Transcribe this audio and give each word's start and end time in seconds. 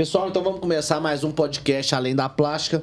Pessoal, 0.00 0.30
então 0.30 0.42
vamos 0.42 0.60
começar 0.60 0.98
mais 0.98 1.24
um 1.24 1.30
podcast 1.30 1.94
Além 1.94 2.16
da 2.16 2.26
Plástica. 2.26 2.82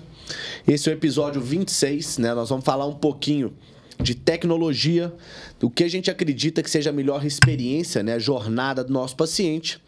Esse 0.67 0.87
é 0.87 0.91
o 0.91 0.95
episódio 0.95 1.41
26, 1.41 2.19
né? 2.19 2.31
Nós 2.35 2.49
vamos 2.49 2.63
falar 2.63 2.85
um 2.85 2.93
pouquinho 2.93 3.55
de 3.99 4.13
tecnologia, 4.13 5.11
do 5.59 5.67
que 5.67 5.83
a 5.83 5.89
gente 5.89 6.11
acredita 6.11 6.61
que 6.61 6.69
seja 6.69 6.91
a 6.91 6.93
melhor 6.93 7.25
experiência, 7.25 8.03
né, 8.03 8.19
jornada 8.19 8.83
do 8.83 8.93
nosso 8.93 9.15
paciente. 9.15 9.81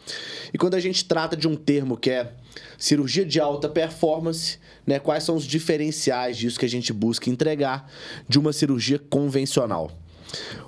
E 0.52 0.58
quando 0.58 0.74
a 0.74 0.80
gente 0.80 1.06
trata 1.06 1.38
de 1.38 1.48
um 1.48 1.56
termo 1.56 1.96
que 1.96 2.10
é 2.10 2.34
cirurgia 2.80 3.24
de 3.24 3.40
alta 3.40 3.70
performance, 3.70 4.58
né, 4.84 4.98
quais 4.98 5.24
são 5.24 5.36
os 5.36 5.44
diferenciais 5.44 6.36
disso 6.36 6.58
que 6.58 6.66
a 6.66 6.70
gente 6.70 6.92
busca 6.92 7.30
entregar 7.30 7.92
de 8.28 8.40
uma 8.40 8.52
cirurgia 8.52 8.98
convencional. 8.98 9.92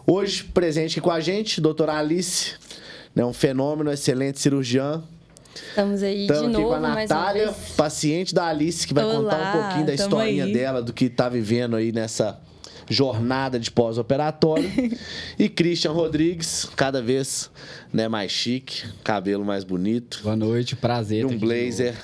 Hoje, 0.05 0.43
presente 0.43 0.99
aqui 0.99 1.01
com 1.01 1.09
a 1.09 1.19
gente, 1.19 1.59
doutora 1.59 1.97
Alice, 1.97 2.53
né, 3.15 3.25
um 3.25 3.33
fenômeno, 3.33 3.91
excelente 3.91 4.39
cirurgiã, 4.39 5.03
Estamos 5.55 6.03
aí 6.03 6.21
Estamos 6.21 6.41
de 6.41 6.47
aqui 6.47 6.57
novo, 6.57 6.69
com 6.69 6.73
a 6.75 6.79
mais 6.79 7.09
uma 7.09 7.17
Natália, 7.19 7.51
vez. 7.51 7.73
paciente 7.75 8.33
da 8.33 8.45
Alice, 8.45 8.87
que 8.87 8.93
vai 8.93 9.03
Olá, 9.03 9.15
contar 9.15 9.37
um 9.37 9.61
pouquinho 9.61 9.85
da 9.85 9.93
tamo 9.95 10.07
historinha 10.07 10.43
aí. 10.45 10.53
dela, 10.53 10.81
do 10.81 10.93
que 10.93 11.09
tá 11.09 11.29
vivendo 11.29 11.75
aí 11.75 11.91
nessa 11.91 12.39
jornada 12.89 13.59
de 13.59 13.71
pós-operatório. 13.71 14.69
e 15.37 15.47
Christian 15.49 15.91
Rodrigues, 15.91 16.67
cada 16.75 17.01
vez 17.01 17.49
né, 17.91 18.07
mais 18.07 18.31
chique, 18.31 18.83
cabelo 19.03 19.45
mais 19.45 19.63
bonito 19.63 20.19
Boa 20.23 20.35
noite, 20.35 20.75
prazer. 20.75 21.21
e 21.21 21.25
um 21.25 21.37
blazer 21.37 21.95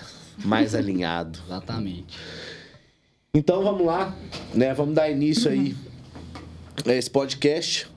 mais 0.43 0.75
alinhado. 0.75 1.39
Exatamente. 1.45 2.17
Então 3.33 3.63
vamos 3.63 3.85
lá, 3.85 4.15
né? 4.53 4.73
Vamos 4.73 4.95
dar 4.95 5.09
início 5.09 5.51
aí 5.51 5.75
a 6.85 6.93
esse 6.93 7.09
podcast. 7.09 7.87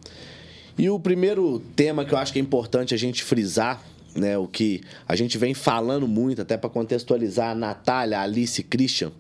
E 0.77 0.89
o 0.91 0.99
primeiro 0.99 1.61
tema 1.77 2.05
que 2.05 2.13
eu 2.15 2.19
acho 2.19 2.33
que 2.33 2.39
é 2.39 2.43
importante 2.43 2.95
a 2.95 2.97
gente 2.97 3.23
frisar, 3.23 3.83
né, 4.15 4.37
o 4.37 4.47
que 4.47 4.83
a 5.07 5.15
gente 5.15 5.39
vem 5.39 5.55
falando 5.55 6.07
muito 6.09 6.43
até 6.43 6.57
para 6.57 6.71
contextualizar 6.71 7.51
a 7.51 7.55
Natália, 7.55 8.19
a 8.19 8.23
Alice 8.23 8.61
e 8.61 8.65
Christian, 8.65 9.13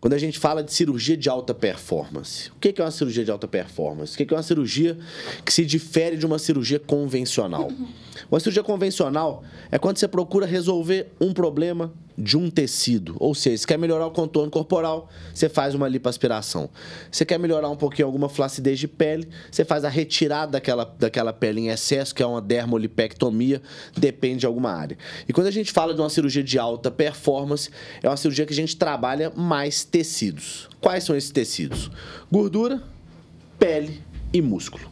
quando 0.00 0.14
a 0.14 0.18
gente 0.18 0.38
fala 0.38 0.62
de 0.62 0.72
cirurgia 0.72 1.16
de 1.16 1.28
alta 1.28 1.52
performance. 1.52 2.50
O 2.50 2.60
que 2.60 2.80
é 2.80 2.84
uma 2.84 2.90
cirurgia 2.90 3.24
de 3.24 3.30
alta 3.30 3.48
performance? 3.48 4.14
O 4.14 4.16
que 4.16 4.26
que 4.26 4.32
é 4.32 4.36
uma 4.36 4.42
cirurgia 4.42 4.96
que 5.44 5.52
se 5.52 5.64
difere 5.64 6.16
de 6.16 6.24
uma 6.24 6.38
cirurgia 6.38 6.78
convencional? 6.78 7.70
Uma 8.30 8.38
cirurgia 8.38 8.62
convencional 8.62 9.42
é 9.70 9.78
quando 9.78 9.98
você 9.98 10.06
procura 10.06 10.46
resolver 10.46 11.08
um 11.20 11.32
problema 11.32 11.92
de 12.18 12.36
um 12.36 12.50
tecido. 12.50 13.16
Ou 13.20 13.32
seja, 13.32 13.58
você 13.58 13.66
quer 13.66 13.78
melhorar 13.78 14.06
o 14.06 14.10
contorno 14.10 14.50
corporal, 14.50 15.08
você 15.32 15.48
faz 15.48 15.74
uma 15.74 15.86
lipoaspiração. 15.86 16.68
Você 17.10 17.24
quer 17.24 17.38
melhorar 17.38 17.68
um 17.70 17.76
pouquinho 17.76 18.06
alguma 18.06 18.28
flacidez 18.28 18.78
de 18.78 18.88
pele, 18.88 19.28
você 19.50 19.64
faz 19.64 19.84
a 19.84 19.88
retirada 19.88 20.52
daquela, 20.52 20.84
daquela 20.98 21.32
pele 21.32 21.60
em 21.60 21.68
excesso, 21.68 22.12
que 22.12 22.22
é 22.22 22.26
uma 22.26 22.42
dermolipectomia, 22.42 23.62
depende 23.96 24.40
de 24.40 24.46
alguma 24.46 24.72
área. 24.72 24.98
E 25.28 25.32
quando 25.32 25.46
a 25.46 25.52
gente 25.52 25.72
fala 25.72 25.94
de 25.94 26.00
uma 26.00 26.10
cirurgia 26.10 26.42
de 26.42 26.58
alta 26.58 26.90
performance, 26.90 27.70
é 28.02 28.08
uma 28.08 28.16
cirurgia 28.16 28.44
que 28.44 28.52
a 28.52 28.56
gente 28.56 28.76
trabalha 28.76 29.30
mais 29.36 29.84
tecidos. 29.84 30.68
Quais 30.80 31.04
são 31.04 31.16
esses 31.16 31.30
tecidos? 31.30 31.88
Gordura, 32.30 32.82
pele 33.58 34.02
e 34.32 34.42
músculo. 34.42 34.90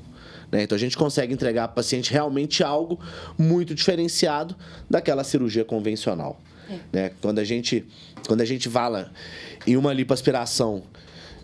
né? 0.50 0.62
Então 0.62 0.76
a 0.76 0.78
gente 0.78 0.96
consegue 0.96 1.34
entregar 1.34 1.64
ao 1.64 1.68
paciente 1.70 2.12
realmente 2.12 2.62
algo 2.62 3.00
muito 3.36 3.74
diferenciado 3.74 4.54
daquela 4.88 5.24
cirurgia 5.24 5.64
convencional. 5.64 6.40
Né? 6.92 7.10
Quando 7.20 7.38
a 7.38 7.44
gente 7.44 7.84
quando 8.26 8.40
a 8.40 8.44
gente 8.44 8.68
fala 8.68 9.12
em 9.66 9.76
uma 9.76 9.92
lipoaspiração 9.92 10.82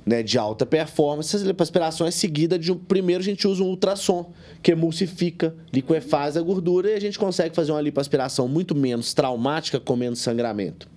né, 0.05 0.23
de 0.23 0.37
alta 0.37 0.67
performance, 0.67 1.35
essa 1.35 1.45
lipoaspiração 1.45 2.07
é 2.07 2.11
seguida 2.11 2.59
de 2.59 2.73
um. 2.73 2.79
Primeiro 2.79 3.21
a 3.21 3.25
gente 3.25 3.47
usa 3.47 3.63
um 3.63 3.69
ultrassom, 3.69 4.33
que 4.63 4.73
emulsifica, 4.73 5.55
liquefaz 5.73 6.37
a 6.37 6.43
gordura 6.43 6.91
e 6.91 6.95
a 6.95 7.01
gente 7.01 7.19
consegue 7.19 7.55
fazer 7.55 7.73
uma 7.73 7.81
lipoaspiração 7.81 8.49
muito 8.49 8.75
menos 8.75 9.15
traumática, 9.15 9.79
com 9.79 9.95
menos 9.97 10.19
sangramento. 10.19 10.89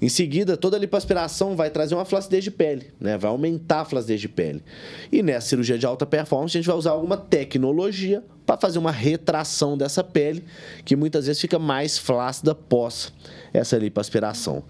Em 0.00 0.08
seguida, 0.08 0.56
toda 0.56 0.76
a 0.76 0.80
lipoaspiração 0.80 1.56
vai 1.56 1.70
trazer 1.70 1.94
uma 1.94 2.04
flacidez 2.04 2.44
de 2.44 2.50
pele, 2.50 2.92
né? 3.00 3.16
vai 3.16 3.30
aumentar 3.30 3.80
a 3.80 3.84
flacidez 3.84 4.20
de 4.20 4.28
pele. 4.28 4.62
E 5.10 5.22
nessa 5.22 5.48
cirurgia 5.48 5.78
de 5.78 5.86
alta 5.86 6.04
performance, 6.04 6.56
a 6.56 6.60
gente 6.60 6.66
vai 6.66 6.76
usar 6.76 6.90
alguma 6.90 7.16
tecnologia 7.16 8.22
para 8.46 8.60
fazer 8.60 8.78
uma 8.78 8.90
retração 8.90 9.76
dessa 9.76 10.04
pele, 10.04 10.44
que 10.84 10.96
muitas 10.96 11.26
vezes 11.26 11.40
fica 11.40 11.58
mais 11.58 11.98
flácida 11.98 12.52
após 12.52 13.12
essa 13.52 13.76
lipoaspiração. 13.78 14.62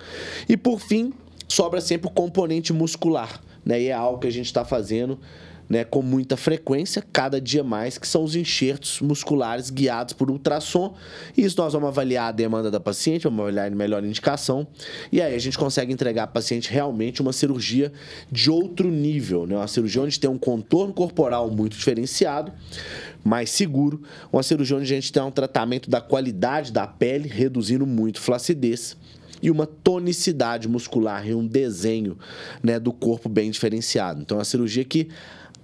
E 0.49 0.57
por 0.57 0.81
fim, 0.81 1.13
sobra 1.49 1.81
sempre 1.81 2.09
o 2.09 2.11
componente 2.11 2.73
muscular, 2.73 3.41
né? 3.65 3.81
E 3.81 3.89
é 3.89 3.93
algo 3.93 4.19
que 4.21 4.27
a 4.27 4.33
gente 4.33 4.47
está 4.47 4.65
fazendo 4.65 5.19
né, 5.69 5.85
com 5.85 6.03
muita 6.03 6.37
frequência, 6.37 7.03
cada 7.13 7.41
dia 7.41 7.65
mais, 7.65 7.99
que 7.99 8.07
são 8.07 8.23
os 8.23 8.37
enxertos 8.37 9.01
musculares 9.01 9.71
guiados 9.71 10.13
por 10.13 10.31
ultrassom. 10.31 10.95
Isso 11.37 11.57
nós 11.59 11.73
vamos 11.73 11.89
avaliar 11.89 12.29
a 12.29 12.33
demanda 12.33 12.71
da 12.71 12.81
paciente, 12.81 13.25
vamos 13.25 13.41
avaliar 13.41 13.67
a 13.67 13.75
melhor 13.75 14.05
indicação. 14.05 14.67
E 15.11 15.21
aí 15.21 15.35
a 15.35 15.39
gente 15.39 15.57
consegue 15.59 15.93
entregar 15.93 16.25
à 16.25 16.27
paciente 16.27 16.71
realmente 16.71 17.23
uma 17.23 17.33
cirurgia 17.33 17.93
de 18.31 18.51
outro 18.51 18.91
nível, 18.91 19.47
né? 19.47 19.57
Uma 19.57 19.69
cirurgia 19.69 20.03
onde 20.03 20.19
tem 20.21 20.29
um 20.29 20.39
contorno 20.39 20.93
corporal 20.93 21.51
muito 21.51 21.77
diferenciado, 21.77 22.53
mais 23.25 23.51
seguro, 23.51 24.03
uma 24.33 24.43
cirurgia 24.43 24.77
onde 24.77 24.85
a 24.85 24.97
gente 24.97 25.13
tem 25.13 25.23
um 25.23 25.31
tratamento 25.31 25.89
da 25.89 26.01
qualidade 26.01 26.73
da 26.73 26.87
pele, 26.87 27.29
reduzindo 27.29 27.87
muito 27.87 28.21
flacidez 28.21 28.97
e 29.45 29.51
uma 29.51 29.67
tonicidade 29.67 30.67
muscular 30.67 31.29
e 31.29 31.35
um 31.35 31.47
desenho 31.47 32.17
né, 32.63 32.81
do 32.81 32.91
corpo 32.95 33.29
bem 33.29 33.51
diferenciado. 33.51 34.23
Então, 34.23 34.37
é 34.37 34.39
uma 34.39 34.45
cirurgia 34.45 34.83
que 34.85 35.09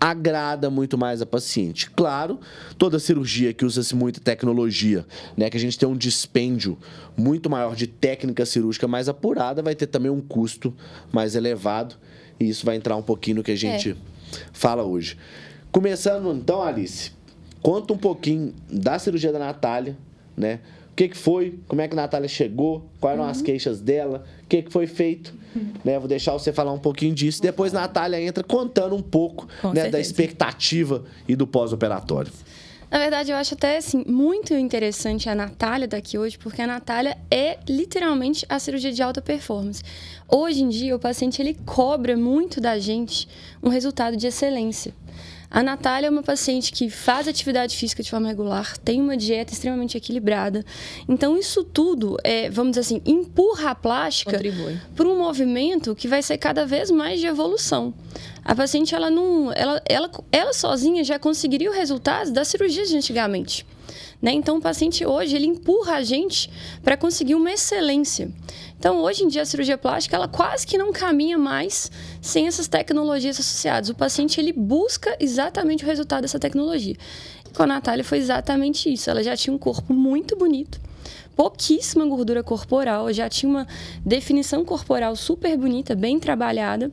agrada 0.01 0.71
muito 0.71 0.97
mais 0.97 1.21
a 1.21 1.27
paciente. 1.27 1.91
Claro, 1.91 2.41
toda 2.79 2.99
cirurgia 2.99 3.53
que 3.53 3.65
usa-se 3.67 3.95
muita 3.95 4.19
tecnologia, 4.21 5.05
né, 5.37 5.51
que 5.51 5.57
a 5.57 5.61
gente 5.61 5.79
tem 5.79 5.87
um 5.89 5.97
dispêndio 5.97 6.79
muito 7.17 7.51
maior 7.51 7.77
de 7.77 7.87
técnica 7.87 8.47
cirúrgica 8.47 8.89
mais 8.89 9.09
apurada, 9.11 9.61
vai 9.63 9.75
ter 9.75 9.87
também 9.87 10.11
um 10.11 10.21
custo 10.21 10.75
mais 11.13 11.35
elevado, 11.35 11.97
e 12.39 12.49
isso 12.49 12.65
vai 12.65 12.77
entrar 12.77 12.97
um 12.97 13.03
pouquinho 13.03 13.37
no 13.39 13.43
que 13.43 13.51
a 13.53 13.57
gente 13.57 13.95
fala 14.53 14.83
hoje. 14.83 15.19
Começando 15.71 16.33
então, 16.33 16.63
Alice, 16.63 17.13
conta 17.63 17.93
um 17.93 17.99
pouquinho 17.99 18.55
da 18.71 18.99
cirurgia 18.99 19.31
da 19.33 19.39
Natália, 19.39 19.97
né? 20.37 20.61
O 20.93 20.95
que, 21.01 21.09
que 21.09 21.17
foi? 21.17 21.59
Como 21.69 21.81
é 21.81 21.89
que 21.89 21.95
a 21.95 21.97
Natália 21.97 22.29
chegou? 22.29 22.85
Quais 23.01 23.15
eram 23.15 23.25
Uhum. 23.25 23.31
as 23.31 23.41
queixas 23.41 23.81
dela? 23.81 24.25
O 24.51 24.57
que, 24.59 24.63
que 24.63 24.73
foi 24.73 24.89
feito? 24.89 25.33
Né? 25.85 25.97
Vou 25.97 26.09
deixar 26.09 26.33
você 26.33 26.53
falar 26.53 26.73
um 26.73 26.79
pouquinho 26.79 27.15
disso. 27.15 27.41
Depois 27.41 27.73
a 27.73 27.83
Natália 27.83 28.21
entra 28.21 28.43
contando 28.43 28.97
um 28.97 29.03
pouco 29.03 29.47
né, 29.73 29.89
da 29.89 30.01
expectativa 30.01 31.05
e 31.29 31.37
do 31.37 31.47
pós-operatório. 31.47 32.33
Na 32.91 32.99
verdade, 32.99 33.31
eu 33.31 33.37
acho 33.37 33.55
até 33.55 33.77
assim, 33.77 34.03
muito 34.09 34.53
interessante 34.53 35.29
a 35.29 35.35
Natália 35.37 35.87
daqui 35.87 36.19
hoje, 36.19 36.37
porque 36.37 36.61
a 36.61 36.67
Natália 36.67 37.17
é 37.31 37.61
literalmente 37.69 38.45
a 38.49 38.59
cirurgia 38.59 38.91
de 38.91 39.01
alta 39.01 39.23
performance. 39.23 39.85
Hoje 40.29 40.65
em 40.65 40.69
dia, 40.69 40.97
o 40.97 40.99
paciente 40.99 41.41
ele 41.41 41.57
cobra 41.65 42.17
muito 42.17 42.61
da 42.61 42.77
gente 42.77 43.29
um 43.63 43.69
resultado 43.69 44.17
de 44.17 44.27
excelência. 44.27 44.93
A 45.51 45.65
Natália 45.65 46.07
é 46.07 46.11
uma 46.11 46.23
paciente 46.23 46.71
que 46.71 46.89
faz 46.89 47.27
atividade 47.27 47.77
física 47.77 48.05
de 48.05 48.11
forma 48.11 48.29
regular, 48.29 48.79
tem 48.79 49.01
uma 49.01 49.17
dieta 49.17 49.53
extremamente 49.53 49.97
equilibrada. 49.97 50.65
Então, 51.09 51.37
isso 51.37 51.65
tudo, 51.65 52.17
é, 52.23 52.49
vamos 52.49 52.71
dizer 52.71 52.81
assim, 52.83 53.03
empurra 53.05 53.71
a 53.71 53.75
plástica 53.75 54.41
para 54.95 55.09
um 55.09 55.19
movimento 55.19 55.97
que 55.97 56.07
vai 56.07 56.23
ser 56.23 56.39
cada 56.39 56.65
vez 56.65 56.89
mais 56.89 57.19
de 57.19 57.27
evolução. 57.27 57.93
A 58.45 58.55
paciente, 58.55 58.95
ela 58.95 59.11
não, 59.11 59.53
ela, 59.53 59.83
ela, 59.89 60.11
ela 60.31 60.53
sozinha 60.53 61.03
já 61.03 61.19
conseguiria 61.19 61.71
os 61.71 61.77
resultados 61.77 62.31
das 62.31 62.47
cirurgias 62.47 62.89
de 62.89 62.97
antigamente. 62.97 63.67
Né? 64.21 64.33
Então, 64.33 64.59
o 64.59 64.61
paciente 64.61 65.05
hoje, 65.07 65.35
ele 65.35 65.47
empurra 65.47 65.95
a 65.95 66.03
gente 66.03 66.51
para 66.83 66.97
conseguir 66.97 67.35
uma 67.35 67.51
excelência. 67.51 68.31
Então, 68.79 68.99
hoje 69.03 69.25
em 69.25 69.29
dia, 69.29 69.43
a 69.43 69.47
cirurgia 69.47 69.79
plástica, 69.79 70.17
ela 70.17 70.29
quase 70.29 70.67
que 70.67 70.77
não 70.77 70.93
caminha 70.93 71.39
mais 71.39 71.91
sem 72.21 72.47
essas 72.47 72.69
tecnologias 72.69 73.41
associadas. 73.41 73.89
O 73.89 73.95
paciente, 73.95 74.39
ele 74.39 74.53
busca 74.53 75.17
exatamente 75.19 75.85
o 75.85 75.87
resultado 75.87 76.23
dessa 76.23 76.39
tecnologia. 76.39 76.97
E 77.49 77.53
com 77.53 77.63
a 77.63 77.67
Natália 77.67 78.05
foi 78.05 78.19
exatamente 78.19 78.93
isso. 78.93 79.09
Ela 79.09 79.23
já 79.23 79.37
tinha 79.37 79.55
um 79.55 79.59
corpo 79.59 79.93
muito 79.95 80.37
bonito, 80.37 80.81
pouquíssima 81.35 82.05
gordura 82.05 82.43
corporal, 82.43 83.11
já 83.13 83.29
tinha 83.29 83.49
uma 83.51 83.67
definição 84.05 84.65
corporal 84.65 85.17
super 85.17 85.57
bonita, 85.57 85.95
bem 85.95 86.19
trabalhada. 86.19 86.91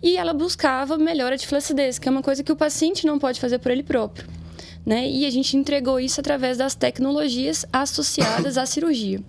E 0.00 0.16
ela 0.16 0.32
buscava 0.32 0.98
melhora 0.98 1.36
de 1.36 1.46
flacidez, 1.46 1.98
que 1.98 2.08
é 2.08 2.10
uma 2.10 2.22
coisa 2.22 2.42
que 2.42 2.50
o 2.50 2.56
paciente 2.56 3.06
não 3.06 3.18
pode 3.18 3.40
fazer 3.40 3.58
por 3.58 3.70
ele 3.70 3.84
próprio. 3.84 4.41
Né? 4.84 5.08
E 5.08 5.24
a 5.26 5.30
gente 5.30 5.56
entregou 5.56 6.00
isso 6.00 6.20
através 6.20 6.58
das 6.58 6.74
tecnologias 6.74 7.64
associadas 7.72 8.58
à 8.58 8.66
cirurgia. 8.66 9.20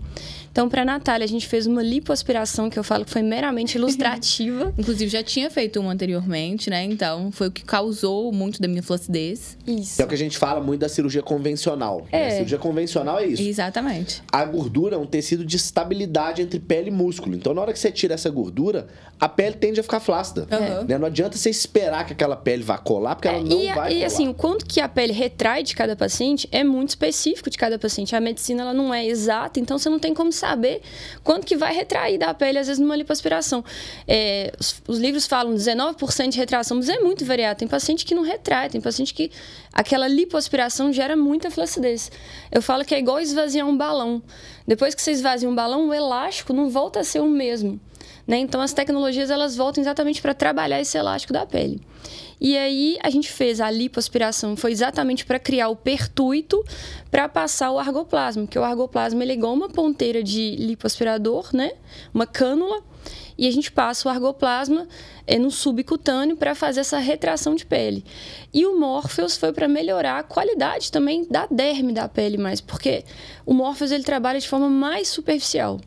Então, 0.53 0.69
para 0.69 0.83
a 0.83 0.85
Natália, 0.85 1.25
a 1.25 1.27
gente 1.27 1.47
fez 1.47 1.65
uma 1.65 1.81
lipoaspiração, 1.81 2.69
que 2.69 2.77
eu 2.77 2.83
falo 2.83 3.03
que 3.03 3.09
foi 3.09 3.23
meramente 3.23 3.75
ilustrativa. 3.75 4.71
Inclusive, 4.77 5.09
já 5.09 5.23
tinha 5.23 5.49
feito 5.49 5.79
uma 5.79 5.91
anteriormente, 5.91 6.69
né? 6.69 6.83
Então, 6.83 7.31
foi 7.31 7.47
o 7.47 7.51
que 7.51 7.63
causou 7.65 8.31
muito 8.31 8.61
da 8.61 8.67
minha 8.67 8.83
flacidez. 8.83 9.57
Isso. 9.65 9.99
É 9.99 10.05
o 10.05 10.07
que 10.07 10.13
a 10.13 10.17
gente 10.17 10.37
fala 10.37 10.61
muito 10.61 10.81
da 10.81 10.87
cirurgia 10.89 11.23
convencional. 11.23 12.01
né? 12.01 12.21
É. 12.21 12.27
A 12.27 12.31
cirurgia 12.33 12.59
convencional 12.59 13.17
é 13.17 13.25
isso. 13.25 13.41
Exatamente. 13.41 14.21
A 14.31 14.45
gordura 14.45 14.95
é 14.95 14.99
um 14.99 15.07
tecido 15.07 15.43
de 15.43 15.55
estabilidade 15.57 16.43
entre 16.43 16.59
pele 16.59 16.89
e 16.89 16.91
músculo. 16.93 17.35
Então, 17.35 17.51
na 17.55 17.59
hora 17.61 17.73
que 17.73 17.79
você 17.79 17.91
tira 17.91 18.13
essa 18.13 18.29
gordura, 18.29 18.85
a 19.19 19.27
pele 19.27 19.55
tende 19.55 19.79
a 19.79 19.83
ficar 19.83 20.01
flácida. 20.01 20.47
Aham. 20.51 20.85
Né? 20.87 20.99
Não 20.99 21.07
adianta 21.07 21.35
você 21.35 21.49
esperar 21.49 22.05
que 22.05 22.13
aquela 22.13 22.35
pele 22.35 22.61
vá 22.61 22.77
colar, 22.77 23.15
porque 23.15 23.27
ela 23.27 23.41
não 23.41 23.57
É, 23.59 23.63
e, 23.63 23.73
vai 23.73 23.91
e 23.91 23.95
colar. 23.95 24.05
assim, 24.05 24.27
o 24.27 24.35
quanto 24.35 24.67
que 24.67 24.79
a 24.79 24.87
pele 24.87 25.13
retrai 25.13 25.63
de 25.63 25.73
cada 25.75 25.95
paciente 25.95 26.47
é 26.51 26.63
muito 26.63 26.89
específico 26.89 27.49
de 27.49 27.57
cada 27.57 27.79
paciente. 27.79 28.15
A 28.15 28.21
medicina 28.21 28.61
ela 28.61 28.73
não 28.73 28.93
é 28.93 29.03
exata, 29.03 29.59
então 29.59 29.79
você 29.79 29.89
não 29.89 29.97
tem 29.97 30.13
como 30.13 30.31
saber 30.43 30.81
quanto 31.23 31.47
que 31.47 31.55
vai 31.55 31.73
retrair 31.73 32.17
da 32.17 32.33
pele, 32.33 32.59
às 32.59 32.67
vezes, 32.67 32.79
numa 32.79 32.95
lipoaspiração. 32.95 33.63
É, 34.05 34.51
os, 34.59 34.81
os, 34.87 34.99
livros 34.99 35.25
falam 35.25 35.53
19% 35.53 36.29
de 36.29 36.37
retração, 36.37 36.75
mas 36.77 36.89
é 36.89 36.99
muito 36.99 37.23
variado. 37.23 37.59
Tem 37.59 37.67
paciente 37.67 38.05
que 38.05 38.13
não 38.13 38.23
retrai, 38.23 38.69
tem 38.69 38.81
paciente 38.81 39.13
que 39.13 39.31
aquela 39.71 40.07
lipoaspiração 40.07 40.91
gera 40.91 41.15
muita 41.15 41.49
flacidez. 41.49 42.11
Eu 42.51 42.61
falo 42.61 42.83
que 42.83 42.93
é 42.93 42.99
igual 42.99 43.19
esvaziar 43.21 43.65
um 43.65 43.77
balão. 43.77 44.21
Depois 44.67 44.93
que 44.93 45.01
você 45.01 45.11
esvazia 45.11 45.49
um 45.49 45.55
balão, 45.55 45.87
o 45.89 45.93
elástico 45.93 46.51
não 46.51 46.69
volta 46.69 46.99
a 46.99 47.03
ser 47.03 47.21
o 47.21 47.29
mesmo. 47.29 47.79
Né? 48.27 48.37
Então, 48.37 48.59
as 48.61 48.73
tecnologias 48.73 49.29
elas 49.29 49.55
voltam 49.55 49.81
exatamente 49.81 50.21
para 50.21 50.33
trabalhar 50.33 50.79
esse 50.79 50.97
elástico 50.97 51.31
da 51.31 51.45
pele. 51.45 51.81
E 52.43 52.57
aí, 52.57 52.97
a 53.01 53.09
gente 53.09 53.31
fez 53.31 53.61
a 53.61 53.71
lipoaspiração, 53.71 54.57
foi 54.57 54.73
exatamente 54.73 55.25
para 55.25 55.39
criar 55.39 55.69
o 55.69 55.77
pertuito 55.77 56.61
para 57.09 57.29
passar 57.29 57.71
o 57.71 57.79
argoplasma, 57.79 58.43
porque 58.43 58.59
o 58.59 58.63
argoplasma 58.65 59.23
ele 59.23 59.31
é 59.31 59.35
igual 59.35 59.53
uma 59.53 59.69
ponteira 59.69 60.21
de 60.21 60.57
lipoaspirador, 60.57 61.55
né? 61.55 61.71
Uma 62.13 62.27
cânula 62.27 62.83
e 63.37 63.47
a 63.47 63.51
gente 63.51 63.71
passa 63.71 64.07
o 64.07 64.11
argoplasma 64.11 64.87
é, 65.25 65.39
no 65.39 65.49
subcutâneo 65.49 66.35
para 66.35 66.53
fazer 66.53 66.81
essa 66.81 66.97
retração 66.97 67.55
de 67.55 67.65
pele. 67.65 68.03
E 68.53 68.65
o 68.65 68.77
Morpheus 68.77 69.37
foi 69.37 69.53
para 69.53 69.67
melhorar 69.67 70.19
a 70.19 70.23
qualidade 70.23 70.91
também 70.91 71.25
da 71.29 71.47
derme 71.49 71.93
da 71.93 72.07
pele 72.07 72.37
mais, 72.37 72.59
porque 72.59 73.05
o 73.45 73.53
Morpheus 73.53 73.91
ele 73.91 74.03
trabalha 74.03 74.39
de 74.39 74.47
forma 74.47 74.69
mais 74.69 75.07
superficial. 75.07 75.79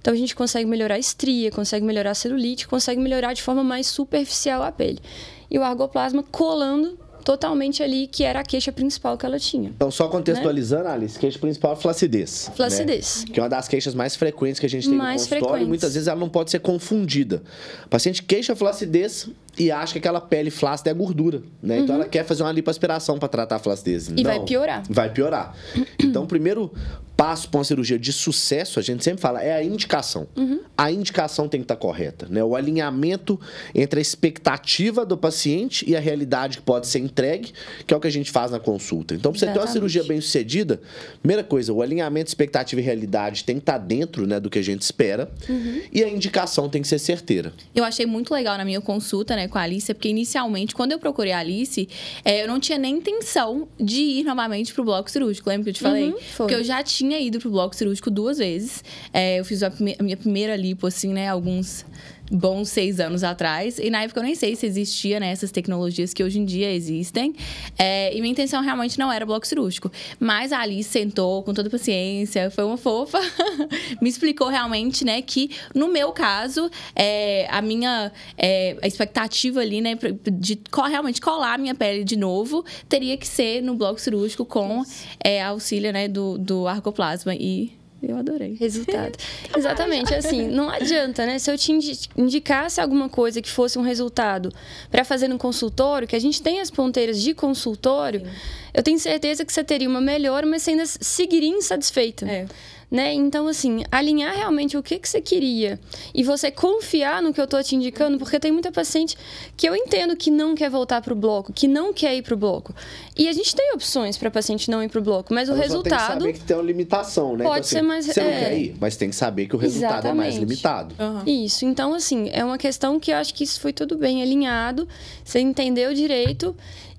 Então 0.00 0.14
a 0.14 0.16
gente 0.16 0.34
consegue 0.34 0.66
melhorar 0.66 0.94
a 0.94 0.98
estria, 0.98 1.50
consegue 1.50 1.84
melhorar 1.84 2.12
a 2.12 2.14
celulite, 2.14 2.68
consegue 2.68 3.00
melhorar 3.00 3.32
de 3.32 3.42
forma 3.42 3.64
mais 3.64 3.88
superficial 3.88 4.62
a 4.62 4.70
pele. 4.70 5.00
E 5.50 5.58
o 5.58 5.62
argoplasma 5.62 6.22
colando 6.22 6.98
totalmente 7.24 7.82
ali, 7.82 8.06
que 8.06 8.22
era 8.22 8.40
a 8.40 8.42
queixa 8.42 8.70
principal 8.70 9.16
que 9.16 9.24
ela 9.24 9.38
tinha. 9.38 9.70
Então, 9.70 9.90
só 9.90 10.08
contextualizando, 10.08 10.84
né? 10.84 10.90
Alice, 10.90 11.18
queixa 11.18 11.38
principal 11.38 11.72
é 11.72 11.76
flacidez. 11.76 12.48
Né? 12.48 12.54
Flacidez. 12.54 13.24
Né? 13.26 13.32
Que 13.32 13.40
é 13.40 13.42
uma 13.42 13.48
das 13.48 13.66
queixas 13.66 13.94
mais 13.94 14.14
frequentes 14.14 14.60
que 14.60 14.66
a 14.66 14.68
gente 14.68 14.88
tem 14.88 14.96
mais 14.96 15.22
no 15.22 15.28
consultório 15.28 15.46
frequentes. 15.46 15.66
e 15.66 15.68
muitas 15.68 15.94
vezes 15.94 16.06
ela 16.06 16.20
não 16.20 16.28
pode 16.28 16.50
ser 16.50 16.58
confundida. 16.58 17.42
O 17.86 17.88
paciente 17.88 18.22
queixa 18.22 18.54
flacidez 18.54 19.28
e 19.58 19.70
acha 19.70 19.92
que 19.92 19.98
aquela 19.98 20.20
pele 20.20 20.50
flácida 20.50 20.90
é 20.90 20.94
gordura, 20.94 21.42
né? 21.62 21.78
Então 21.78 21.94
uhum. 21.94 22.02
ela 22.02 22.10
quer 22.10 22.24
fazer 22.24 22.42
uma 22.42 22.52
lipoaspiração 22.52 23.18
para 23.18 23.28
tratar 23.28 23.56
a 23.56 23.58
flacidez. 23.58 24.08
E 24.08 24.12
não, 24.12 24.24
vai 24.24 24.40
piorar. 24.40 24.82
Vai 24.88 25.10
piorar. 25.10 25.54
Então, 26.04 26.24
o 26.24 26.26
primeiro 26.26 26.70
passo 27.16 27.48
para 27.48 27.58
uma 27.58 27.64
cirurgia 27.64 27.98
de 27.98 28.12
sucesso, 28.12 28.78
a 28.78 28.82
gente 28.82 29.04
sempre 29.04 29.20
fala, 29.20 29.42
é 29.42 29.54
a 29.54 29.62
indicação. 29.62 30.26
Uhum. 30.36 30.60
A 30.76 30.90
indicação 30.90 31.48
tem 31.48 31.60
que 31.60 31.64
estar 31.64 31.76
tá 31.76 31.80
correta, 31.80 32.26
né? 32.28 32.42
O 32.42 32.56
alinhamento 32.56 33.40
entre 33.74 34.00
a 34.00 34.02
expectativa 34.02 35.06
do 35.06 35.16
paciente 35.16 35.88
e 35.88 35.96
a 35.96 36.00
realidade 36.00 36.58
que 36.58 36.62
pode 36.64 36.86
ser 36.86 36.98
entregue, 36.98 37.52
que 37.86 37.94
é 37.94 37.96
o 37.96 38.00
que 38.00 38.06
a 38.06 38.10
gente 38.10 38.30
faz 38.30 38.50
na 38.50 38.58
consulta. 38.58 39.14
Então, 39.14 39.32
para 39.32 39.38
você 39.38 39.46
ter 39.46 39.58
uma 39.58 39.66
cirurgia 39.66 40.02
bem 40.02 40.20
sucedida, 40.20 40.80
primeira 41.20 41.44
coisa, 41.44 41.72
o 41.72 41.80
alinhamento 41.80 42.28
expectativa 42.28 42.80
e 42.80 42.84
realidade 42.84 43.44
tem 43.44 43.56
que 43.56 43.62
estar 43.62 43.78
tá 43.78 43.78
dentro, 43.78 44.26
né, 44.26 44.40
do 44.40 44.50
que 44.50 44.58
a 44.58 44.62
gente 44.62 44.82
espera, 44.82 45.30
uhum. 45.48 45.82
e 45.92 46.02
a 46.02 46.08
indicação 46.08 46.68
tem 46.68 46.82
que 46.82 46.88
ser 46.88 46.98
certeira. 46.98 47.52
Eu 47.74 47.84
achei 47.84 48.06
muito 48.06 48.34
legal 48.34 48.58
na 48.58 48.64
minha 48.64 48.80
consulta, 48.80 49.36
né? 49.36 49.43
Né, 49.44 49.48
com 49.48 49.58
a 49.58 49.62
Alice, 49.62 49.92
porque 49.92 50.08
inicialmente, 50.08 50.74
quando 50.74 50.92
eu 50.92 50.98
procurei 50.98 51.32
a 51.32 51.38
Alice, 51.38 51.88
é, 52.24 52.42
eu 52.42 52.48
não 52.48 52.58
tinha 52.58 52.78
nem 52.78 52.96
intenção 52.96 53.68
de 53.78 54.00
ir 54.00 54.24
novamente 54.24 54.72
pro 54.74 54.84
bloco 54.84 55.10
cirúrgico. 55.10 55.48
Lembra 55.48 55.64
que 55.64 55.70
eu 55.70 55.74
te 55.74 55.80
falei? 55.80 56.10
Uhum, 56.10 56.18
porque 56.36 56.54
eu 56.54 56.64
já 56.64 56.82
tinha 56.82 57.18
ido 57.20 57.38
pro 57.38 57.50
bloco 57.50 57.74
cirúrgico 57.76 58.10
duas 58.10 58.38
vezes. 58.38 58.82
É, 59.12 59.38
eu 59.38 59.44
fiz 59.44 59.62
a, 59.62 59.68
a 59.68 60.02
minha 60.02 60.16
primeira 60.16 60.56
lipo, 60.56 60.86
assim, 60.86 61.12
né, 61.12 61.28
alguns 61.28 61.84
bons 62.30 62.68
seis 62.68 63.00
anos 63.00 63.22
atrás. 63.22 63.78
E 63.78 63.90
na 63.90 64.02
época 64.02 64.20
eu 64.20 64.24
nem 64.24 64.34
sei 64.34 64.56
se 64.56 64.66
existia 64.66 65.20
né, 65.20 65.30
essas 65.30 65.50
tecnologias 65.50 66.14
que 66.14 66.22
hoje 66.22 66.38
em 66.38 66.44
dia 66.44 66.72
existem. 66.72 67.34
É, 67.78 68.14
e 68.14 68.20
minha 68.20 68.32
intenção 68.32 68.62
realmente 68.62 68.98
não 68.98 69.12
era 69.12 69.24
bloco 69.26 69.46
cirúrgico. 69.46 69.90
Mas 70.18 70.52
a 70.52 70.60
Alice 70.60 70.88
sentou 70.88 71.42
com 71.42 71.52
toda 71.52 71.68
paciência, 71.68 72.50
foi 72.50 72.64
uma 72.64 72.76
fofa, 72.76 73.20
me 74.00 74.08
explicou 74.08 74.48
realmente, 74.48 75.04
né, 75.04 75.20
que 75.22 75.50
no 75.74 75.88
meu 75.88 76.12
caso, 76.12 76.70
é, 76.94 77.46
a 77.50 77.60
minha 77.60 78.12
é, 78.36 78.76
a 78.82 78.86
expectativa 78.86 79.60
ali, 79.60 79.80
né, 79.80 79.96
de 80.32 80.58
realmente 80.88 81.20
colar 81.20 81.54
a 81.54 81.58
minha 81.58 81.74
pele 81.74 82.04
de 82.04 82.16
novo, 82.16 82.64
teria 82.88 83.16
que 83.16 83.26
ser 83.26 83.62
no 83.62 83.74
bloco 83.74 84.00
cirúrgico 84.00 84.44
com 84.44 84.82
é, 85.22 85.42
auxílio, 85.42 85.92
né, 85.92 86.08
do, 86.08 86.38
do 86.38 86.66
arcoplasma. 86.66 87.34
E 87.34 87.72
eu 88.10 88.16
adorei. 88.16 88.56
Resultado. 88.60 89.18
Exatamente, 89.56 90.14
assim, 90.14 90.48
não 90.48 90.68
adianta, 90.68 91.26
né? 91.26 91.38
Se 91.38 91.50
eu 91.50 91.58
te 91.58 91.72
indicasse 92.16 92.80
alguma 92.80 93.08
coisa 93.08 93.40
que 93.40 93.50
fosse 93.50 93.78
um 93.78 93.82
resultado 93.82 94.52
para 94.90 95.04
fazer 95.04 95.28
no 95.28 95.38
consultório, 95.38 96.06
que 96.06 96.16
a 96.16 96.20
gente 96.20 96.42
tem 96.42 96.60
as 96.60 96.70
ponteiras 96.70 97.20
de 97.20 97.34
consultório, 97.34 98.20
Sim. 98.20 98.26
eu 98.74 98.82
tenho 98.82 98.98
certeza 98.98 99.44
que 99.44 99.52
você 99.52 99.64
teria 99.64 99.88
uma 99.88 100.00
melhor, 100.00 100.44
mas 100.46 100.62
você 100.62 100.70
ainda 100.70 100.86
seguiria 100.86 101.50
insatisfeita. 101.50 102.26
É. 102.26 102.46
Né? 102.94 103.12
Então, 103.12 103.48
assim, 103.48 103.82
alinhar 103.90 104.36
realmente 104.36 104.76
o 104.76 104.82
que, 104.82 105.00
que 105.00 105.08
você 105.08 105.20
queria 105.20 105.80
e 106.14 106.22
você 106.22 106.48
confiar 106.48 107.20
no 107.20 107.34
que 107.34 107.40
eu 107.40 107.44
estou 107.44 107.60
te 107.60 107.74
indicando, 107.74 108.18
porque 108.18 108.38
tem 108.38 108.52
muita 108.52 108.70
paciente 108.70 109.16
que 109.56 109.68
eu 109.68 109.74
entendo 109.74 110.14
que 110.14 110.30
não 110.30 110.54
quer 110.54 110.70
voltar 110.70 111.02
para 111.02 111.12
o 111.12 111.16
bloco, 111.16 111.52
que 111.52 111.66
não 111.66 111.92
quer 111.92 112.14
ir 112.14 112.22
para 112.22 112.34
o 112.34 112.36
bloco. 112.36 112.72
E 113.18 113.26
a 113.26 113.32
gente 113.32 113.52
tem 113.56 113.72
opções 113.74 114.16
para 114.16 114.30
paciente 114.30 114.70
não 114.70 114.80
ir 114.80 114.88
para 114.88 115.00
o 115.00 115.02
bloco, 115.02 115.34
mas 115.34 115.48
o 115.48 115.54
resultado. 115.54 115.90
Tem 115.90 115.98
que 115.98 116.12
saber 116.12 116.32
que 116.34 116.44
tem 116.44 116.56
uma 116.56 116.62
limitação, 116.62 117.36
né? 117.36 117.42
Pode 117.42 117.66
então, 117.66 117.68
ser 117.68 117.78
assim, 117.78 117.86
mais. 117.88 118.06
Você 118.06 118.20
é... 118.20 118.22
não 118.22 118.30
quer 118.30 118.58
ir, 118.58 118.76
mas 118.80 118.96
tem 118.96 119.10
que 119.10 119.16
saber 119.16 119.48
que 119.48 119.56
o 119.56 119.58
resultado 119.58 119.92
Exatamente. 119.94 120.12
é 120.12 120.30
mais 120.30 120.36
limitado. 120.36 120.94
Uhum. 120.96 121.44
Isso. 121.44 121.64
Então, 121.64 121.94
assim, 121.94 122.30
é 122.32 122.44
uma 122.44 122.58
questão 122.58 123.00
que 123.00 123.10
eu 123.10 123.16
acho 123.16 123.34
que 123.34 123.42
isso 123.42 123.58
foi 123.58 123.72
tudo 123.72 123.98
bem 123.98 124.22
alinhado, 124.22 124.86
você 125.24 125.40
entendeu 125.40 125.92
direito. 125.92 126.54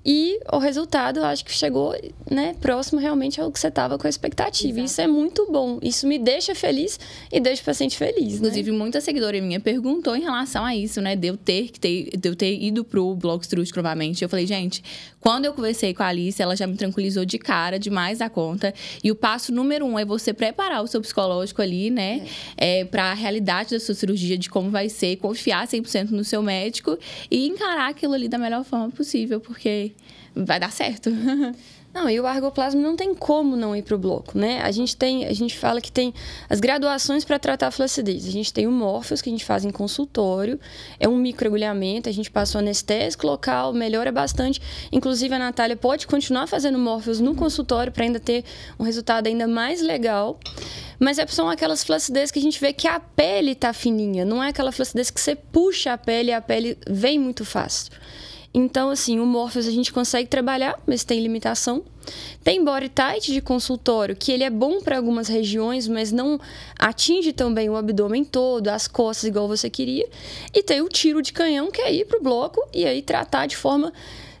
E 0.08 0.38
o 0.52 0.58
resultado, 0.58 1.24
acho 1.24 1.44
que 1.44 1.52
chegou 1.52 1.92
né, 2.30 2.54
próximo 2.60 3.00
realmente 3.00 3.40
ao 3.40 3.50
que 3.50 3.58
você 3.58 3.66
estava 3.66 3.98
com 3.98 4.06
a 4.06 4.10
expectativa. 4.10 4.78
Exato. 4.78 4.86
Isso 4.86 5.00
é 5.00 5.06
muito 5.08 5.50
bom. 5.50 5.80
Isso 5.82 6.06
me 6.06 6.16
deixa 6.16 6.54
feliz 6.54 7.00
e 7.32 7.40
deixa 7.40 7.60
o 7.60 7.64
paciente 7.64 7.96
feliz. 7.96 8.34
Né? 8.34 8.36
Inclusive, 8.36 8.70
né? 8.70 8.78
muita 8.78 9.00
seguidora 9.00 9.40
minha 9.42 9.58
perguntou 9.58 10.14
em 10.14 10.22
relação 10.22 10.64
a 10.64 10.76
isso, 10.76 11.00
né? 11.00 11.16
De 11.16 11.26
eu 11.26 11.36
ter, 11.36 11.70
que 11.72 11.80
ter, 11.80 12.16
de 12.16 12.28
eu 12.28 12.36
ter 12.36 12.56
ido 12.56 12.84
pro 12.84 13.16
bloco 13.16 13.44
cirúrgico 13.44 13.78
novamente. 13.78 14.22
Eu 14.22 14.28
falei, 14.28 14.46
gente, 14.46 14.80
quando 15.18 15.44
eu 15.44 15.52
conversei 15.52 15.92
com 15.92 16.04
a 16.04 16.06
Alice, 16.06 16.40
ela 16.40 16.54
já 16.54 16.68
me 16.68 16.76
tranquilizou 16.76 17.24
de 17.24 17.36
cara, 17.36 17.76
demais 17.76 18.18
da 18.18 18.30
conta. 18.30 18.72
E 19.02 19.10
o 19.10 19.16
passo 19.16 19.52
número 19.52 19.84
um 19.84 19.98
é 19.98 20.04
você 20.04 20.32
preparar 20.32 20.84
o 20.84 20.86
seu 20.86 21.00
psicológico 21.00 21.60
ali, 21.60 21.90
né? 21.90 22.24
É. 22.56 22.80
É, 22.80 22.84
para 22.84 23.10
a 23.10 23.14
realidade 23.14 23.70
da 23.70 23.80
sua 23.80 23.94
cirurgia, 23.94 24.38
de 24.38 24.48
como 24.48 24.70
vai 24.70 24.88
ser, 24.88 25.16
confiar 25.16 25.66
100% 25.66 26.10
no 26.10 26.22
seu 26.22 26.40
médico 26.42 26.96
e 27.28 27.48
encarar 27.48 27.90
aquilo 27.90 28.14
ali 28.14 28.28
da 28.28 28.38
melhor 28.38 28.62
forma 28.62 28.88
possível, 28.90 29.40
porque 29.40 29.95
vai 30.34 30.60
dar 30.60 30.70
certo. 30.70 31.10
Não, 31.96 32.10
e 32.10 32.20
o 32.20 32.26
argoplasma 32.26 32.78
não 32.78 32.94
tem 32.94 33.14
como 33.14 33.56
não 33.56 33.74
ir 33.74 33.80
para 33.80 33.94
o 33.94 33.98
bloco, 33.98 34.36
né? 34.36 34.60
A 34.60 34.70
gente 34.70 34.94
tem, 34.94 35.24
a 35.24 35.32
gente 35.32 35.56
fala 35.56 35.80
que 35.80 35.90
tem 35.90 36.12
as 36.46 36.60
graduações 36.60 37.24
para 37.24 37.38
tratar 37.38 37.68
a 37.68 37.70
flacidez. 37.70 38.26
A 38.26 38.30
gente 38.30 38.52
tem 38.52 38.66
o 38.66 38.70
Morpheus, 38.70 39.22
que 39.22 39.30
a 39.30 39.32
gente 39.32 39.46
faz 39.46 39.64
em 39.64 39.70
consultório, 39.70 40.60
é 41.00 41.08
um 41.08 41.16
microagulhamento, 41.16 42.06
a 42.06 42.12
gente 42.12 42.30
passa 42.30 42.58
o 42.58 42.60
anestésico 42.60 43.26
local, 43.26 43.72
melhora 43.72 44.12
bastante. 44.12 44.60
Inclusive, 44.92 45.34
a 45.34 45.38
Natália 45.38 45.74
pode 45.74 46.06
continuar 46.06 46.46
fazendo 46.46 46.78
Morpheus 46.78 47.18
no 47.18 47.34
consultório 47.34 47.90
para 47.90 48.04
ainda 48.04 48.20
ter 48.20 48.44
um 48.78 48.84
resultado 48.84 49.26
ainda 49.26 49.48
mais 49.48 49.80
legal. 49.80 50.38
Mas 50.98 51.18
é, 51.18 51.26
são 51.26 51.48
aquelas 51.48 51.82
flacidez 51.82 52.30
que 52.30 52.38
a 52.38 52.42
gente 52.42 52.60
vê 52.60 52.74
que 52.74 52.86
a 52.86 53.00
pele 53.00 53.54
tá 53.54 53.72
fininha, 53.72 54.22
não 54.22 54.42
é 54.42 54.48
aquela 54.48 54.70
flacidez 54.70 55.10
que 55.10 55.18
você 55.20 55.34
puxa 55.34 55.94
a 55.94 55.98
pele 55.98 56.30
e 56.30 56.34
a 56.34 56.42
pele 56.42 56.76
vem 56.86 57.18
muito 57.18 57.42
fácil. 57.42 57.92
Então, 58.58 58.88
assim, 58.88 59.20
o 59.20 59.26
Morpheus 59.26 59.66
a 59.66 59.70
gente 59.70 59.92
consegue 59.92 60.30
trabalhar, 60.30 60.80
mas 60.86 61.04
tem 61.04 61.20
limitação. 61.20 61.84
Tem 62.42 62.64
body 62.64 62.88
tight 62.88 63.30
de 63.30 63.42
consultório, 63.42 64.16
que 64.16 64.32
ele 64.32 64.44
é 64.44 64.48
bom 64.48 64.80
para 64.80 64.96
algumas 64.96 65.28
regiões, 65.28 65.86
mas 65.86 66.10
não 66.10 66.40
atinge 66.78 67.34
também 67.34 67.68
o 67.68 67.76
abdômen 67.76 68.24
todo, 68.24 68.68
as 68.68 68.88
costas 68.88 69.28
igual 69.28 69.46
você 69.46 69.68
queria. 69.68 70.08
E 70.54 70.62
tem 70.62 70.80
o 70.80 70.88
tiro 70.88 71.20
de 71.20 71.34
canhão, 71.34 71.70
que 71.70 71.82
é 71.82 71.92
ir 71.92 72.06
pro 72.06 72.22
bloco 72.22 72.66
e 72.72 72.86
aí 72.86 73.02
tratar 73.02 73.44
de 73.44 73.58
forma 73.58 73.92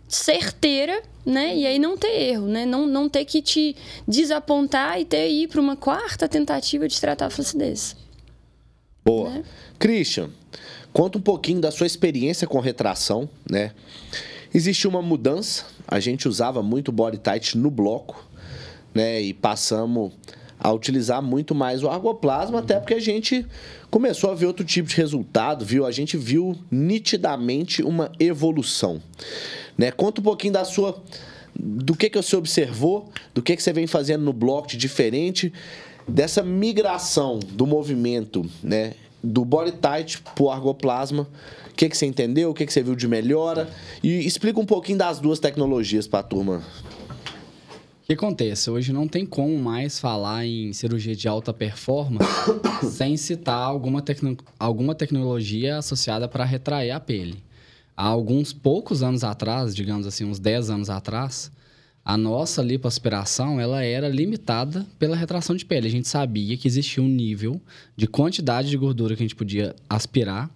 certeira, 0.08 1.02
né? 1.26 1.54
E 1.54 1.66
aí 1.66 1.78
não 1.78 1.94
ter 1.94 2.18
erro, 2.30 2.46
né? 2.46 2.64
Não, 2.64 2.86
não 2.86 3.10
ter 3.10 3.26
que 3.26 3.42
te 3.42 3.76
desapontar 4.08 4.98
e 4.98 5.04
ter 5.04 5.28
ir 5.28 5.48
para 5.48 5.60
uma 5.60 5.76
quarta 5.76 6.26
tentativa 6.26 6.88
de 6.88 6.98
tratar 6.98 7.26
a 7.26 7.30
flacidez. 7.30 7.94
Boa. 9.04 9.28
Né? 9.28 9.44
Christian, 9.78 10.30
Conta 10.96 11.18
um 11.18 11.20
pouquinho 11.20 11.60
da 11.60 11.70
sua 11.70 11.86
experiência 11.86 12.46
com 12.46 12.58
retração, 12.58 13.28
né? 13.50 13.72
Existiu 14.54 14.88
uma 14.88 15.02
mudança, 15.02 15.66
a 15.86 16.00
gente 16.00 16.26
usava 16.26 16.62
muito 16.62 16.90
body 16.90 17.18
tight 17.18 17.58
no 17.58 17.70
bloco, 17.70 18.26
né? 18.94 19.20
E 19.20 19.34
passamos 19.34 20.14
a 20.58 20.72
utilizar 20.72 21.20
muito 21.20 21.54
mais 21.54 21.82
o 21.82 21.90
argoplasma, 21.90 22.60
até 22.60 22.80
porque 22.80 22.94
a 22.94 22.98
gente 22.98 23.46
começou 23.90 24.30
a 24.30 24.34
ver 24.34 24.46
outro 24.46 24.64
tipo 24.64 24.88
de 24.88 24.96
resultado, 24.96 25.66
viu? 25.66 25.84
A 25.84 25.90
gente 25.90 26.16
viu 26.16 26.56
nitidamente 26.70 27.82
uma 27.82 28.10
evolução, 28.18 29.02
né? 29.76 29.90
Conta 29.90 30.22
um 30.22 30.24
pouquinho 30.24 30.54
da 30.54 30.64
sua 30.64 31.04
do 31.54 31.94
que 31.94 32.08
que 32.08 32.16
você 32.16 32.36
observou, 32.36 33.10
do 33.34 33.42
que 33.42 33.54
que 33.54 33.62
você 33.62 33.70
vem 33.70 33.86
fazendo 33.86 34.24
no 34.24 34.32
bloco 34.32 34.68
de 34.68 34.78
diferente, 34.78 35.52
dessa 36.08 36.42
migração 36.42 37.38
do 37.38 37.66
movimento, 37.66 38.46
né? 38.62 38.94
Do 39.22 39.44
body 39.44 39.72
tight 39.72 40.22
pro 40.34 40.50
argoplasma. 40.50 41.28
O 41.70 41.74
que, 41.74 41.88
que 41.88 41.96
você 41.96 42.06
entendeu? 42.06 42.50
O 42.50 42.54
que, 42.54 42.64
que 42.64 42.72
você 42.72 42.82
viu 42.82 42.94
de 42.94 43.06
melhora? 43.06 43.68
E 44.02 44.26
explica 44.26 44.58
um 44.58 44.64
pouquinho 44.64 44.98
das 44.98 45.18
duas 45.18 45.38
tecnologias 45.38 46.06
para 46.06 46.20
a 46.20 46.22
turma. 46.22 46.62
O 48.02 48.06
que 48.06 48.12
acontece? 48.12 48.70
Hoje 48.70 48.92
não 48.92 49.08
tem 49.08 49.26
como 49.26 49.58
mais 49.58 49.98
falar 49.98 50.46
em 50.46 50.72
cirurgia 50.72 51.16
de 51.16 51.26
alta 51.26 51.52
performance 51.52 52.30
sem 52.92 53.16
citar 53.16 53.58
alguma, 53.58 54.00
tecno 54.00 54.36
alguma 54.58 54.94
tecnologia 54.94 55.78
associada 55.78 56.28
para 56.28 56.44
retrair 56.44 56.92
a 56.92 57.00
pele. 57.00 57.42
Há 57.96 58.04
alguns 58.04 58.52
poucos 58.52 59.02
anos 59.02 59.24
atrás, 59.24 59.74
digamos 59.74 60.06
assim, 60.06 60.24
uns 60.24 60.38
10 60.38 60.70
anos 60.70 60.88
atrás, 60.88 61.50
a 62.06 62.16
nossa 62.16 62.62
lipoaspiração 62.62 63.60
ela 63.60 63.82
era 63.82 64.08
limitada 64.08 64.86
pela 64.96 65.16
retração 65.16 65.56
de 65.56 65.64
pele. 65.64 65.88
A 65.88 65.90
gente 65.90 66.06
sabia 66.06 66.56
que 66.56 66.68
existia 66.68 67.02
um 67.02 67.08
nível 67.08 67.60
de 67.96 68.06
quantidade 68.06 68.70
de 68.70 68.76
gordura 68.76 69.16
que 69.16 69.24
a 69.24 69.26
gente 69.26 69.34
podia 69.34 69.74
aspirar 69.90 70.48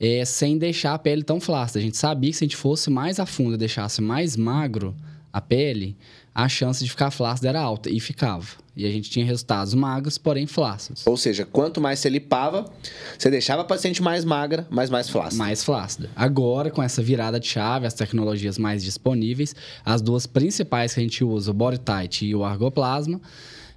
é, 0.00 0.24
sem 0.24 0.58
deixar 0.58 0.94
a 0.94 0.98
pele 0.98 1.22
tão 1.22 1.38
flácida. 1.38 1.78
A 1.78 1.82
gente 1.82 1.96
sabia 1.96 2.32
que 2.32 2.36
se 2.36 2.42
a 2.42 2.46
gente 2.48 2.56
fosse 2.56 2.90
mais 2.90 3.20
a 3.20 3.26
fundo 3.26 3.54
e 3.54 3.58
deixasse 3.58 4.02
mais 4.02 4.36
magro 4.36 4.92
a 5.32 5.40
pele, 5.40 5.96
a 6.34 6.48
chance 6.48 6.82
de 6.82 6.90
ficar 6.90 7.10
flácida 7.10 7.48
era 7.48 7.60
alta 7.60 7.90
e 7.90 8.00
ficava. 8.00 8.46
E 8.74 8.86
a 8.86 8.90
gente 8.90 9.10
tinha 9.10 9.24
resultados 9.24 9.74
magros, 9.74 10.16
porém 10.16 10.46
flácidos. 10.46 11.06
Ou 11.06 11.16
seja, 11.16 11.44
quanto 11.44 11.78
mais 11.78 11.98
você 11.98 12.08
lipava, 12.08 12.64
você 13.18 13.30
deixava 13.30 13.60
a 13.62 13.64
paciente 13.64 14.02
mais 14.02 14.24
magra, 14.24 14.66
mas 14.70 14.88
mais 14.88 15.10
flácida. 15.10 15.36
Mais 15.36 15.62
flácida. 15.62 16.08
Agora, 16.16 16.70
com 16.70 16.82
essa 16.82 17.02
virada 17.02 17.38
de 17.38 17.46
chave, 17.46 17.86
as 17.86 17.92
tecnologias 17.92 18.56
mais 18.56 18.82
disponíveis, 18.82 19.54
as 19.84 20.00
duas 20.00 20.26
principais 20.26 20.94
que 20.94 21.00
a 21.00 21.02
gente 21.02 21.22
usa, 21.22 21.50
o 21.50 21.54
Body 21.54 21.78
Tight 21.78 22.24
e 22.24 22.34
o 22.34 22.44
Argoplasma, 22.44 23.20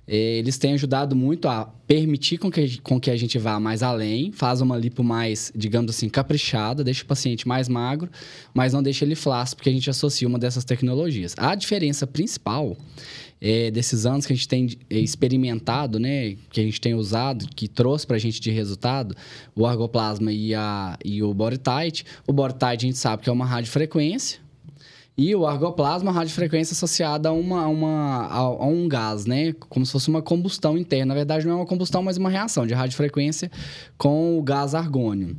eles 0.07 0.57
têm 0.57 0.73
ajudado 0.73 1.15
muito 1.15 1.47
a 1.47 1.65
permitir 1.87 2.37
com 2.37 2.51
que, 2.51 2.79
com 2.81 2.99
que 2.99 3.09
a 3.09 3.15
gente 3.15 3.37
vá 3.39 3.59
mais 3.59 3.81
além, 3.81 4.31
faz 4.31 4.61
uma 4.61 4.77
lipo 4.77 5.03
mais, 5.03 5.51
digamos 5.55 5.95
assim, 5.95 6.09
caprichada, 6.09 6.83
deixa 6.83 7.03
o 7.03 7.07
paciente 7.07 7.47
mais 7.47 7.67
magro, 7.67 8.09
mas 8.53 8.73
não 8.73 8.83
deixa 8.83 9.03
ele 9.03 9.15
flácido, 9.15 9.57
porque 9.57 9.69
a 9.69 9.73
gente 9.73 9.89
associa 9.89 10.27
uma 10.27 10.37
dessas 10.37 10.63
tecnologias. 10.63 11.33
A 11.37 11.55
diferença 11.55 12.05
principal 12.05 12.77
é, 13.41 13.69
desses 13.69 14.05
anos 14.05 14.25
que 14.25 14.33
a 14.33 14.35
gente 14.35 14.47
tem 14.47 14.69
é, 14.89 14.97
experimentado, 14.99 15.99
né, 15.99 16.35
que 16.51 16.61
a 16.61 16.63
gente 16.63 16.79
tem 16.79 16.93
usado, 16.93 17.47
que 17.55 17.67
trouxe 17.67 18.05
para 18.05 18.15
a 18.15 18.19
gente 18.19 18.39
de 18.39 18.51
resultado, 18.51 19.15
o 19.55 19.65
argoplasma 19.65 20.31
e, 20.31 20.53
a, 20.53 20.97
e 21.03 21.21
o 21.21 21.35
tight. 21.57 22.05
O 22.27 22.33
tight 22.49 22.65
a 22.65 22.87
gente 22.87 22.97
sabe 22.97 23.23
que 23.23 23.29
é 23.29 23.33
uma 23.33 23.45
radiofrequência, 23.45 24.39
e 25.17 25.33
o 25.33 25.47
argoplasma, 25.47 26.11
a 26.11 26.13
radiofrequência 26.13 26.73
associada 26.73 27.29
a, 27.29 27.31
uma, 27.31 27.67
uma, 27.67 28.25
a, 28.25 28.37
a, 28.37 28.65
um 28.65 28.87
gás, 28.87 29.25
né? 29.25 29.53
Como 29.53 29.85
se 29.85 29.91
fosse 29.91 30.09
uma 30.09 30.21
combustão 30.21 30.77
interna. 30.77 31.05
Na 31.07 31.13
verdade, 31.13 31.45
não 31.45 31.53
é 31.53 31.55
uma 31.57 31.65
combustão, 31.65 32.03
mas 32.03 32.17
uma 32.17 32.29
reação 32.29 32.67
de 32.67 32.73
radiofrequência 32.73 33.49
com 33.97 34.37
o 34.37 34.43
gás 34.43 34.75
argônio. 34.75 35.37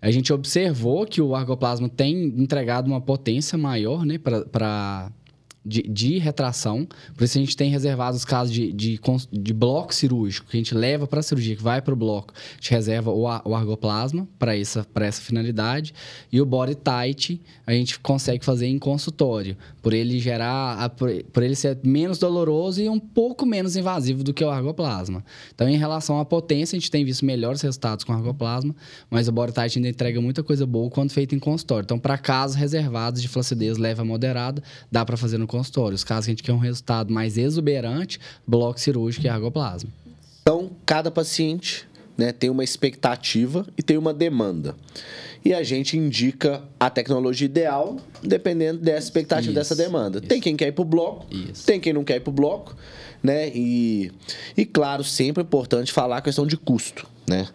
A 0.00 0.10
gente 0.10 0.32
observou 0.32 1.06
que 1.06 1.20
o 1.20 1.34
argoplasma 1.34 1.88
tem 1.88 2.24
entregado 2.24 2.86
uma 2.86 3.00
potência 3.00 3.56
maior 3.56 4.04
né, 4.04 4.18
para 4.18 5.12
de, 5.64 5.82
de, 5.82 6.18
retração. 6.18 6.86
Por 7.14 7.24
isso 7.24 7.38
a 7.38 7.40
gente 7.40 7.56
tem 7.56 7.70
reservado 7.70 8.16
os 8.16 8.24
casos 8.24 8.52
de, 8.52 8.72
de, 8.72 9.00
de 9.32 9.52
bloco 9.52 9.94
cirúrgico, 9.94 10.48
que 10.48 10.56
a 10.56 10.60
gente 10.60 10.74
leva 10.74 11.06
para 11.06 11.20
a 11.20 11.22
cirurgia, 11.22 11.56
que 11.56 11.62
vai 11.62 11.80
para 11.80 11.94
o 11.94 11.96
bloco. 11.96 12.34
A 12.34 12.54
gente 12.56 12.70
reserva 12.70 13.10
o, 13.10 13.22
o 13.22 13.54
argoplasma 13.54 14.28
para 14.38 14.56
essa, 14.56 14.86
essa 14.96 15.22
finalidade. 15.22 15.94
E 16.30 16.40
o 16.40 16.46
body 16.46 16.74
tight 16.74 17.40
a 17.66 17.72
gente 17.72 17.98
consegue 18.00 18.44
fazer 18.44 18.66
em 18.66 18.78
consultório, 18.78 19.56
por 19.80 19.92
ele 19.92 20.18
gerar, 20.18 20.90
por, 20.90 21.10
por 21.32 21.42
ele 21.42 21.54
ser 21.54 21.78
menos 21.82 22.18
doloroso 22.18 22.80
e 22.80 22.88
um 22.88 22.98
pouco 22.98 23.46
menos 23.46 23.76
invasivo 23.76 24.24
do 24.24 24.34
que 24.34 24.44
o 24.44 24.50
argoplasma. 24.50 25.24
Então, 25.54 25.68
em 25.68 25.76
relação 25.76 26.18
à 26.18 26.24
potência, 26.24 26.76
a 26.76 26.80
gente 26.80 26.90
tem 26.90 27.04
visto 27.04 27.24
melhores 27.24 27.60
resultados 27.60 28.04
com 28.04 28.12
argoplasma, 28.12 28.74
mas 29.10 29.28
o 29.28 29.32
body 29.32 29.52
tight 29.52 29.78
ainda 29.78 29.88
entrega 29.88 30.20
muita 30.20 30.42
coisa 30.42 30.66
boa 30.66 30.90
quando 30.90 31.12
feito 31.12 31.34
em 31.34 31.38
consultório. 31.38 31.84
Então, 31.84 31.98
para 31.98 32.18
casos 32.18 32.56
reservados 32.56 33.22
de 33.22 33.28
flacidez 33.28 33.78
leve 33.78 34.00
a 34.00 34.04
moderada, 34.04 34.62
dá 34.90 35.04
para 35.04 35.16
fazer 35.16 35.38
no 35.38 35.46
consultório. 35.52 35.94
Os 35.94 36.02
casos 36.02 36.24
que 36.24 36.30
a 36.30 36.32
gente 36.32 36.42
quer 36.42 36.52
um 36.52 36.58
resultado 36.58 37.12
mais 37.12 37.38
exuberante, 37.38 38.18
bloco 38.46 38.80
cirúrgico 38.80 39.26
e 39.26 39.28
argoplasma. 39.28 39.90
Então, 40.42 40.70
cada 40.84 41.10
paciente 41.10 41.86
né, 42.16 42.32
tem 42.32 42.50
uma 42.50 42.64
expectativa 42.64 43.66
e 43.76 43.82
tem 43.82 43.96
uma 43.96 44.12
demanda. 44.12 44.74
E 45.44 45.52
a 45.52 45.62
gente 45.62 45.96
indica 45.96 46.62
a 46.78 46.88
tecnologia 46.88 47.46
ideal 47.46 47.96
dependendo 48.22 48.80
dessa 48.80 49.06
expectativa, 49.06 49.50
isso, 49.50 49.54
dessa 49.54 49.76
demanda. 49.76 50.18
Isso. 50.18 50.28
Tem 50.28 50.40
quem 50.40 50.56
quer 50.56 50.68
ir 50.68 50.72
para 50.72 50.82
o 50.82 50.84
bloco, 50.84 51.26
isso. 51.30 51.66
tem 51.66 51.80
quem 51.80 51.92
não 51.92 52.04
quer 52.04 52.16
ir 52.16 52.20
para 52.20 52.30
o 52.30 52.32
bloco, 52.32 52.76
né? 53.22 53.50
E, 53.54 54.12
e 54.56 54.64
claro, 54.64 55.02
sempre 55.02 55.42
é 55.42 55.44
importante 55.44 55.92
falar 55.92 56.18
a 56.18 56.20
questão 56.20 56.46
de 56.46 56.56
custo, 56.56 57.06
né? 57.28 57.48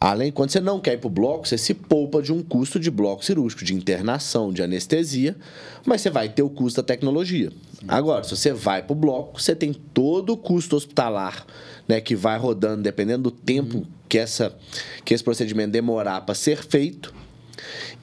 Além, 0.00 0.30
quando 0.30 0.50
você 0.50 0.60
não 0.60 0.78
quer 0.78 0.94
ir 0.94 0.98
para 0.98 1.08
o 1.08 1.10
bloco, 1.10 1.48
você 1.48 1.58
se 1.58 1.74
poupa 1.74 2.22
de 2.22 2.32
um 2.32 2.40
custo 2.40 2.78
de 2.78 2.88
bloco 2.88 3.24
cirúrgico, 3.24 3.64
de 3.64 3.74
internação, 3.74 4.52
de 4.52 4.62
anestesia, 4.62 5.36
mas 5.84 6.00
você 6.00 6.08
vai 6.10 6.28
ter 6.28 6.42
o 6.42 6.48
custo 6.48 6.80
da 6.80 6.86
tecnologia. 6.86 7.50
Agora, 7.86 8.22
se 8.22 8.36
você 8.36 8.52
vai 8.52 8.80
para 8.82 8.92
o 8.92 8.96
bloco, 8.96 9.40
você 9.40 9.56
tem 9.56 9.72
todo 9.72 10.34
o 10.34 10.36
custo 10.36 10.76
hospitalar 10.76 11.44
né, 11.88 12.00
que 12.00 12.14
vai 12.14 12.38
rodando, 12.38 12.82
dependendo 12.82 13.24
do 13.24 13.30
tempo 13.32 13.78
uhum. 13.78 13.86
que, 14.08 14.18
essa, 14.18 14.56
que 15.04 15.12
esse 15.12 15.24
procedimento 15.24 15.72
demorar 15.72 16.20
para 16.20 16.34
ser 16.34 16.64
feito. 16.64 17.12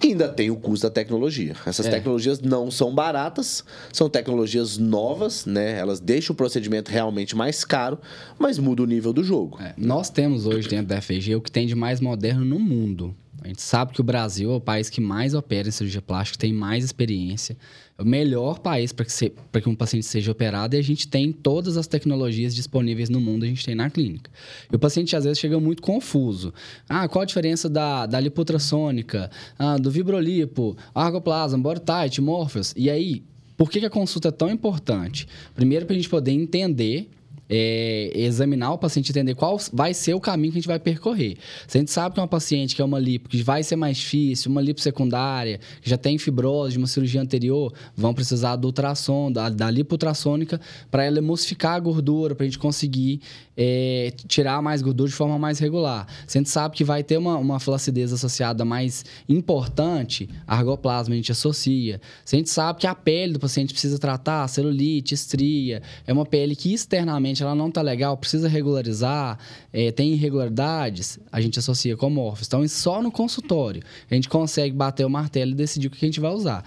E 0.04 0.08
ainda 0.08 0.28
tem 0.28 0.52
o 0.52 0.56
custo 0.56 0.88
da 0.88 0.92
tecnologia. 0.92 1.56
Essas 1.66 1.86
é. 1.88 1.90
tecnologias 1.90 2.40
não 2.40 2.70
são 2.70 2.94
baratas, 2.94 3.64
são 3.92 4.10
tecnologias 4.10 4.78
novas, 4.78 5.46
né? 5.46 5.78
Elas 5.80 6.00
deixam 6.00 6.34
o 6.34 6.38
procedimento 6.38 6.92
realmente 6.92 7.36
mais 7.36 7.64
caro, 7.64 7.98
mas 8.38 8.60
muda 8.60 8.84
o 8.84 8.86
nível 8.86 9.12
do 9.12 9.24
jogo. 9.24 9.60
É. 9.62 9.74
Nós 9.78 10.10
temos 10.10 10.46
hoje 10.46 10.68
dentro 10.68 10.88
da 10.88 11.02
FG 11.02 11.36
o 11.36 11.42
que 11.42 11.52
tem 11.52 11.66
de 11.66 11.76
mais 11.76 12.00
moderno 12.00 12.46
no 12.46 12.60
mundo. 12.60 13.16
A 13.46 13.48
gente 13.48 13.62
sabe 13.62 13.94
que 13.94 14.02
o 14.02 14.04
Brasil 14.04 14.52
é 14.52 14.56
o 14.56 14.60
país 14.60 14.90
que 14.90 15.00
mais 15.00 15.36
opera 15.36 15.68
em 15.68 15.72
cirurgia 15.72 16.02
plástica, 16.02 16.40
tem 16.40 16.52
mais 16.52 16.84
experiência. 16.84 17.56
É 17.96 18.02
o 18.02 18.06
melhor 18.06 18.58
país 18.58 18.92
para 18.92 19.06
que, 19.06 19.62
que 19.62 19.70
um 19.70 19.76
paciente 19.76 20.08
seja 20.08 20.32
operado 20.32 20.76
e 20.76 20.80
a 20.80 20.82
gente 20.82 21.08
tem 21.08 21.32
todas 21.32 21.78
as 21.78 21.86
tecnologias 21.86 22.56
disponíveis 22.56 23.08
no 23.08 23.22
mundo, 23.22 23.44
a 23.44 23.48
gente 23.48 23.64
tem 23.64 23.76
na 23.76 23.88
clínica. 23.88 24.32
E 24.72 24.76
o 24.76 24.80
paciente 24.80 25.16
às 25.16 25.26
vezes 25.26 25.38
chega 25.38 25.60
muito 25.60 25.84
confuso. 25.84 26.52
Ah, 26.90 27.08
qual 27.08 27.22
a 27.22 27.26
diferença 27.26 27.70
da, 27.70 28.08
da 28.08 28.20
lipotraçônica, 28.20 29.30
ah, 29.60 29.78
do 29.78 29.92
vibrolipo, 29.92 30.76
argoplasma, 30.96 31.62
tight, 31.76 32.20
morpheus? 32.22 32.74
E 32.76 32.90
aí, 32.90 33.22
por 33.56 33.70
que, 33.70 33.80
que 33.80 33.86
a 33.86 33.92
consulta 33.92 34.30
é 34.30 34.32
tão 34.32 34.50
importante? 34.50 35.28
Primeiro, 35.54 35.86
para 35.86 35.94
a 35.94 35.98
gente 35.98 36.10
poder 36.10 36.32
entender 36.32 37.12
é, 37.50 38.12
examinar 38.14 38.72
o 38.74 38.78
paciente, 38.78 39.12
entender 39.12 39.36
qual 39.36 39.58
vai 39.72 39.94
ser 39.94 40.14
o 40.14 40.20
caminho 40.20 40.52
que 40.52 40.58
a 40.58 40.62
gente 40.62 40.68
vai 40.68 40.80
percorrer. 40.80 41.38
Se 41.68 41.78
a 41.78 41.80
gente 41.80 41.92
sabe 41.92 42.16
que 42.16 42.22
uma 42.22 42.28
paciente 42.28 42.76
que 42.76 42.82
é 42.82 42.86
uma 42.86 43.00
lipo 43.00 43.30
que 43.30 43.42
vai 43.44 43.64
ser 43.64 43.76
mais 43.76 43.98
difícil, 43.98 44.52
uma 44.52 44.62
lipo 44.62 44.82
secundária, 44.82 45.60
que 45.82 45.90
já 45.90 45.98
tem 45.98 46.18
fibrose 46.18 46.74
de 46.74 46.78
uma 46.78 46.88
cirurgia 46.88 47.22
anterior, 47.22 47.74
vão 47.96 48.14
precisar 48.14 48.56
do 48.56 48.68
ultrassom, 48.68 49.32
da, 49.32 49.50
da 49.50 49.70
lipo 49.70 49.94
ultrassônica, 49.94 50.60
para 50.90 51.04
ela 51.04 51.20
emulsificar 51.20 51.76
a 51.76 51.80
gordura, 51.80 52.36
para 52.36 52.44
a 52.44 52.48
gente 52.48 52.60
conseguir 52.60 53.22
é, 53.58 54.14
tirar 54.28 54.62
mais 54.62 54.82
gordura 54.82 55.10
de 55.10 55.16
forma 55.16 55.40
mais 55.40 55.60
regular. 55.60 56.08
Se 56.28 56.38
a 56.38 56.40
gente 56.40 56.50
sabe 56.50 56.76
que 56.76 56.84
vai 56.84 57.04
ter 57.04 57.18
uma, 57.18 57.38
uma 57.38 57.60
flacidez 57.60 58.12
associada 58.12 58.66
mais 58.66 59.06
importante, 59.28 60.30
argoplasma 60.46 61.14
a 61.14 61.18
gente 61.18 61.32
associa. 61.32 62.02
Se 62.24 62.36
a 62.36 62.40
gente 62.40 62.50
sabe 62.50 62.80
que 62.80 62.88
a 62.88 62.96
pele 62.96 63.34
do 63.34 63.40
paciente 63.40 63.74
precisa 63.74 63.98
tratar, 63.98 64.48
celulite, 64.48 65.14
estria, 65.14 65.82
é 66.06 66.14
uma 66.14 66.26
pele 66.26 66.56
que 66.56 66.74
externamente 66.74 67.42
ela 67.42 67.56
não 67.56 67.70
está 67.70 67.82
legal, 67.82 68.18
precisa 68.18 68.48
regularizar, 68.48 69.38
é, 69.72 69.92
tem 69.92 70.14
irregularidades, 70.14 71.20
a 71.32 71.40
gente 71.40 71.60
associa 71.60 71.96
com 71.96 72.10
morfos. 72.10 72.48
Então, 72.48 72.68
só 72.68 73.02
no 73.02 73.12
consultório 73.12 73.82
a 74.10 74.16
gente 74.16 74.30
consegue 74.30 74.76
bater 74.76 75.06
o 75.06 75.10
martelo 75.10 75.52
e 75.52 75.56
decidir 75.56 75.88
o 75.88 75.90
que 75.90 76.04
a 76.04 76.08
gente 76.08 76.20
vai 76.20 76.32
usar 76.32 76.64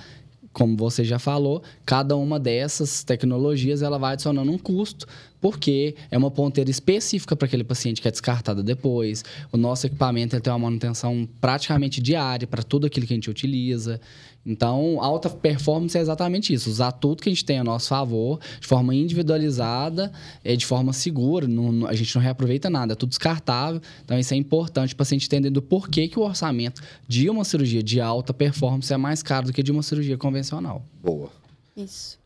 como 0.58 0.76
você 0.76 1.04
já 1.04 1.20
falou, 1.20 1.62
cada 1.86 2.16
uma 2.16 2.40
dessas 2.40 3.04
tecnologias 3.04 3.80
ela 3.80 3.96
vai 3.96 4.14
adicionando 4.14 4.50
um 4.50 4.58
custo, 4.58 5.06
porque 5.40 5.94
é 6.10 6.18
uma 6.18 6.30
ponteira 6.30 6.70
específica 6.70 7.36
para 7.36 7.46
aquele 7.46 7.64
paciente 7.64 8.00
que 8.00 8.08
é 8.08 8.10
descartada 8.10 8.62
depois. 8.62 9.24
O 9.52 9.56
nosso 9.56 9.86
equipamento 9.86 10.34
ele 10.34 10.42
tem 10.42 10.52
uma 10.52 10.58
manutenção 10.58 11.28
praticamente 11.40 12.00
diária 12.00 12.46
para 12.46 12.62
tudo 12.62 12.86
aquilo 12.86 13.06
que 13.06 13.12
a 13.12 13.16
gente 13.16 13.30
utiliza. 13.30 14.00
Então, 14.46 14.98
alta 15.02 15.28
performance 15.28 15.96
é 15.98 16.00
exatamente 16.00 16.54
isso, 16.54 16.70
usar 16.70 16.92
tudo 16.92 17.22
que 17.22 17.28
a 17.28 17.32
gente 17.32 17.44
tem 17.44 17.58
a 17.58 17.64
nosso 17.64 17.88
favor, 17.88 18.40
de 18.58 18.66
forma 18.66 18.94
individualizada, 18.94 20.10
é, 20.42 20.56
de 20.56 20.64
forma 20.64 20.92
segura, 20.94 21.46
não, 21.46 21.86
a 21.86 21.92
gente 21.92 22.14
não 22.14 22.22
reaproveita 22.22 22.70
nada, 22.70 22.94
é 22.94 22.96
tudo 22.96 23.10
descartável. 23.10 23.80
Então, 24.02 24.18
isso 24.18 24.32
é 24.32 24.36
importante 24.38 24.94
para 24.94 25.02
o 25.02 25.04
paciente 25.04 25.26
entender 25.26 25.50
do 25.50 25.60
porquê 25.60 26.08
que 26.08 26.18
o 26.18 26.22
orçamento 26.22 26.80
de 27.06 27.28
uma 27.28 27.44
cirurgia 27.44 27.82
de 27.82 28.00
alta 28.00 28.32
performance 28.32 28.90
é 28.90 28.96
mais 28.96 29.22
caro 29.22 29.48
do 29.48 29.52
que 29.52 29.62
de 29.62 29.70
uma 29.70 29.82
cirurgia 29.82 30.16
convencional. 30.16 30.82
Boa. 31.02 31.30
Isso. 31.76 32.17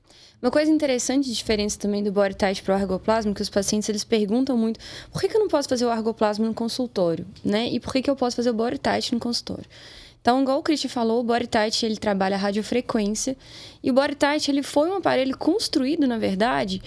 Uma 0.42 0.50
coisa 0.50 0.72
interessante 0.72 1.26
de 1.26 1.36
diferença 1.36 1.78
também 1.78 2.02
do 2.02 2.10
body 2.10 2.34
tight 2.34 2.64
para 2.64 2.74
o 2.74 2.76
argoplasma, 2.76 3.32
que 3.32 3.40
os 3.40 3.48
pacientes 3.48 3.88
eles 3.88 4.02
perguntam 4.02 4.58
muito, 4.58 4.80
por 5.12 5.20
que, 5.20 5.28
que 5.28 5.36
eu 5.36 5.40
não 5.40 5.46
posso 5.46 5.68
fazer 5.68 5.84
o 5.84 5.88
argoplasma 5.88 6.44
no 6.44 6.52
consultório, 6.52 7.24
né? 7.44 7.68
E 7.68 7.78
por 7.78 7.92
que, 7.92 8.02
que 8.02 8.10
eu 8.10 8.16
posso 8.16 8.34
fazer 8.34 8.50
o 8.50 8.52
body 8.52 8.76
tight 8.76 9.14
no 9.14 9.20
consultório? 9.20 9.64
Então, 10.20 10.42
igual 10.42 10.58
o 10.58 10.62
Christian 10.62 10.90
falou, 10.90 11.20
o 11.20 11.22
body 11.22 11.46
tight 11.46 11.86
ele 11.86 11.96
trabalha 11.96 12.34
a 12.34 12.38
radiofrequência 12.40 13.36
e 13.84 13.90
o 13.92 13.94
body 13.94 14.16
tight 14.16 14.50
ele 14.50 14.64
foi 14.64 14.90
um 14.90 14.96
aparelho 14.96 15.38
construído, 15.38 16.08
na 16.08 16.18
verdade, 16.18 16.82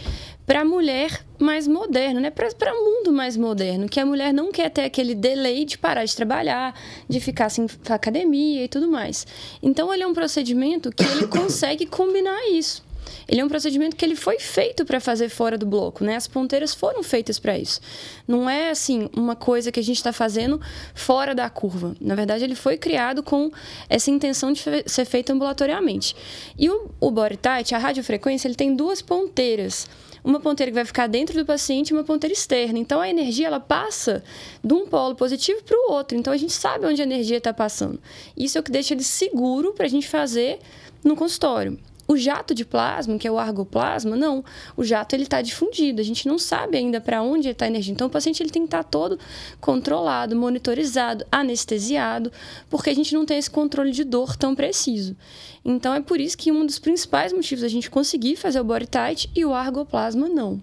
para 0.45 0.59
a 0.59 0.65
mulher 0.65 1.25
mais 1.39 1.65
moderna, 1.65 2.19
né? 2.19 2.31
Para 2.31 2.73
o 2.73 2.83
mundo 2.83 3.13
mais 3.13 3.37
moderno, 3.37 3.87
que 3.87 4.01
a 4.01 4.05
mulher 4.05 4.33
não 4.33 4.51
quer 4.51 4.69
ter 4.69 4.83
aquele 4.83 5.15
delay 5.15 5.63
de 5.63 5.77
parar 5.77 6.03
de 6.03 6.13
trabalhar, 6.13 6.77
de 7.07 7.21
ficar 7.21 7.47
sem 7.47 7.67
academia 7.89 8.65
e 8.65 8.67
tudo 8.67 8.91
mais. 8.91 9.25
Então, 9.63 9.93
ele 9.93 10.03
é 10.03 10.07
um 10.07 10.13
procedimento 10.13 10.91
que 10.91 11.05
ele 11.05 11.27
consegue 11.31 11.85
combinar 11.85 12.49
isso. 12.49 12.84
Ele 13.27 13.41
é 13.41 13.45
um 13.45 13.47
procedimento 13.47 13.95
que 13.95 14.05
ele 14.05 14.15
foi 14.15 14.39
feito 14.39 14.85
para 14.85 14.99
fazer 14.99 15.29
fora 15.29 15.57
do 15.57 15.65
bloco, 15.65 16.03
né? 16.03 16.15
As 16.15 16.27
ponteiras 16.27 16.73
foram 16.73 17.03
feitas 17.03 17.39
para 17.39 17.57
isso. 17.57 17.79
Não 18.27 18.49
é 18.49 18.69
assim 18.69 19.09
uma 19.15 19.35
coisa 19.35 19.71
que 19.71 19.79
a 19.79 19.83
gente 19.83 19.97
está 19.97 20.13
fazendo 20.13 20.59
fora 20.93 21.33
da 21.33 21.49
curva. 21.49 21.95
Na 21.99 22.15
verdade, 22.15 22.43
ele 22.43 22.55
foi 22.55 22.77
criado 22.77 23.23
com 23.23 23.51
essa 23.89 24.11
intenção 24.11 24.51
de 24.51 24.61
ser 24.85 25.05
feito 25.05 25.31
ambulatoriamente. 25.31 26.15
E 26.57 26.69
o, 26.69 26.91
o 26.99 27.11
body 27.11 27.37
tight, 27.37 27.73
a 27.73 27.77
radiofrequência, 27.77 28.47
ele 28.47 28.55
tem 28.55 28.75
duas 28.75 29.01
ponteiras 29.01 29.87
uma 30.25 30.39
ponteira 30.39 30.71
que 30.71 30.75
vai 30.75 30.85
ficar 30.85 31.05
dentro 31.05 31.37
do 31.37 31.45
paciente 31.45 31.89
e 31.89 31.93
uma 31.93 32.03
ponteira 32.03 32.33
externa. 32.33 32.79
Então 32.79 32.99
a 32.99 33.07
energia 33.07 33.45
ela 33.45 33.59
passa 33.59 34.23
de 34.63 34.73
um 34.73 34.87
polo 34.87 35.15
positivo 35.15 35.63
para 35.63 35.77
o 35.77 35.91
outro. 35.91 36.17
Então 36.17 36.33
a 36.33 36.37
gente 36.37 36.51
sabe 36.51 36.87
onde 36.87 36.99
a 36.99 37.05
energia 37.05 37.37
está 37.37 37.53
passando. 37.53 37.99
Isso 38.35 38.57
é 38.57 38.61
o 38.61 38.63
que 38.63 38.71
deixa 38.71 38.95
ele 38.95 39.03
seguro 39.03 39.73
para 39.73 39.85
a 39.85 39.89
gente 39.89 40.07
fazer 40.07 40.57
no 41.03 41.15
consultório. 41.15 41.79
O 42.07 42.15
jato 42.15 42.53
de 42.53 42.63
plasma, 42.63 43.17
que 43.17 43.27
é 43.27 43.31
o 43.31 43.39
argoplasma, 43.39 44.15
não. 44.15 44.43
O 44.77 44.83
jato 44.83 45.15
ele 45.15 45.23
está 45.23 45.41
difundido. 45.41 46.01
A 46.01 46.03
gente 46.03 46.27
não 46.27 46.37
sabe 46.37 46.77
ainda 46.77 47.01
para 47.01 47.21
onde 47.21 47.49
está 47.49 47.65
a 47.65 47.67
energia. 47.67 47.93
Então 47.93 48.07
o 48.07 48.09
paciente 48.09 48.43
ele 48.43 48.51
tem 48.51 48.61
que 48.61 48.67
estar 48.67 48.83
tá 48.83 48.89
todo 48.89 49.17
controlado, 49.59 50.35
monitorizado, 50.35 51.25
anestesiado, 51.31 52.31
porque 52.69 52.91
a 52.91 52.93
gente 52.93 53.13
não 53.13 53.25
tem 53.25 53.37
esse 53.37 53.49
controle 53.49 53.91
de 53.91 54.03
dor 54.03 54.35
tão 54.35 54.53
preciso. 54.53 55.15
Então 55.63 55.95
é 55.95 56.01
por 56.01 56.19
isso 56.19 56.37
que 56.37 56.51
um 56.51 56.63
dos 56.63 56.77
principais 56.77 57.33
motivos 57.33 57.63
a 57.63 57.67
gente 57.67 57.89
conseguir 57.89 58.35
fazer 58.35 58.59
o 58.59 58.63
body 58.63 58.85
tight 58.85 59.29
e 59.35 59.43
o 59.43 59.53
argoplasma 59.53 60.29
não. 60.29 60.61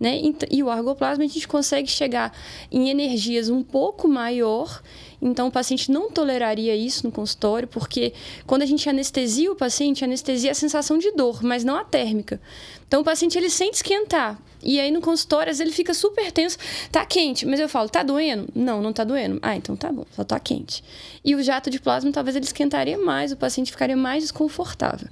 Né? 0.00 0.20
E 0.50 0.62
o 0.62 0.70
argoplasma 0.70 1.24
a 1.24 1.26
gente 1.26 1.46
consegue 1.46 1.88
chegar 1.88 2.32
em 2.70 2.88
energias 2.88 3.50
um 3.50 3.62
pouco 3.62 4.08
maior 4.08 4.80
então, 5.20 5.48
o 5.48 5.50
paciente 5.50 5.90
não 5.90 6.10
toleraria 6.10 6.76
isso 6.76 7.04
no 7.04 7.12
consultório, 7.12 7.66
porque 7.66 8.12
quando 8.46 8.62
a 8.62 8.66
gente 8.66 8.88
anestesia 8.88 9.50
o 9.50 9.56
paciente, 9.56 10.04
anestesia 10.04 10.52
a 10.52 10.54
sensação 10.54 10.96
de 10.96 11.10
dor, 11.12 11.42
mas 11.42 11.64
não 11.64 11.76
a 11.76 11.84
térmica. 11.84 12.40
Então, 12.88 13.02
o 13.02 13.04
paciente 13.04 13.38
ele 13.38 13.50
sente 13.50 13.76
esquentar. 13.76 14.40
E 14.62 14.80
aí, 14.80 14.90
no 14.90 15.00
consultório, 15.00 15.50
às 15.50 15.58
vezes 15.58 15.70
ele 15.70 15.76
fica 15.76 15.94
super 15.94 16.32
tenso. 16.32 16.58
Tá 16.90 17.04
quente, 17.06 17.46
mas 17.46 17.60
eu 17.60 17.68
falo, 17.68 17.88
tá 17.88 18.02
doendo? 18.02 18.48
Não, 18.54 18.82
não 18.82 18.92
tá 18.92 19.04
doendo. 19.04 19.38
Ah, 19.40 19.54
então 19.54 19.76
tá 19.76 19.92
bom, 19.92 20.04
só 20.10 20.24
tá 20.24 20.40
quente. 20.40 20.82
E 21.24 21.34
o 21.34 21.42
jato 21.42 21.70
de 21.70 21.78
plasma, 21.78 22.10
talvez 22.10 22.34
ele 22.34 22.44
esquentaria 22.44 22.98
mais, 22.98 23.30
o 23.30 23.36
paciente 23.36 23.70
ficaria 23.70 23.96
mais 23.96 24.24
desconfortável. 24.24 25.08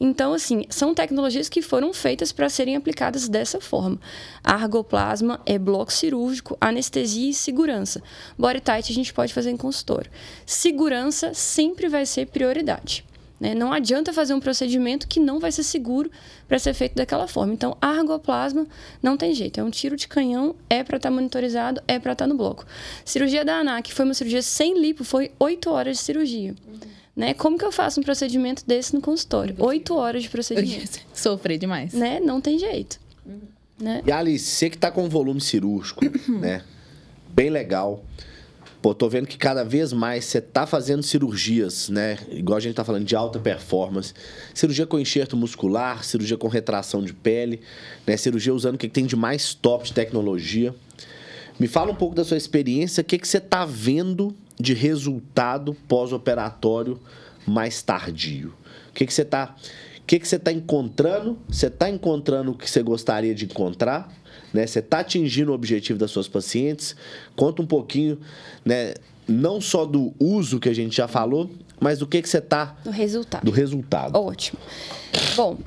Então, 0.00 0.32
assim, 0.32 0.64
são 0.70 0.94
tecnologias 0.94 1.48
que 1.48 1.60
foram 1.60 1.92
feitas 1.92 2.32
para 2.32 2.48
serem 2.48 2.76
aplicadas 2.76 3.28
dessa 3.28 3.60
forma. 3.60 3.98
Argoplasma 4.42 5.40
é 5.44 5.58
bloco 5.58 5.92
cirúrgico, 5.92 6.56
anestesia 6.60 7.30
e 7.30 7.34
segurança. 7.34 8.02
Body 8.38 8.60
tight 8.60 8.90
a 8.90 8.94
gente 8.94 9.12
pode 9.12 9.34
fazer 9.34 9.50
em 9.50 9.56
consultório. 9.56 10.10
Segurança 10.44 11.34
sempre 11.34 11.88
vai 11.88 12.06
ser 12.06 12.26
prioridade. 12.26 13.04
Né? 13.38 13.54
Não 13.54 13.72
adianta 13.72 14.12
fazer 14.12 14.32
um 14.34 14.40
procedimento 14.40 15.06
que 15.06 15.20
não 15.20 15.38
vai 15.38 15.52
ser 15.52 15.62
seguro 15.62 16.10
para 16.48 16.58
ser 16.58 16.72
feito 16.74 16.94
daquela 16.94 17.28
forma. 17.28 17.52
Então, 17.52 17.76
argoplasma 17.80 18.66
não 19.02 19.16
tem 19.16 19.34
jeito. 19.34 19.60
É 19.60 19.62
um 19.62 19.70
tiro 19.70 19.96
de 19.96 20.08
canhão, 20.08 20.56
é 20.70 20.82
para 20.82 20.96
estar 20.96 21.10
tá 21.10 21.14
monitorizado, 21.14 21.80
é 21.86 21.98
para 21.98 22.12
estar 22.12 22.24
tá 22.24 22.28
no 22.28 22.36
bloco. 22.36 22.64
Cirurgia 23.04 23.44
da 23.44 23.56
ANAC 23.56 23.92
foi 23.92 24.04
uma 24.04 24.14
cirurgia 24.14 24.42
sem 24.42 24.80
lipo, 24.80 25.04
foi 25.04 25.30
oito 25.38 25.70
horas 25.70 25.98
de 25.98 26.02
cirurgia. 26.02 26.54
Uhum. 26.66 26.78
Né? 27.14 27.34
Como 27.34 27.58
que 27.58 27.64
eu 27.64 27.72
faço 27.72 28.00
um 28.00 28.02
procedimento 28.02 28.64
desse 28.66 28.94
no 28.94 29.00
consultório? 29.00 29.54
Oito 29.58 29.94
horas 29.94 30.22
de 30.22 30.28
procedimento. 30.28 31.00
Sofrer 31.14 31.58
demais. 31.58 31.92
Né? 31.92 32.20
Não 32.20 32.40
tem 32.40 32.58
jeito. 32.58 32.98
Uhum. 33.24 33.40
Né? 33.78 34.02
E 34.06 34.12
Alice, 34.12 34.44
você 34.46 34.70
que 34.70 34.76
está 34.76 34.90
com 34.90 35.08
volume 35.08 35.40
cirúrgico, 35.40 36.00
né? 36.28 36.62
Bem 37.28 37.50
legal. 37.50 38.02
Pô, 38.86 38.94
tô 38.94 39.08
vendo 39.08 39.26
que 39.26 39.36
cada 39.36 39.64
vez 39.64 39.92
mais 39.92 40.26
você 40.26 40.40
tá 40.40 40.64
fazendo 40.64 41.02
cirurgias, 41.02 41.88
né? 41.88 42.18
Igual 42.30 42.56
a 42.56 42.60
gente 42.60 42.76
tá 42.76 42.84
falando 42.84 43.04
de 43.04 43.16
alta 43.16 43.36
performance. 43.36 44.14
Cirurgia 44.54 44.86
com 44.86 44.96
enxerto 44.96 45.36
muscular, 45.36 46.04
cirurgia 46.04 46.36
com 46.36 46.46
retração 46.46 47.02
de 47.02 47.12
pele, 47.12 47.62
né? 48.06 48.16
Cirurgia 48.16 48.54
usando 48.54 48.76
o 48.76 48.78
que 48.78 48.88
tem 48.88 49.04
de 49.04 49.16
mais 49.16 49.54
top 49.54 49.86
de 49.86 49.92
tecnologia. 49.92 50.72
Me 51.58 51.66
fala 51.66 51.90
um 51.90 51.96
pouco 51.96 52.14
da 52.14 52.24
sua 52.24 52.36
experiência, 52.36 53.00
o 53.00 53.04
que, 53.04 53.18
que 53.18 53.26
você 53.26 53.40
tá 53.40 53.64
vendo 53.64 54.32
de 54.56 54.72
resultado 54.72 55.74
pós-operatório 55.88 56.96
mais 57.44 57.82
tardio? 57.82 58.54
O 58.90 58.92
que, 58.92 59.04
que 59.04 59.12
você 59.12 59.22
está 59.22 59.56
que, 60.06 60.20
que 60.20 60.28
você 60.28 60.36
está 60.36 60.52
encontrando? 60.52 61.36
Você 61.48 61.66
está 61.66 61.90
encontrando 61.90 62.52
o 62.52 62.54
que 62.54 62.70
você 62.70 62.82
gostaria 62.84 63.34
de 63.34 63.46
encontrar? 63.46 64.08
Né? 64.56 64.66
Você 64.66 64.78
está 64.78 65.00
atingindo 65.00 65.52
o 65.52 65.54
objetivo 65.54 65.98
das 65.98 66.10
suas 66.10 66.26
pacientes? 66.26 66.96
Conta 67.36 67.60
um 67.60 67.66
pouquinho, 67.66 68.18
né? 68.64 68.94
não 69.28 69.60
só 69.60 69.84
do 69.84 70.14
uso 70.18 70.58
que 70.58 70.68
a 70.68 70.74
gente 70.74 70.96
já 70.96 71.06
falou, 71.06 71.50
mas 71.78 71.98
do 71.98 72.06
que, 72.06 72.22
que 72.22 72.28
você 72.28 72.38
está... 72.38 72.76
Do 72.82 72.90
resultado. 72.90 73.44
Do 73.44 73.50
resultado. 73.50 74.16
Ótimo. 74.16 74.58
Bom, 75.36 75.58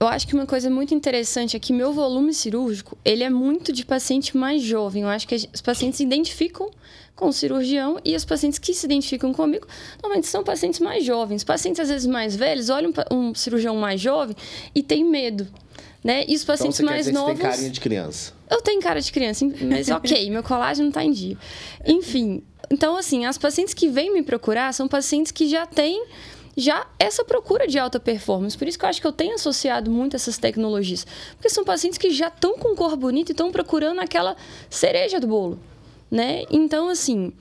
eu 0.00 0.08
acho 0.08 0.26
que 0.26 0.34
uma 0.34 0.46
coisa 0.46 0.68
muito 0.68 0.92
interessante 0.92 1.56
é 1.56 1.60
que 1.60 1.72
meu 1.72 1.92
volume 1.92 2.34
cirúrgico, 2.34 2.98
ele 3.04 3.22
é 3.22 3.30
muito 3.30 3.72
de 3.72 3.86
paciente 3.86 4.36
mais 4.36 4.62
jovem. 4.62 5.04
Eu 5.04 5.08
acho 5.08 5.28
que 5.28 5.34
os 5.34 5.60
pacientes 5.60 5.98
se 5.98 6.02
identificam 6.02 6.68
com 7.14 7.28
o 7.28 7.32
cirurgião 7.32 8.00
e 8.04 8.16
os 8.16 8.24
pacientes 8.24 8.58
que 8.58 8.74
se 8.74 8.84
identificam 8.84 9.32
comigo 9.32 9.68
normalmente 10.02 10.26
são 10.26 10.42
pacientes 10.42 10.80
mais 10.80 11.04
jovens. 11.04 11.44
Pacientes 11.44 11.80
às 11.80 11.88
vezes 11.88 12.06
mais 12.08 12.34
velhos 12.34 12.68
olham 12.68 12.92
um 13.12 13.32
cirurgião 13.32 13.76
mais 13.76 14.00
jovem 14.00 14.34
e 14.74 14.82
tem 14.82 15.04
medo. 15.04 15.46
Né? 16.04 16.24
E 16.28 16.34
os 16.34 16.42
então, 16.42 16.54
pacientes 16.54 16.80
então, 16.80 16.92
mais 16.92 17.06
novos. 17.10 17.36
Você 17.36 17.42
tem 17.42 17.50
carinha 17.50 17.70
de 17.70 17.80
criança. 17.80 18.32
Eu 18.50 18.60
tenho 18.60 18.80
cara 18.80 19.00
de 19.00 19.10
criança, 19.10 19.46
mas 19.62 19.88
ok, 19.88 20.28
meu 20.30 20.42
colágeno 20.42 20.88
está 20.88 21.02
em 21.02 21.10
dia. 21.10 21.38
Enfim, 21.86 22.42
então 22.70 22.94
assim, 22.96 23.24
as 23.24 23.38
pacientes 23.38 23.72
que 23.72 23.88
vêm 23.88 24.12
me 24.12 24.22
procurar 24.22 24.72
são 24.74 24.86
pacientes 24.86 25.32
que 25.32 25.48
já 25.48 25.64
têm 25.64 26.06
já 26.56 26.86
essa 26.98 27.24
procura 27.24 27.66
de 27.66 27.78
alta 27.78 27.98
performance. 27.98 28.56
Por 28.56 28.68
isso 28.68 28.78
que 28.78 28.84
eu 28.84 28.88
acho 28.90 29.00
que 29.00 29.06
eu 29.06 29.12
tenho 29.12 29.34
associado 29.34 29.90
muito 29.90 30.14
essas 30.14 30.36
tecnologias. 30.36 31.06
Porque 31.36 31.48
são 31.48 31.64
pacientes 31.64 31.98
que 31.98 32.10
já 32.10 32.28
estão 32.28 32.58
com 32.58 32.76
cor 32.76 32.96
bonito 32.96 33.30
e 33.30 33.32
estão 33.32 33.50
procurando 33.50 34.00
aquela 34.00 34.36
cereja 34.68 35.18
do 35.18 35.26
bolo 35.26 35.58
né? 36.14 36.44
Então, 36.48 36.88
assim, 36.88 37.32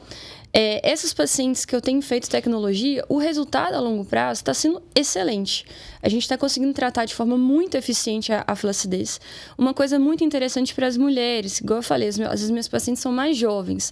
é, 0.56 0.88
essas 0.88 1.12
pacientes 1.12 1.66
que 1.66 1.76
eu 1.76 1.82
tenho 1.82 2.00
feito 2.00 2.30
tecnologia, 2.30 3.04
o 3.10 3.18
resultado 3.18 3.74
a 3.74 3.80
longo 3.80 4.06
prazo 4.06 4.42
está 4.42 4.54
sendo 4.54 4.84
excelente. 4.94 5.66
A 6.00 6.08
gente 6.08 6.22
está 6.22 6.38
conseguindo 6.38 6.74
tratar 6.74 7.06
de 7.06 7.16
forma 7.16 7.36
muito 7.36 7.76
eficiente 7.76 8.32
a, 8.32 8.44
a 8.46 8.56
flacidez. 8.56 9.20
Uma 9.58 9.74
coisa 9.74 9.98
muito 9.98 10.24
interessante 10.24 10.76
para 10.76 10.86
as 10.86 10.96
mulheres, 10.96 11.60
igual 11.60 11.80
eu 11.80 11.84
falei, 11.84 12.08
as, 12.08 12.20
as 12.20 12.52
minhas 12.52 12.68
pacientes 12.68 13.02
são 13.02 13.12
mais 13.12 13.36
jovens. 13.36 13.92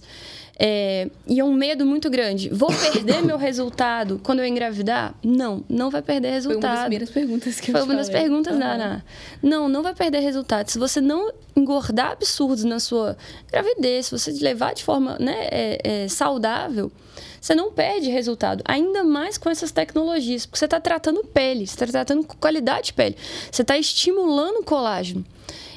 É, 0.58 1.08
e 1.26 1.40
é 1.40 1.44
um 1.44 1.52
medo 1.52 1.84
muito 1.86 2.10
grande. 2.10 2.48
Vou 2.50 2.68
perder 2.68 3.22
meu 3.22 3.36
resultado 3.36 4.20
quando 4.22 4.40
eu 4.40 4.46
engravidar? 4.46 5.14
Não, 5.22 5.64
não 5.68 5.90
vai 5.90 6.02
perder 6.02 6.30
resultado. 6.30 6.60
Foi 6.60 6.68
uma 6.68 6.76
das 6.76 6.82
primeiras 6.84 7.10
perguntas 7.10 7.60
que 7.60 7.72
Foi 7.72 7.80
eu 7.80 7.84
uma 7.84 7.94
das 7.94 8.08
perguntas 8.08 8.52
uhum. 8.52 8.60
da 8.60 8.66
Ana. 8.66 9.04
Não, 9.42 9.68
não 9.68 9.82
vai 9.82 9.94
perder 9.94 10.20
resultado. 10.20 10.68
Se 10.68 10.78
você 10.78 11.00
não 11.00 11.32
engordar 11.56 12.12
absurdos 12.12 12.64
na 12.64 12.78
sua 12.78 13.16
gravidez, 13.50 14.06
se 14.06 14.12
você 14.12 14.30
levar 14.32 14.74
de 14.74 14.84
forma 14.84 15.16
né, 15.18 15.48
é, 15.50 15.78
é, 16.04 16.08
saudável, 16.08 16.92
você 17.40 17.54
não 17.54 17.72
perde 17.72 18.08
resultado. 18.10 18.62
Ainda 18.66 19.02
mais 19.02 19.36
com 19.36 19.50
essas 19.50 19.72
tecnologias, 19.72 20.46
porque 20.46 20.58
você 20.58 20.66
está 20.66 20.78
tratando 20.78 21.24
pele, 21.24 21.66
você 21.66 21.74
está 21.74 21.86
tratando 21.86 22.24
qualidade 22.24 22.86
de 22.86 22.92
pele, 22.92 23.16
você 23.50 23.62
está 23.62 23.76
estimulando 23.76 24.60
o 24.60 24.64
colágeno. 24.64 25.24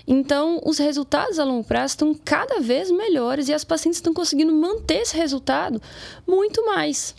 Então, 0.07 0.61
os 0.63 0.77
resultados 0.77 1.39
a 1.39 1.43
longo 1.43 1.63
prazo 1.63 1.93
estão 1.93 2.13
cada 2.13 2.59
vez 2.59 2.91
melhores 2.91 3.49
e 3.49 3.53
as 3.53 3.63
pacientes 3.63 3.97
estão 3.97 4.13
conseguindo 4.13 4.53
manter 4.53 5.01
esse 5.01 5.15
resultado 5.15 5.81
muito 6.27 6.65
mais. 6.65 7.15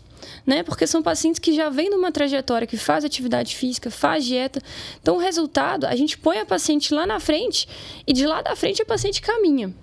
Né? 0.46 0.62
Porque 0.62 0.86
são 0.86 1.02
pacientes 1.02 1.38
que 1.38 1.52
já 1.52 1.68
vêm 1.68 1.90
de 1.90 1.96
uma 1.96 2.12
trajetória 2.12 2.66
que 2.66 2.76
faz 2.76 3.04
atividade 3.04 3.56
física, 3.56 3.90
faz 3.90 4.24
dieta. 4.24 4.60
Então, 5.00 5.16
o 5.16 5.18
resultado, 5.18 5.84
a 5.86 5.94
gente 5.96 6.16
põe 6.16 6.38
a 6.38 6.46
paciente 6.46 6.94
lá 6.94 7.06
na 7.06 7.20
frente 7.20 7.68
e 8.06 8.12
de 8.12 8.26
lá 8.26 8.40
da 8.42 8.54
frente 8.54 8.82
a 8.82 8.86
paciente 8.86 9.20
caminha. 9.20 9.74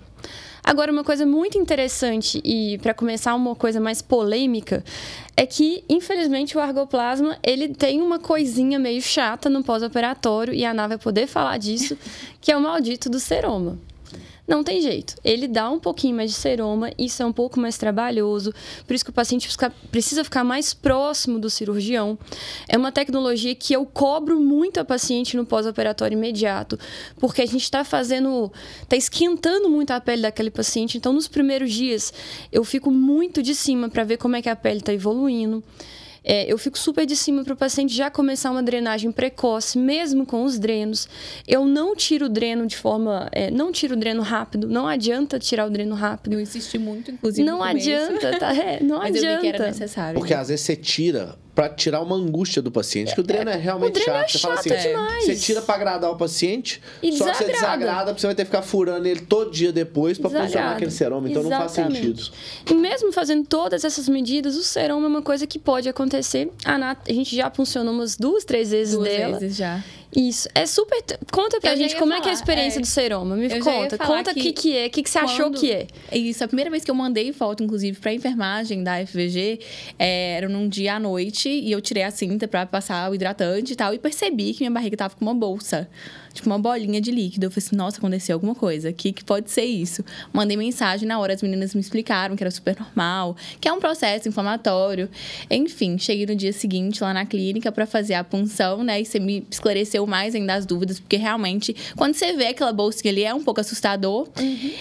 Agora, 0.64 0.90
uma 0.90 1.04
coisa 1.04 1.26
muito 1.26 1.58
interessante 1.58 2.40
e 2.42 2.78
para 2.78 2.94
começar 2.94 3.34
uma 3.34 3.54
coisa 3.54 3.78
mais 3.78 4.00
polêmica 4.00 4.82
é 5.36 5.44
que, 5.44 5.84
infelizmente, 5.90 6.56
o 6.56 6.60
argoplasma 6.60 7.36
ele 7.42 7.68
tem 7.68 8.00
uma 8.00 8.18
coisinha 8.18 8.78
meio 8.78 9.02
chata 9.02 9.50
no 9.50 9.62
pós-operatório 9.62 10.54
e 10.54 10.64
a 10.64 10.70
Ana 10.70 10.88
vai 10.88 10.96
poder 10.96 11.26
falar 11.26 11.58
disso, 11.58 11.98
que 12.40 12.50
é 12.50 12.56
o 12.56 12.62
maldito 12.62 13.10
do 13.10 13.20
seroma. 13.20 13.78
Não 14.46 14.62
tem 14.62 14.80
jeito. 14.82 15.14
Ele 15.24 15.48
dá 15.48 15.70
um 15.70 15.80
pouquinho 15.80 16.16
mais 16.16 16.30
de 16.30 16.36
seroma, 16.36 16.90
isso 16.98 17.22
é 17.22 17.26
um 17.26 17.32
pouco 17.32 17.58
mais 17.58 17.78
trabalhoso, 17.78 18.52
por 18.86 18.94
isso 18.94 19.02
que 19.02 19.10
o 19.10 19.14
paciente 19.14 19.48
precisa 19.90 20.22
ficar 20.22 20.44
mais 20.44 20.74
próximo 20.74 21.38
do 21.38 21.48
cirurgião. 21.48 22.18
É 22.68 22.76
uma 22.76 22.92
tecnologia 22.92 23.54
que 23.54 23.72
eu 23.72 23.86
cobro 23.86 24.38
muito 24.38 24.78
a 24.78 24.84
paciente 24.84 25.34
no 25.34 25.46
pós-operatório 25.46 26.14
imediato, 26.14 26.78
porque 27.18 27.40
a 27.40 27.46
gente 27.46 27.62
está 27.62 27.84
fazendo, 27.84 28.52
está 28.82 28.96
esquentando 28.96 29.70
muito 29.70 29.92
a 29.92 30.00
pele 30.00 30.22
daquele 30.22 30.50
paciente. 30.50 30.98
Então, 30.98 31.14
nos 31.14 31.26
primeiros 31.26 31.72
dias, 31.72 32.12
eu 32.52 32.64
fico 32.64 32.90
muito 32.90 33.42
de 33.42 33.54
cima 33.54 33.88
para 33.88 34.04
ver 34.04 34.18
como 34.18 34.36
é 34.36 34.42
que 34.42 34.50
a 34.50 34.56
pele 34.56 34.80
está 34.80 34.92
evoluindo. 34.92 35.64
É, 36.24 36.50
eu 36.50 36.56
fico 36.56 36.78
super 36.78 37.04
de 37.04 37.14
cima 37.14 37.44
para 37.44 37.52
o 37.52 37.56
paciente 37.56 37.94
já 37.94 38.10
começar 38.10 38.50
uma 38.50 38.62
drenagem 38.62 39.12
precoce, 39.12 39.78
mesmo 39.78 40.24
com 40.24 40.44
os 40.44 40.58
drenos. 40.58 41.06
Eu 41.46 41.66
não 41.66 41.94
tiro 41.94 42.26
o 42.26 42.28
dreno 42.28 42.66
de 42.66 42.76
forma. 42.76 43.28
É, 43.30 43.50
não 43.50 43.70
tiro 43.70 43.94
o 43.94 43.96
dreno 43.98 44.22
rápido, 44.22 44.66
não 44.66 44.86
adianta 44.86 45.38
tirar 45.38 45.66
o 45.66 45.70
dreno 45.70 45.94
rápido. 45.94 46.32
Eu 46.32 46.40
insisti 46.40 46.78
muito, 46.78 47.10
inclusive. 47.10 47.46
Não 47.46 47.62
adianta, 47.62 48.38
tá? 48.38 48.54
É, 48.54 48.82
não 48.82 48.98
Mas 49.04 49.16
adianta. 49.16 49.26
Eu 49.26 49.36
vi 49.36 49.50
que 49.50 49.62
era 49.62 49.66
necessário. 49.66 50.18
Porque 50.18 50.32
às 50.32 50.48
vezes 50.48 50.64
você 50.64 50.74
tira 50.74 51.36
para 51.54 51.68
tirar 51.68 52.00
uma 52.00 52.16
angústia 52.16 52.60
do 52.60 52.70
paciente, 52.70 53.14
que 53.14 53.20
o 53.20 53.22
dreno 53.22 53.50
é 53.50 53.56
realmente 53.56 53.92
dreno 53.94 54.06
chato. 54.06 54.24
é 54.24 54.28
você 54.28 54.38
fala 54.38 54.54
assim, 54.54 54.68
chato 54.70 54.82
demais. 54.88 55.24
você 55.24 55.36
tira 55.36 55.62
para 55.62 55.74
agradar 55.76 56.10
o 56.10 56.16
paciente, 56.16 56.82
E 57.02 57.12
só 57.16 57.24
que 57.30 57.36
você 57.36 57.44
desagrada. 57.44 57.52
desagrada, 57.78 58.04
porque 58.06 58.20
você 58.20 58.26
vai 58.26 58.34
ter 58.34 58.42
que 58.42 58.50
ficar 58.50 58.62
furando 58.62 59.06
ele 59.06 59.20
todo 59.20 59.50
dia 59.50 59.72
depois 59.72 60.18
para 60.18 60.30
funcionar 60.30 60.46
Desagrada. 60.48 60.74
aquele 60.76 60.90
seroma, 60.90 61.28
então 61.30 61.42
não 61.42 61.50
faz 61.50 61.72
Exatamente. 61.78 62.06
sentido. 62.06 62.32
E 62.70 62.74
mesmo 62.74 63.12
fazendo 63.12 63.46
todas 63.46 63.84
essas 63.84 64.08
medidas, 64.08 64.56
o 64.56 64.62
seroma 64.62 65.06
é 65.06 65.08
uma 65.08 65.22
coisa 65.22 65.46
que 65.46 65.58
pode 65.58 65.88
acontecer. 65.88 66.50
A, 66.64 66.76
Nat, 66.76 66.98
a 67.08 67.12
gente 67.12 67.36
já 67.36 67.50
funcionou 67.50 67.94
umas 67.94 68.16
duas, 68.16 68.44
três 68.44 68.70
vezes 68.72 68.94
Duas 68.94 69.08
dela. 69.08 69.38
vezes 69.38 69.56
já. 69.56 69.82
Isso. 70.16 70.48
É 70.54 70.64
super. 70.66 71.02
Conta 71.32 71.60
pra 71.60 71.72
Eu 71.72 71.76
gente 71.76 71.96
como 71.96 72.12
é 72.12 72.20
que 72.20 72.28
é 72.28 72.32
a 72.32 72.34
falar, 72.34 72.34
experiência 72.34 72.78
é. 72.78 72.80
do 72.80 72.86
seroma. 72.86 73.34
Me 73.36 73.48
conta. 73.60 73.96
falar 73.96 74.18
Conta 74.18 74.30
o 74.30 74.34
que 74.34 74.40
que, 74.40 74.52
que 74.52 74.76
é, 74.76 74.86
o 74.86 74.90
que, 74.90 75.02
que 75.02 75.10
você 75.10 75.18
achou 75.18 75.46
Quando- 75.46 75.58
que 75.60 75.72
é. 75.72 75.86
Isso, 76.12 76.44
a 76.44 76.46
primeira 76.46 76.70
vez 76.70 76.84
que 76.84 76.90
eu 76.90 76.94
mandei 76.94 77.32
foto, 77.32 77.62
inclusive, 77.64 77.98
pra 77.98 78.12
enfermagem 78.14 78.82
da 78.84 79.04
FVG, 79.04 79.58
é, 79.98 80.36
era 80.36 80.48
num 80.48 80.68
dia 80.68 80.94
à 80.94 81.00
noite 81.00 81.48
e 81.48 81.72
eu 81.72 81.80
tirei 81.80 82.04
a 82.04 82.10
cinta 82.10 82.46
pra 82.46 82.64
passar 82.64 83.10
o 83.10 83.14
hidratante 83.14 83.72
e 83.72 83.76
tal, 83.76 83.92
e 83.92 83.98
percebi 83.98 84.52
que 84.54 84.60
minha 84.60 84.70
barriga 84.70 84.96
tava 84.96 85.14
com 85.16 85.24
uma 85.24 85.34
bolsa, 85.34 85.88
tipo 86.34 86.48
uma 86.50 86.58
bolinha 86.58 87.00
de 87.00 87.10
líquido. 87.10 87.46
Eu 87.46 87.50
falei 87.50 87.66
assim, 87.66 87.76
nossa, 87.76 87.98
aconteceu 87.98 88.34
alguma 88.34 88.54
coisa, 88.54 88.90
o 88.90 88.92
que, 88.92 89.12
que 89.12 89.24
pode 89.24 89.50
ser 89.50 89.64
isso? 89.64 90.04
Mandei 90.32 90.56
mensagem 90.56 91.06
na 91.08 91.18
hora, 91.18 91.32
as 91.32 91.42
meninas 91.42 91.74
me 91.74 91.80
explicaram 91.80 92.36
que 92.36 92.42
era 92.42 92.50
super 92.50 92.76
normal, 92.78 93.36
que 93.60 93.68
é 93.68 93.72
um 93.72 93.78
processo 93.78 94.28
inflamatório. 94.28 95.08
Enfim, 95.50 95.96
cheguei 95.96 96.26
no 96.26 96.34
dia 96.34 96.52
seguinte 96.52 97.02
lá 97.02 97.14
na 97.14 97.24
clínica 97.24 97.70
pra 97.70 97.86
fazer 97.86 98.14
a 98.14 98.24
punção, 98.24 98.82
né? 98.82 99.00
E 99.00 99.04
você 99.04 99.18
me 99.18 99.46
esclareceu 99.50 100.06
mais 100.06 100.34
ainda 100.34 100.54
as 100.54 100.66
dúvidas, 100.66 100.98
porque 100.98 101.16
realmente, 101.16 101.74
quando 101.96 102.14
você 102.14 102.32
vê 102.32 102.48
aquela 102.48 102.72
bolsinha 102.72 103.12
ali, 103.12 103.24
é 103.24 103.32
um 103.32 103.42
pouco 103.42 103.60
assustador. 103.60 104.28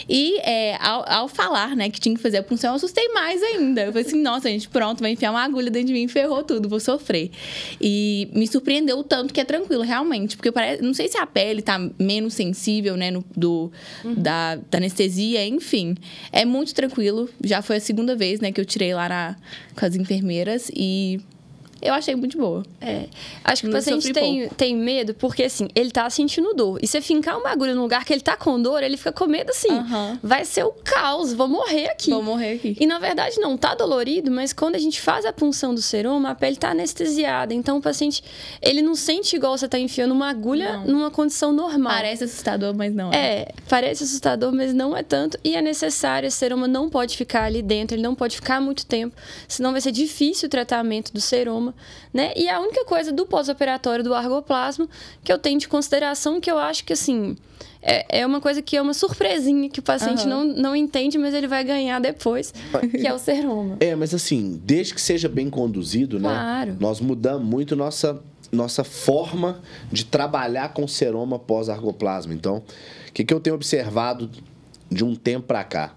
E 0.10 0.40
é, 0.40 0.76
ao, 0.82 1.08
ao 1.08 1.28
falar, 1.28 1.76
né, 1.76 1.90
que 1.90 2.00
tinha 2.00 2.16
que 2.16 2.22
fazer 2.22 2.38
a 2.38 2.44
punção, 2.44 2.72
eu 2.72 2.76
assustei 2.76 3.08
mais 3.10 3.42
ainda. 3.44 3.84
Eu 3.84 3.92
falei 3.92 4.08
assim, 4.08 4.22
nossa, 4.22 4.50
gente, 4.50 4.68
pronto, 4.70 5.02
vai 5.02 5.12
enfiar 5.12 5.32
uma 5.32 5.44
agulha 5.44 5.70
dentro 5.70 5.88
de 5.88 5.94
mim, 5.94 6.08
ferrou 6.08 6.44
tudo, 6.44 6.68
vou 6.68 6.80
sofrer. 6.80 7.30
E 7.80 8.28
me 8.34 8.48
surpreendeu 8.48 8.98
o 8.98 9.04
tanto 9.04 9.34
que 9.34 9.40
é 9.40 9.46
tranquilo, 9.46 9.84
realmente. 9.84 10.36
Porque 10.36 10.52
parece, 10.52 10.82
não 10.82 10.94
sei 10.94 11.08
se 11.08 11.18
a 11.18 11.28
pele 11.28 11.43
tá 11.62 11.80
menos 12.00 12.34
sensível, 12.34 12.96
né, 12.96 13.12
no, 13.12 13.24
do, 13.36 13.72
da, 14.18 14.56
da 14.56 14.78
anestesia, 14.78 15.46
enfim. 15.46 15.96
É 16.32 16.46
muito 16.46 16.74
tranquilo. 16.74 17.30
Já 17.44 17.62
foi 17.62 17.78
a 17.78 17.80
segunda 17.80 18.16
vez, 18.16 18.40
né, 18.40 18.52
que 18.52 18.60
eu 18.60 18.66
tirei 18.66 18.94
lá 18.94 19.10
na, 19.10 19.36
com 19.78 19.86
as 19.86 19.96
enfermeiras 19.96 20.72
e 20.74 21.20
eu 21.84 21.94
achei 21.94 22.16
muito 22.16 22.38
boa. 22.38 22.64
É. 22.82 23.06
Acho 23.44 23.64
que 23.64 23.68
o 23.70 23.72
paciente 23.72 24.12
tem, 24.12 24.50
tem 24.50 24.76
medo 24.76 25.14
porque, 25.14 25.44
assim, 25.44 25.68
ele 25.76 25.92
tá 25.92 26.10
sentindo 26.10 26.54
dor. 26.54 26.80
E 26.82 26.88
você 26.88 27.02
fincar 27.02 27.38
uma 27.38 27.50
agulha 27.50 27.76
no 27.76 27.82
lugar 27.82 28.06
que 28.06 28.14
ele 28.14 28.22
tá 28.22 28.36
com 28.36 28.62
dor, 28.62 28.84
ele 28.84 28.98
fica 28.98 29.12
com 29.12 29.26
medo 29.28 29.50
assim. 29.52 29.72
Aham. 29.72 30.20
Vai 30.22 30.46
ser 30.46 30.64
o 30.64 30.72
caos, 30.72 31.34
vou 31.34 31.48
morrer 31.48 31.90
aqui. 31.90 32.10
Vou 32.12 32.24
morrer 32.24 32.54
aqui. 32.54 32.78
E 32.80 32.86
na 32.86 33.00
verdade 33.00 33.40
não 33.40 33.58
tá 33.58 33.76
dolorido, 33.76 34.32
mas 34.32 34.54
quando 34.54 34.76
a 34.76 34.80
gente 34.80 35.02
faz 35.02 35.26
a 35.26 35.34
punção 35.34 35.74
do 35.74 35.82
seroma, 35.82 36.32
a 36.32 36.36
pele 36.36 36.56
tá 36.56 36.72
anestesiada. 36.72 37.54
Então 37.54 37.78
o 37.78 37.82
paciente, 37.82 38.24
ele 38.62 38.82
não 38.82 38.96
sente 38.96 39.36
igual 39.36 39.58
você 39.58 39.68
tá 39.68 39.80
enfiando 39.80 40.12
uma 40.12 40.30
agulha 40.30 40.78
Não. 40.78 40.86
numa 40.86 41.12
condição 41.12 41.52
normal. 41.52 41.94
Parece 41.94 42.24
assustador, 42.24 42.74
mas 42.76 42.94
não 42.94 43.12
é. 43.12 43.34
É, 43.34 43.52
parece 43.68 44.04
assustador, 44.04 44.54
mas 44.54 44.74
não 44.74 44.96
é 44.96 45.04
tanto. 45.04 45.38
E 45.44 45.56
é 45.56 45.62
necessário, 45.62 46.28
esse 46.28 46.38
seroma 46.38 46.68
não 46.68 46.90
pode 46.90 47.18
ficar 47.18 47.44
ali 47.44 47.62
dentro, 47.62 47.96
ele 47.96 48.04
não 48.04 48.16
pode 48.16 48.36
ficar 48.36 48.60
muito 48.62 48.86
tempo, 48.86 49.16
senão 49.48 49.72
vai 49.72 49.82
ser 49.82 49.92
difícil 49.92 50.48
o 50.48 50.50
tratamento 50.50 51.14
do 51.14 51.22
seroma, 51.22 51.73
né? 52.14 52.32
E 52.36 52.48
a 52.50 52.60
única 52.60 52.86
coisa 52.86 53.12
do 53.12 53.26
pós-operatório 53.26 54.04
do 54.04 54.14
argoplasma 54.14 54.88
que 55.24 55.32
eu 55.32 55.38
tenho 55.38 55.60
de 55.60 55.68
consideração, 55.68 56.40
que 56.40 56.50
eu 56.50 56.58
acho 56.58 56.84
que, 56.86 56.94
assim, 56.94 57.36
é, 57.82 58.20
é 58.22 58.26
uma 58.26 58.40
coisa 58.40 58.62
que 58.62 58.78
é 58.78 58.82
uma 58.82 58.94
surpresinha 58.94 59.70
que 59.70 59.80
o 59.80 59.84
paciente 59.84 60.22
Aham. 60.28 60.46
não, 60.46 60.46
não 60.46 60.76
entende, 60.76 61.18
mas 61.18 61.34
ele 61.34 61.48
vai 61.48 61.64
ganhar 61.64 62.00
depois, 62.00 62.54
que 62.92 63.06
é 63.06 63.14
o 63.14 63.20
seroma. 63.20 63.78
É, 63.80 63.96
mas 63.96 64.14
assim, 64.14 64.60
desde 64.64 64.94
que 64.94 65.02
seja 65.02 65.28
bem 65.28 65.50
conduzido, 65.50 66.20
Claro. 66.20 66.72
né? 66.72 66.78
Nós 66.80 67.00
mudamos 67.02 67.46
muito 67.48 67.76
nossa, 67.76 68.22
nossa 68.52 68.84
forma 68.84 69.62
de 69.92 70.06
trabalhar 70.06 70.74
com 70.74 70.88
seroma 70.88 71.38
pós-argoplasma. 71.38 72.34
Então, 72.34 72.64
o 73.10 73.12
que, 73.12 73.24
que 73.26 73.34
eu 73.34 73.40
tenho 73.40 73.56
observado 73.56 74.30
de 74.90 75.04
um 75.04 75.16
tempo 75.16 75.48
para 75.48 75.64
cá? 75.64 75.94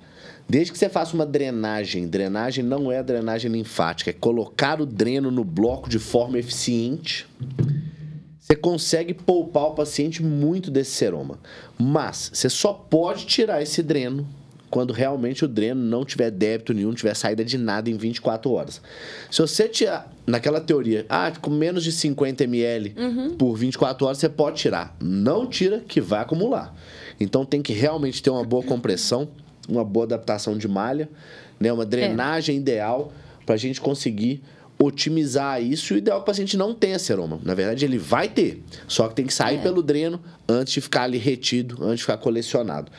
Desde 0.49 0.73
que 0.73 0.79
você 0.79 0.89
faça 0.89 1.15
uma 1.15 1.27
drenagem, 1.27 2.07
drenagem 2.07 2.63
não 2.63 2.91
é 2.91 3.03
drenagem 3.03 3.51
linfática, 3.51 4.11
é 4.11 4.13
colocar 4.13 4.81
o 4.81 4.87
dreno 4.87 5.31
no 5.31 5.43
bloco 5.43 5.89
de 5.89 5.99
forma 5.99 6.39
eficiente. 6.39 7.27
Você 8.39 8.55
consegue 8.55 9.13
poupar 9.13 9.65
o 9.65 9.75
paciente 9.75 10.23
muito 10.23 10.71
desse 10.71 10.93
seroma. 10.93 11.41
Mas 11.77 12.31
você 12.33 12.49
só 12.49 12.73
pode 12.73 13.27
tirar 13.27 13.61
esse 13.61 13.83
dreno 13.83 14.25
quando 14.71 14.93
realmente 14.93 15.45
o 15.45 15.49
dreno 15.49 15.83
não 15.83 16.05
tiver 16.05 16.31
débito 16.31 16.73
nenhum, 16.73 16.89
não 16.89 16.95
tiver 16.95 17.15
saída 17.15 17.45
de 17.45 17.59
nada 17.59 17.91
em 17.91 17.97
24 17.97 18.51
horas. 18.53 18.81
Se 19.31 19.41
você 19.41 19.69
tirar, 19.69 20.13
naquela 20.25 20.61
teoria, 20.61 21.07
ah, 21.09 21.33
com 21.41 21.51
menos 21.51 21.83
de 21.83 21.91
50 21.91 22.45
ml 22.45 22.95
por 23.37 23.57
24 23.57 24.07
horas, 24.07 24.19
você 24.19 24.29
pode 24.29 24.59
tirar. 24.59 24.97
Não 25.01 25.47
tira, 25.47 25.81
que 25.81 26.01
vai 26.01 26.21
acumular. 26.21 26.73
Então 27.19 27.45
tem 27.45 27.63
que 27.63 27.73
realmente 27.73 28.23
ter 28.23 28.31
uma 28.31 28.45
boa 28.45 28.63
compressão, 28.63 29.29
uma 29.69 29.85
boa 29.85 30.07
adaptação 30.07 30.57
de 30.57 30.69
malha, 30.69 31.09
né, 31.59 31.73
uma 31.73 31.87
drenagem 31.87 32.57
ideal 32.57 33.13
para 33.45 33.55
a 33.55 33.59
gente 33.59 33.81
conseguir 33.81 34.43
otimizar 34.79 35.63
isso. 35.63 35.95
E 35.95 35.97
o 35.97 35.99
ideal 35.99 36.19
é 36.19 36.21
que 36.21 36.25
o 36.25 36.27
paciente 36.27 36.57
não 36.57 36.75
tenha 36.75 36.99
seroma. 36.99 37.41
Na 37.43 37.55
verdade, 37.55 37.85
ele 37.85 37.99
vai 37.99 38.29
ter, 38.29 38.63
só 38.87 39.09
que 39.09 39.15
tem 39.15 39.27
que 39.27 39.35
sair 39.35 39.61
pelo 39.63 39.83
dreno 39.83 40.21
antes 40.49 40.75
de 40.75 40.81
ficar 40.81 41.05
ali 41.05 41.19
retido, 41.19 41.83
antes 41.83 41.99
de 41.99 42.03
ficar 42.03 42.19
colecionado. 42.19 42.91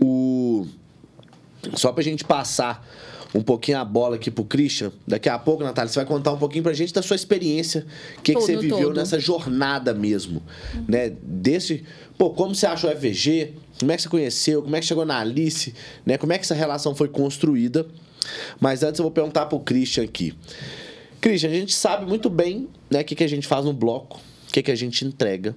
O... 0.00 0.66
Só 1.74 1.92
pra 1.92 2.02
gente 2.02 2.24
passar 2.24 2.84
um 3.34 3.40
pouquinho 3.40 3.78
a 3.78 3.84
bola 3.84 4.16
aqui 4.16 4.30
pro 4.30 4.44
Christian. 4.44 4.92
Daqui 5.06 5.28
a 5.28 5.38
pouco, 5.38 5.62
Natália, 5.62 5.90
você 5.90 5.98
vai 5.98 6.06
contar 6.06 6.32
um 6.32 6.38
pouquinho 6.38 6.62
pra 6.62 6.72
gente 6.72 6.92
da 6.92 7.02
sua 7.02 7.16
experiência, 7.16 7.86
o 8.18 8.22
que, 8.22 8.34
que 8.34 8.40
você 8.40 8.56
viveu 8.56 8.88
todo. 8.88 8.96
nessa 8.96 9.18
jornada 9.18 9.94
mesmo, 9.94 10.42
né? 10.86 11.12
Desse, 11.22 11.84
pô, 12.18 12.30
como 12.30 12.54
você 12.54 12.66
achou 12.66 12.90
o 12.90 12.96
FVG? 12.96 13.54
Como 13.78 13.90
é 13.92 13.96
que 13.96 14.02
você 14.02 14.08
conheceu? 14.08 14.62
Como 14.62 14.74
é 14.76 14.80
que 14.80 14.86
chegou 14.86 15.04
na 15.04 15.18
Alice? 15.18 15.74
Né? 16.04 16.16
Como 16.16 16.32
é 16.32 16.38
que 16.38 16.44
essa 16.44 16.54
relação 16.54 16.94
foi 16.94 17.08
construída? 17.08 17.86
Mas 18.60 18.82
antes 18.82 18.98
eu 18.98 19.04
vou 19.04 19.12
perguntar 19.12 19.46
pro 19.46 19.58
Christian 19.60 20.04
aqui. 20.04 20.34
Christian, 21.20 21.50
a 21.50 21.54
gente 21.54 21.74
sabe 21.74 22.06
muito 22.06 22.28
bem 22.28 22.68
né, 22.90 23.00
o 23.00 23.04
que, 23.04 23.14
que 23.14 23.24
a 23.24 23.28
gente 23.28 23.46
faz 23.46 23.64
no 23.64 23.72
bloco, 23.72 24.20
o 24.48 24.52
que, 24.52 24.62
que 24.62 24.70
a 24.70 24.76
gente 24.76 25.04
entrega 25.04 25.56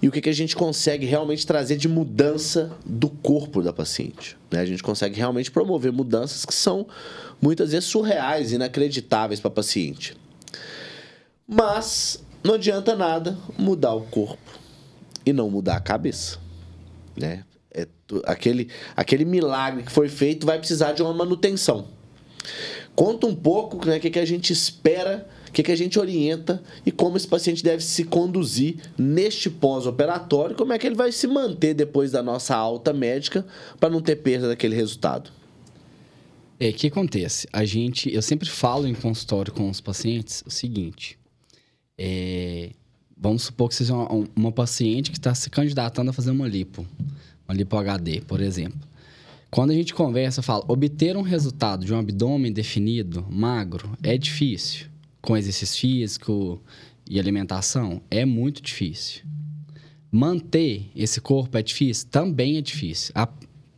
e 0.00 0.08
o 0.08 0.12
que, 0.12 0.20
que 0.20 0.28
a 0.28 0.32
gente 0.32 0.54
consegue 0.54 1.06
realmente 1.06 1.46
trazer 1.46 1.76
de 1.76 1.88
mudança 1.88 2.76
do 2.84 3.08
corpo 3.08 3.62
da 3.62 3.72
paciente. 3.72 4.36
né? 4.50 4.60
A 4.60 4.66
gente 4.66 4.82
consegue 4.82 5.16
realmente 5.16 5.50
promover 5.50 5.90
mudanças 5.90 6.44
que 6.44 6.54
são 6.54 6.86
muitas 7.40 7.72
vezes 7.72 7.88
surreais, 7.88 8.52
inacreditáveis 8.52 9.40
para 9.40 9.48
a 9.48 9.54
paciente. 9.54 10.16
Mas 11.48 12.22
não 12.44 12.54
adianta 12.54 12.94
nada 12.94 13.36
mudar 13.58 13.94
o 13.94 14.02
corpo 14.02 14.58
e 15.24 15.32
não 15.32 15.50
mudar 15.50 15.76
a 15.76 15.80
cabeça. 15.80 16.38
Né? 17.16 17.42
É 17.76 17.86
aquele, 18.24 18.70
aquele 18.96 19.26
milagre 19.26 19.82
que 19.82 19.92
foi 19.92 20.08
feito 20.08 20.46
vai 20.46 20.58
precisar 20.58 20.92
de 20.92 21.02
uma 21.02 21.12
manutenção. 21.12 21.88
Conta 22.94 23.26
um 23.26 23.34
pouco 23.34 23.86
né, 23.86 23.98
o 23.98 24.00
que, 24.00 24.08
que 24.08 24.18
a 24.18 24.24
gente 24.24 24.50
espera, 24.50 25.28
o 25.46 25.52
que, 25.52 25.62
que 25.62 25.70
a 25.70 25.76
gente 25.76 25.98
orienta 25.98 26.62
e 26.86 26.90
como 26.90 27.18
esse 27.18 27.28
paciente 27.28 27.62
deve 27.62 27.84
se 27.84 28.04
conduzir 28.04 28.76
neste 28.96 29.50
pós-operatório, 29.50 30.56
como 30.56 30.72
é 30.72 30.78
que 30.78 30.86
ele 30.86 30.96
vai 30.96 31.12
se 31.12 31.26
manter 31.26 31.74
depois 31.74 32.10
da 32.10 32.22
nossa 32.22 32.56
alta 32.56 32.94
médica 32.94 33.46
para 33.78 33.90
não 33.90 34.00
ter 34.00 34.16
perda 34.16 34.48
daquele 34.48 34.74
resultado. 34.74 35.30
É, 36.58 36.70
o 36.70 36.72
que 36.72 36.86
acontece? 36.86 37.46
A 37.52 37.66
gente, 37.66 38.12
eu 38.12 38.22
sempre 38.22 38.48
falo 38.48 38.86
em 38.86 38.94
consultório 38.94 39.52
com 39.52 39.68
os 39.68 39.78
pacientes 39.78 40.42
o 40.46 40.50
seguinte: 40.50 41.18
é, 41.98 42.70
vamos 43.14 43.42
supor 43.42 43.68
que 43.68 43.74
seja 43.74 43.94
uma, 43.94 44.26
uma 44.34 44.52
paciente 44.52 45.10
que 45.10 45.18
está 45.18 45.34
se 45.34 45.50
candidatando 45.50 46.08
a 46.08 46.12
fazer 46.14 46.30
uma 46.30 46.48
lipo, 46.48 46.86
uma 47.48 47.54
lipo 47.54 47.76
HD, 47.76 48.20
por 48.22 48.40
exemplo. 48.40 48.80
Quando 49.50 49.70
a 49.70 49.74
gente 49.74 49.94
conversa, 49.94 50.40
eu 50.40 50.44
falo, 50.44 50.64
obter 50.68 51.16
um 51.16 51.22
resultado 51.22 51.84
de 51.84 51.94
um 51.94 51.98
abdômen 51.98 52.52
definido, 52.52 53.24
magro, 53.30 53.96
é 54.02 54.18
difícil. 54.18 54.86
Com 55.22 55.36
exercício 55.36 55.80
físico 55.80 56.60
e 57.08 57.18
alimentação, 57.18 58.02
é 58.10 58.24
muito 58.24 58.60
difícil. 58.60 59.22
Manter 60.10 60.90
esse 60.94 61.20
corpo 61.20 61.56
é 61.56 61.62
difícil? 61.62 62.08
Também 62.10 62.56
é 62.56 62.60
difícil. 62.60 63.12
A 63.14 63.28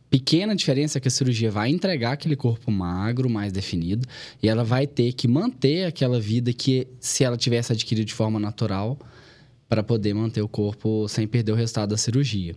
pequena 0.09 0.55
diferença 0.55 0.97
é 0.97 1.01
que 1.01 1.07
a 1.07 1.11
cirurgia 1.11 1.51
vai 1.51 1.69
entregar 1.69 2.13
aquele 2.13 2.35
corpo 2.35 2.71
magro, 2.71 3.29
mais 3.29 3.51
definido, 3.51 4.07
e 4.41 4.49
ela 4.49 4.63
vai 4.63 4.87
ter 4.87 5.13
que 5.13 5.27
manter 5.27 5.85
aquela 5.85 6.19
vida 6.19 6.51
que, 6.51 6.87
se 6.99 7.23
ela 7.23 7.37
tivesse 7.37 7.71
adquirido 7.71 8.07
de 8.07 8.13
forma 8.13 8.39
natural, 8.39 8.97
para 9.67 9.83
poder 9.83 10.15
manter 10.15 10.41
o 10.41 10.47
corpo 10.47 11.07
sem 11.07 11.27
perder 11.27 11.51
o 11.51 11.55
resultado 11.55 11.91
da 11.91 11.97
cirurgia. 11.97 12.55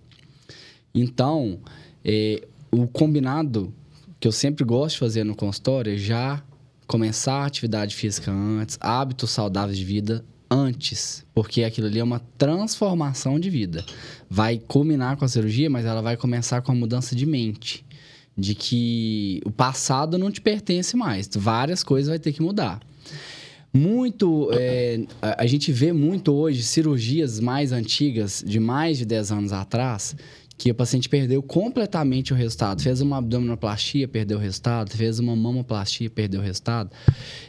Então, 0.95 1.59
eh, 2.05 2.47
o 2.71 2.87
combinado 2.87 3.73
que 4.19 4.29
eu 4.29 4.33
sempre 4.33 4.65
gosto 4.65 4.95
de 4.95 5.01
fazer 5.01 5.25
no 5.25 5.35
consultório 5.35 5.95
é 5.95 5.97
já 5.97 6.43
começar 6.87 7.43
a 7.43 7.47
atividade 7.47 7.95
física 7.95 8.31
antes, 8.31 8.79
hábitos 8.81 9.31
saudáveis 9.31 9.79
de 9.79 9.85
vida 9.85 10.25
antes, 10.51 11.25
porque 11.35 11.65
aquilo 11.65 11.87
ali 11.87 11.99
é 11.99 12.05
uma 12.05 12.21
transformação 12.37 13.41
de 13.41 13.49
vida. 13.49 13.85
Vai 14.29 14.59
culminar 14.59 15.17
com 15.17 15.25
a 15.25 15.29
cirurgia, 15.29 15.71
mas 15.71 15.87
ela 15.87 16.03
vai 16.03 16.17
começar 16.17 16.61
com 16.61 16.71
a 16.71 16.75
mudança 16.75 17.17
de 17.17 17.25
mente, 17.25 17.85
de 18.37 18.55
que 18.55 19.41
o 19.45 19.51
passado 19.51 20.19
não 20.19 20.31
te 20.31 20.41
pertence 20.41 20.97
mais, 20.97 21.29
várias 21.35 21.83
coisas 21.83 22.11
vai 22.11 22.19
ter 22.19 22.33
que 22.33 22.43
mudar. 22.43 22.81
muito. 23.73 24.51
É, 24.53 25.01
a, 25.23 25.43
a, 25.43 25.47
gente 25.47 25.73
vê 25.73 25.93
muito 25.93 26.33
hoje 26.33 26.63
cirurgias 26.63 27.41
mais 27.41 27.73
antigas, 27.73 28.45
de 28.47 28.61
mais 28.61 28.99
de 28.99 29.07
10 29.07 29.33
anos 29.33 29.53
atrás, 29.53 30.15
que 30.63 30.71
o 30.71 30.75
paciente 30.77 31.09
perdeu 31.09 31.43
completamente 31.43 32.33
o 32.33 32.37
resultado. 32.37 32.81
Fez 32.81 33.01
uma 33.01 33.19
abdominoplastia, 33.19 34.07
perdeu 34.07 34.39
o 34.39 34.41
resultado. 34.41 34.97
Fez 34.97 35.19
uma 35.19 35.35
mamoplastia, 35.35 36.09
perdeu 36.09 36.41
o 36.41 36.45
resultado. 36.45 36.89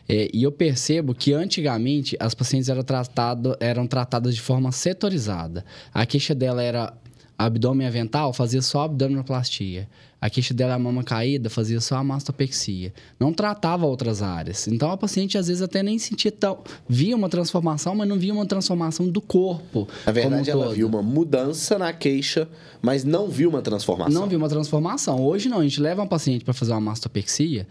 É, 0.10 0.32
e 0.34 0.42
eu 0.42 0.52
percebo 0.52 1.14
que 1.14 1.32
antigamente 1.32 2.18
as 2.20 2.34
pacientes 2.34 2.70
eram, 2.70 2.82
tratado, 2.82 3.56
eram 3.60 3.86
tratadas 3.86 4.34
de 4.34 4.42
forma 4.42 4.72
setorizada. 4.72 5.64
A 5.94 6.08
queixa 6.08 6.34
dela 6.34 6.64
era 6.64 6.92
abdômen 7.38 7.88
avental, 7.88 8.34
fazia 8.34 8.62
só 8.62 8.84
abdominoplastia. 8.84 9.88
A 10.24 10.30
queixa 10.30 10.54
dela 10.54 10.72
é 10.72 10.76
a 10.76 10.80
mama 10.80 11.04
caída, 11.04 11.50
fazia 11.50 11.82
só 11.82 11.98
a 11.98 12.04
mastopexia. 12.04 12.94
Não 13.20 13.34
tratava 13.34 13.86
outras 13.86 14.22
áreas. 14.22 14.70
Então 14.70 14.90
a 14.90 14.96
paciente 14.96 15.38
às 15.38 15.48
vezes 15.48 15.62
até 15.62 15.84
nem 15.84 16.00
sentia 16.00 16.32
tão. 16.32 16.60
Via 16.88 17.14
uma 17.14 17.28
transformação, 17.28 17.94
mas 17.94 18.08
não 18.08 18.18
via 18.18 18.34
uma 18.34 18.46
transformação 18.46 19.10
do 19.10 19.20
corpo. 19.20 19.86
Na 20.06 20.14
verdade, 20.14 20.50
ela 20.50 20.68
todo. 20.68 20.76
viu 20.76 20.88
uma 20.88 21.02
mudança 21.02 21.78
na 21.78 21.92
queixa, 21.92 22.48
mas 22.82 23.04
não 23.04 23.28
viu 23.28 23.50
uma 23.50 23.62
transformação. 23.62 24.22
Não 24.22 24.30
viu 24.30 24.38
uma 24.38 24.48
transformação. 24.48 25.22
Hoje 25.22 25.50
não, 25.50 25.60
a 25.60 25.64
gente 25.64 25.82
leva 25.82 26.02
uma 26.02 26.08
paciente 26.08 26.46
para 26.46 26.54
fazer 26.54 26.72
uma 26.72 26.80
mastopexia. 26.80 27.68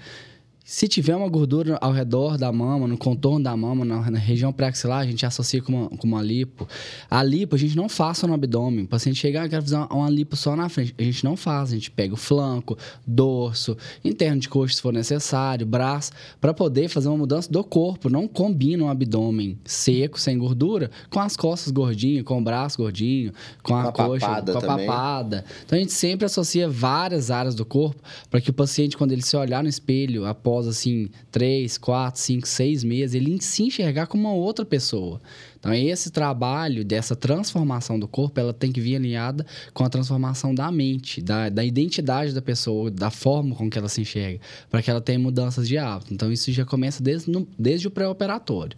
Se 0.64 0.87
tiver 0.87 1.16
uma 1.16 1.29
gordura 1.29 1.77
ao 1.81 1.92
redor 1.92 2.38
da 2.38 2.53
mama, 2.53 2.87
no 2.87 2.96
contorno 2.96 3.42
da 3.42 3.57
mama, 3.57 3.85
na, 3.85 4.11
na 4.11 4.18
região 4.18 4.53
pré-axilar, 4.53 5.01
a 5.01 5.07
gente 5.07 5.27
associa 5.27 5.61
com 5.61 5.72
uma, 5.72 5.88
com 5.88 6.07
uma 6.07 6.22
lipo. 6.22 6.68
A 7.11 7.22
lipo 7.22 7.57
a 7.57 7.59
gente 7.59 7.77
não 7.77 7.88
faz 7.88 8.18
só 8.18 8.29
no 8.29 8.35
abdômen. 8.35 8.85
O 8.85 8.88
paciente 8.88 9.18
chegar 9.18 9.46
e 9.46 9.48
quer 9.48 9.61
fazer 9.61 9.75
uma, 9.75 9.92
uma, 9.92 10.09
lipo 10.09 10.37
só 10.37 10.55
na 10.55 10.68
frente. 10.68 10.94
A 10.96 11.03
gente 11.03 11.25
não 11.25 11.37
faz. 11.37 11.72
A 11.72 11.75
gente 11.75 11.90
pega 11.90 12.14
o 12.14 12.16
flanco, 12.16 12.79
dorso, 13.05 13.77
interno 14.05 14.40
de 14.40 14.48
coxa 14.48 14.77
se 14.77 14.83
for 14.83 14.92
necessário, 14.92 15.66
braço, 15.66 16.12
para 16.40 16.55
poder 16.55 16.88
fazer 16.88 17.09
uma 17.09 17.18
mudança 17.18 17.51
do 17.51 17.64
corpo. 17.64 18.09
Não 18.09 18.29
combina 18.29 18.85
um 18.85 18.88
abdômen 18.88 19.59
seco, 19.64 20.18
sem 20.18 20.38
gordura, 20.38 20.90
com 21.11 21.18
as 21.18 21.37
costas 21.37 21.72
gordinhas, 21.72 22.25
com 22.25 22.38
o 22.38 22.42
braço 22.42 22.79
gordinho, 22.79 23.33
com 23.64 23.75
a, 23.75 23.88
a 23.88 23.92
coxa, 23.92 24.27
com 24.27 24.33
a 24.33 24.42
também. 24.42 24.87
papada. 24.87 25.44
Então 25.66 25.77
a 25.77 25.81
gente 25.81 25.92
sempre 25.92 26.25
associa 26.25 26.68
várias 26.68 27.33
áreas 27.33 27.55
do 27.57 27.64
corpo 27.64 28.01
para 28.31 28.40
que 28.40 28.51
o 28.51 28.55
paciente, 28.55 28.96
quando 28.96 29.11
ele 29.11 29.22
se 29.22 29.37
olhar 29.37 29.62
no 29.62 29.68
espelho, 29.68 30.25
após 30.25 30.52
após, 30.53 30.67
assim, 30.67 31.09
três, 31.31 31.79
quatro, 31.79 32.21
cinco, 32.21 32.47
seis 32.47 32.85
meses, 32.85 33.15
ele 33.15 33.41
se 33.41 33.62
enxergar 33.62 34.07
como 34.07 34.29
uma 34.29 34.35
outra 34.35 34.67
pessoa. 34.67 35.19
Então, 35.59 35.73
esse 35.73 36.11
trabalho 36.11 36.85
dessa 36.85 37.17
transformação 37.17 37.99
do 37.99 38.07
corpo, 38.07 38.38
ela 38.38 38.53
tem 38.53 38.71
que 38.71 38.81
vir 38.81 38.97
alinhada 38.97 39.47
com 39.73 39.83
a 39.83 39.88
transformação 39.88 40.55
da 40.55 40.71
mente, 40.71 41.23
da, 41.23 41.49
da 41.49 41.65
identidade 41.65 42.35
da 42.35 42.43
pessoa, 42.43 42.91
da 42.91 43.11
forma 43.11 43.55
com 43.55 43.71
que 43.71 43.79
ela 43.79 43.88
se 43.88 44.03
enxerga, 44.03 44.41
para 44.71 44.83
que 44.83 44.91
ela 44.91 45.01
tenha 45.01 45.19
mudanças 45.19 45.67
de 45.67 45.79
hábito. 45.79 46.12
Então, 46.12 46.31
isso 46.31 46.53
já 46.53 46.67
começa 46.67 47.03
desde, 47.03 47.31
no, 47.31 47.49
desde 47.59 47.88
o 47.88 47.91
pré-operatório. 47.91 48.77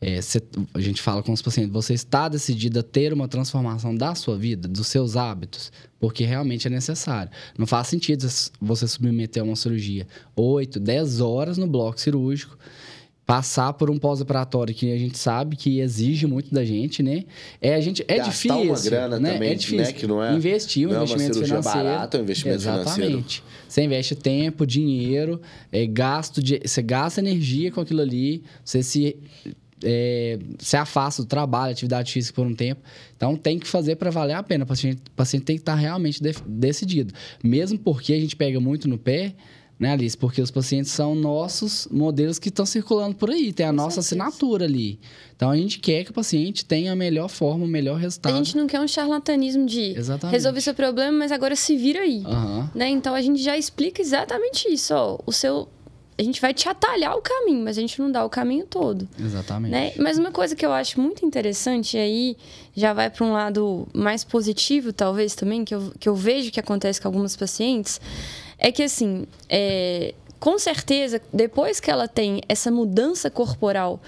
É, 0.00 0.20
cê, 0.20 0.42
a 0.74 0.80
gente 0.80 1.00
fala 1.00 1.22
com 1.22 1.32
os 1.32 1.40
pacientes, 1.40 1.72
você 1.72 1.94
está 1.94 2.28
decidido 2.28 2.80
a 2.80 2.82
ter 2.82 3.12
uma 3.12 3.26
transformação 3.26 3.94
da 3.94 4.14
sua 4.14 4.36
vida, 4.36 4.68
dos 4.68 4.88
seus 4.88 5.16
hábitos, 5.16 5.72
porque 5.98 6.24
realmente 6.24 6.66
é 6.66 6.70
necessário. 6.70 7.30
Não 7.56 7.66
faz 7.66 7.88
sentido 7.88 8.26
você 8.60 8.86
submeter 8.86 9.42
a 9.42 9.46
uma 9.46 9.56
cirurgia 9.56 10.06
8, 10.34 10.78
10 10.78 11.20
horas 11.20 11.56
no 11.56 11.66
bloco 11.66 11.98
cirúrgico, 11.98 12.58
passar 13.26 13.72
por 13.72 13.90
um 13.90 13.98
pós-operatório 13.98 14.72
que 14.72 14.92
a 14.92 14.98
gente 14.98 15.18
sabe 15.18 15.56
que 15.56 15.80
exige 15.80 16.26
muito 16.26 16.54
da 16.54 16.64
gente, 16.64 17.02
né? 17.02 17.24
É, 17.60 17.74
a 17.74 17.80
gente, 17.80 18.04
é 18.06 18.18
Gastar 18.18 18.30
difícil. 18.30 18.62
uma 18.62 18.80
grana 18.80 19.18
né? 19.18 19.32
também, 19.32 19.50
é 19.50 19.54
difícil. 19.54 19.84
Né? 19.84 19.92
Que 19.92 20.06
não 20.06 20.22
é, 20.22 20.32
Investir 20.34 20.86
um 20.86 20.92
não 20.92 21.02
investimento 21.02 21.38
é 21.38 21.40
uma 21.40 21.46
financeiro. 21.46 21.88
barato, 21.88 22.16
é 22.16 22.20
um 22.20 22.22
investimento 22.22 22.60
Exatamente. 22.60 22.94
financeiro. 22.94 23.24
Você 23.68 23.82
investe 23.82 24.14
tempo, 24.14 24.64
dinheiro, 24.64 25.40
é, 25.72 25.84
gasto 25.86 26.40
de, 26.40 26.60
você 26.64 26.80
gasta 26.82 27.20
energia 27.20 27.72
com 27.72 27.80
aquilo 27.80 28.00
ali, 28.00 28.44
você 28.64 28.80
se 28.82 29.16
é, 29.82 30.38
se 30.58 30.76
afasta 30.76 31.22
do 31.22 31.28
trabalho, 31.28 31.72
atividade 31.72 32.12
física 32.12 32.34
por 32.34 32.46
um 32.46 32.54
tempo. 32.54 32.80
Então 33.16 33.36
tem 33.36 33.58
que 33.58 33.66
fazer 33.66 33.96
para 33.96 34.10
valer 34.10 34.34
a 34.34 34.42
pena. 34.42 34.64
O 34.64 34.66
paciente, 34.66 35.02
o 35.06 35.10
paciente 35.12 35.44
tem 35.44 35.56
que 35.56 35.62
estar 35.62 35.74
tá 35.74 35.78
realmente 35.78 36.22
de, 36.22 36.32
decidido. 36.46 37.12
Mesmo 37.42 37.78
porque 37.78 38.12
a 38.12 38.20
gente 38.20 38.36
pega 38.36 38.60
muito 38.60 38.88
no 38.88 38.98
pé, 38.98 39.34
né, 39.78 39.92
Alice? 39.92 40.16
Porque 40.16 40.40
os 40.40 40.50
pacientes 40.50 40.90
são 40.90 41.14
nossos 41.14 41.86
modelos 41.90 42.38
que 42.38 42.48
estão 42.48 42.64
circulando 42.64 43.14
por 43.14 43.30
aí, 43.30 43.52
tem 43.52 43.66
a 43.66 43.68
Com 43.68 43.76
nossa 43.76 44.00
certeza. 44.00 44.24
assinatura 44.24 44.64
ali. 44.64 44.98
Então 45.36 45.50
a 45.50 45.56
gente 45.56 45.78
quer 45.78 46.02
que 46.02 46.10
o 46.10 46.14
paciente 46.14 46.64
tenha 46.64 46.92
a 46.92 46.96
melhor 46.96 47.28
forma, 47.28 47.66
o 47.66 47.68
melhor 47.68 47.98
resultado. 47.98 48.34
A 48.34 48.38
gente 48.38 48.56
não 48.56 48.66
quer 48.66 48.80
um 48.80 48.88
charlatanismo 48.88 49.66
de 49.66 49.94
Exatamente. 49.96 50.32
resolver 50.32 50.60
seu 50.62 50.74
problema, 50.74 51.18
mas 51.18 51.30
agora 51.30 51.54
se 51.54 51.76
vira 51.76 52.00
aí. 52.00 52.22
Uhum. 52.24 52.68
Né? 52.74 52.88
Então 52.88 53.14
a 53.14 53.20
gente 53.20 53.42
já 53.42 53.56
explica 53.58 54.00
exatamente 54.00 54.66
isso. 54.72 54.94
Ó, 54.94 55.18
o 55.26 55.32
seu 55.32 55.68
a 56.18 56.22
gente 56.22 56.40
vai 56.40 56.54
te 56.54 56.68
atalhar 56.68 57.14
o 57.16 57.20
caminho, 57.20 57.62
mas 57.62 57.76
a 57.76 57.80
gente 57.80 58.00
não 58.00 58.10
dá 58.10 58.24
o 58.24 58.30
caminho 58.30 58.64
todo. 58.64 59.06
Exatamente. 59.18 59.70
Né? 59.70 59.92
Mas 59.98 60.18
uma 60.18 60.32
coisa 60.32 60.56
que 60.56 60.64
eu 60.64 60.72
acho 60.72 60.98
muito 61.00 61.26
interessante, 61.26 61.96
e 61.96 62.00
aí 62.00 62.36
já 62.74 62.94
vai 62.94 63.10
para 63.10 63.24
um 63.24 63.32
lado 63.32 63.86
mais 63.92 64.24
positivo, 64.24 64.92
talvez 64.92 65.34
também, 65.34 65.64
que 65.64 65.74
eu, 65.74 65.92
que 65.98 66.08
eu 66.08 66.14
vejo 66.14 66.50
que 66.50 66.58
acontece 66.58 67.00
com 67.00 67.08
algumas 67.08 67.36
pacientes, 67.36 68.00
é 68.58 68.72
que, 68.72 68.82
assim, 68.82 69.26
é, 69.48 70.14
com 70.40 70.58
certeza, 70.58 71.20
depois 71.32 71.80
que 71.80 71.90
ela 71.90 72.08
tem 72.08 72.40
essa 72.48 72.70
mudança 72.70 73.28
corporal 73.28 74.00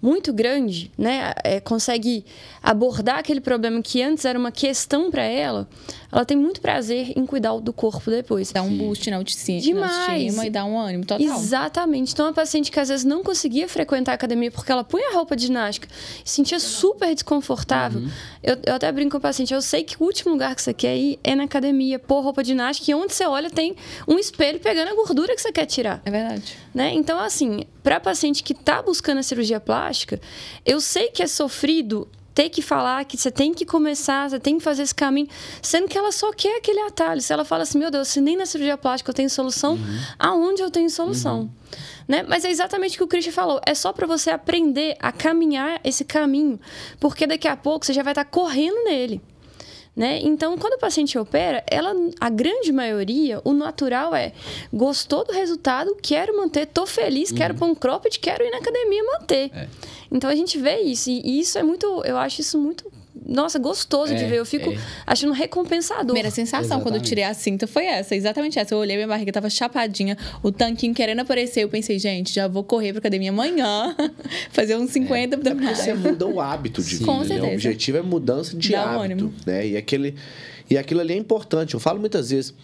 muito 0.00 0.32
grande, 0.32 0.90
né, 0.96 1.34
é, 1.44 1.60
consegue 1.60 2.24
abordar 2.62 3.18
aquele 3.18 3.40
problema 3.40 3.82
que 3.82 4.02
antes 4.02 4.24
era 4.24 4.38
uma 4.38 4.50
questão 4.50 5.10
para 5.10 5.24
ela, 5.24 5.68
ela 6.12 6.24
tem 6.24 6.36
muito 6.36 6.60
prazer 6.60 7.12
em 7.16 7.24
cuidar 7.24 7.58
do 7.58 7.72
corpo 7.72 8.10
depois. 8.10 8.52
Dá 8.52 8.62
um 8.62 8.76
boost 8.76 9.08
na 9.10 9.16
autoestima, 9.16 9.60
Demais. 9.60 10.38
e 10.38 10.50
dá 10.50 10.64
um 10.64 10.78
ânimo 10.78 11.04
total. 11.04 11.24
Exatamente. 11.24 12.12
Então, 12.12 12.26
uma 12.26 12.32
paciente 12.32 12.70
que 12.70 12.80
às 12.80 12.88
vezes 12.88 13.04
não 13.04 13.22
conseguia 13.22 13.68
frequentar 13.68 14.12
a 14.12 14.14
academia 14.14 14.50
porque 14.50 14.70
ela 14.70 14.82
punha 14.82 15.10
a 15.10 15.14
roupa 15.14 15.36
de 15.36 15.46
ginástica, 15.46 15.88
se 16.24 16.34
sentia 16.34 16.58
super 16.58 17.14
desconfortável. 17.14 18.00
Uhum. 18.00 18.10
Eu, 18.42 18.58
eu 18.66 18.74
até 18.74 18.90
brinco 18.90 19.12
com 19.12 19.18
o 19.18 19.20
paciente, 19.20 19.52
eu 19.52 19.62
sei 19.62 19.82
que 19.82 19.96
o 20.00 20.04
último 20.04 20.32
lugar 20.32 20.54
que 20.54 20.62
você 20.62 20.72
quer 20.72 20.96
ir 20.96 21.18
é 21.22 21.34
na 21.34 21.44
academia, 21.44 21.98
pôr 21.98 22.22
roupa 22.22 22.42
de 22.42 22.48
ginástica, 22.48 22.90
e 22.90 22.94
onde 22.94 23.12
você 23.12 23.26
olha 23.26 23.50
tem 23.50 23.76
um 24.06 24.18
espelho 24.18 24.60
pegando 24.60 24.90
a 24.90 24.94
gordura 24.94 25.34
que 25.34 25.40
você 25.40 25.52
quer 25.52 25.66
tirar. 25.66 26.00
É 26.04 26.10
verdade. 26.10 26.56
Né? 26.74 26.92
Então, 26.94 27.18
assim, 27.18 27.64
para 27.82 27.98
paciente 28.00 28.42
que 28.42 28.52
está 28.52 28.82
buscando 28.82 29.18
a 29.18 29.22
cirurgia 29.22 29.60
plástica, 29.60 30.20
eu 30.64 30.80
sei 30.80 31.08
que 31.08 31.22
é 31.22 31.26
sofrido 31.26 32.08
ter 32.34 32.48
que 32.48 32.62
falar 32.62 33.04
que 33.04 33.16
você 33.16 33.30
tem 33.30 33.52
que 33.52 33.64
começar, 33.64 34.30
você 34.30 34.38
tem 34.38 34.58
que 34.58 34.64
fazer 34.64 34.82
esse 34.82 34.94
caminho, 34.94 35.28
sendo 35.60 35.88
que 35.88 35.98
ela 35.98 36.12
só 36.12 36.32
quer 36.32 36.58
aquele 36.58 36.80
atalho. 36.80 37.20
Se 37.20 37.32
ela 37.32 37.44
fala 37.44 37.62
assim, 37.62 37.78
meu 37.78 37.90
Deus, 37.90 38.08
se 38.08 38.20
nem 38.20 38.36
na 38.36 38.46
cirurgia 38.46 38.76
plástica 38.76 39.10
eu 39.10 39.14
tenho 39.14 39.30
solução, 39.30 39.74
uhum. 39.74 39.98
aonde 40.18 40.62
eu 40.62 40.70
tenho 40.70 40.88
solução? 40.90 41.40
Uhum. 41.40 41.50
Né? 42.06 42.24
Mas 42.26 42.44
é 42.44 42.50
exatamente 42.50 42.96
o 42.96 42.98
que 42.98 43.04
o 43.04 43.08
Christian 43.08 43.32
falou. 43.32 43.60
É 43.64 43.74
só 43.74 43.92
para 43.92 44.06
você 44.06 44.30
aprender 44.30 44.96
a 44.98 45.12
caminhar 45.12 45.80
esse 45.84 46.04
caminho, 46.04 46.58
porque 46.98 47.26
daqui 47.26 47.46
a 47.46 47.56
pouco 47.56 47.86
você 47.86 47.92
já 47.92 48.02
vai 48.02 48.12
estar 48.12 48.24
tá 48.24 48.30
correndo 48.30 48.84
nele. 48.84 49.20
Né? 49.94 50.20
Então, 50.22 50.56
quando 50.56 50.74
o 50.74 50.78
paciente 50.78 51.18
opera, 51.18 51.64
ela, 51.68 51.92
a 52.20 52.30
grande 52.30 52.72
maioria, 52.72 53.40
o 53.44 53.52
natural 53.52 54.14
é 54.14 54.32
gostou 54.72 55.24
do 55.24 55.32
resultado, 55.32 55.96
quero 56.00 56.36
manter, 56.36 56.66
tô 56.66 56.86
feliz, 56.86 57.30
uhum. 57.30 57.36
quero 57.36 57.54
pôr 57.54 57.66
um 57.66 57.74
cropped, 57.74 58.18
quero 58.20 58.44
ir 58.44 58.50
na 58.50 58.58
academia 58.58 59.02
manter. 59.04 59.50
É. 59.52 59.68
Então 60.10 60.30
a 60.30 60.34
gente 60.34 60.58
vê 60.58 60.80
isso, 60.80 61.10
e 61.10 61.40
isso 61.40 61.58
é 61.58 61.62
muito, 61.62 61.86
eu 62.04 62.16
acho 62.16 62.40
isso 62.40 62.56
muito 62.56 62.90
nossa, 63.26 63.58
gostoso 63.58 64.12
é, 64.12 64.16
de 64.16 64.24
ver. 64.24 64.38
Eu 64.38 64.46
fico 64.46 64.70
é. 64.70 64.78
achando 65.06 65.32
recompensador. 65.32 66.02
A 66.02 66.04
primeira 66.04 66.30
sensação 66.30 66.60
exatamente. 66.60 66.84
quando 66.84 66.94
eu 66.96 67.02
tirei 67.02 67.24
a 67.24 67.34
cinta 67.34 67.66
foi 67.66 67.84
essa, 67.84 68.16
exatamente 68.16 68.58
essa. 68.58 68.74
Eu 68.74 68.78
olhei, 68.78 68.96
minha 68.96 69.08
barriga 69.08 69.32
tava 69.32 69.50
chapadinha, 69.50 70.16
o 70.42 70.50
tanquinho 70.50 70.94
querendo 70.94 71.20
aparecer. 71.20 71.62
Eu 71.62 71.68
pensei, 71.68 71.98
gente, 71.98 72.32
já 72.32 72.48
vou 72.48 72.64
correr 72.64 72.92
pra 72.92 72.98
academia 72.98 73.30
amanhã, 73.30 73.94
fazer 74.50 74.76
uns 74.76 74.90
50 74.90 75.36
é. 75.36 75.70
é 75.70 75.74
você 75.74 75.94
muda 75.94 76.26
o 76.26 76.40
hábito 76.40 76.82
de 76.82 76.96
vida. 76.96 77.06
Com 77.06 77.18
certeza. 77.20 77.42
Né? 77.42 77.50
O 77.50 77.54
objetivo 77.54 77.98
é 77.98 78.02
mudança 78.02 78.56
de 78.56 78.72
Dá 78.72 78.82
hábito. 78.82 79.26
Um 79.26 79.32
né? 79.46 79.66
E, 79.66 79.76
aquele, 79.76 80.14
e 80.68 80.78
aquilo 80.78 81.00
ali 81.00 81.14
é 81.14 81.16
importante. 81.16 81.74
Eu 81.74 81.80
falo 81.80 82.00
muitas 82.00 82.30
vezes. 82.30 82.54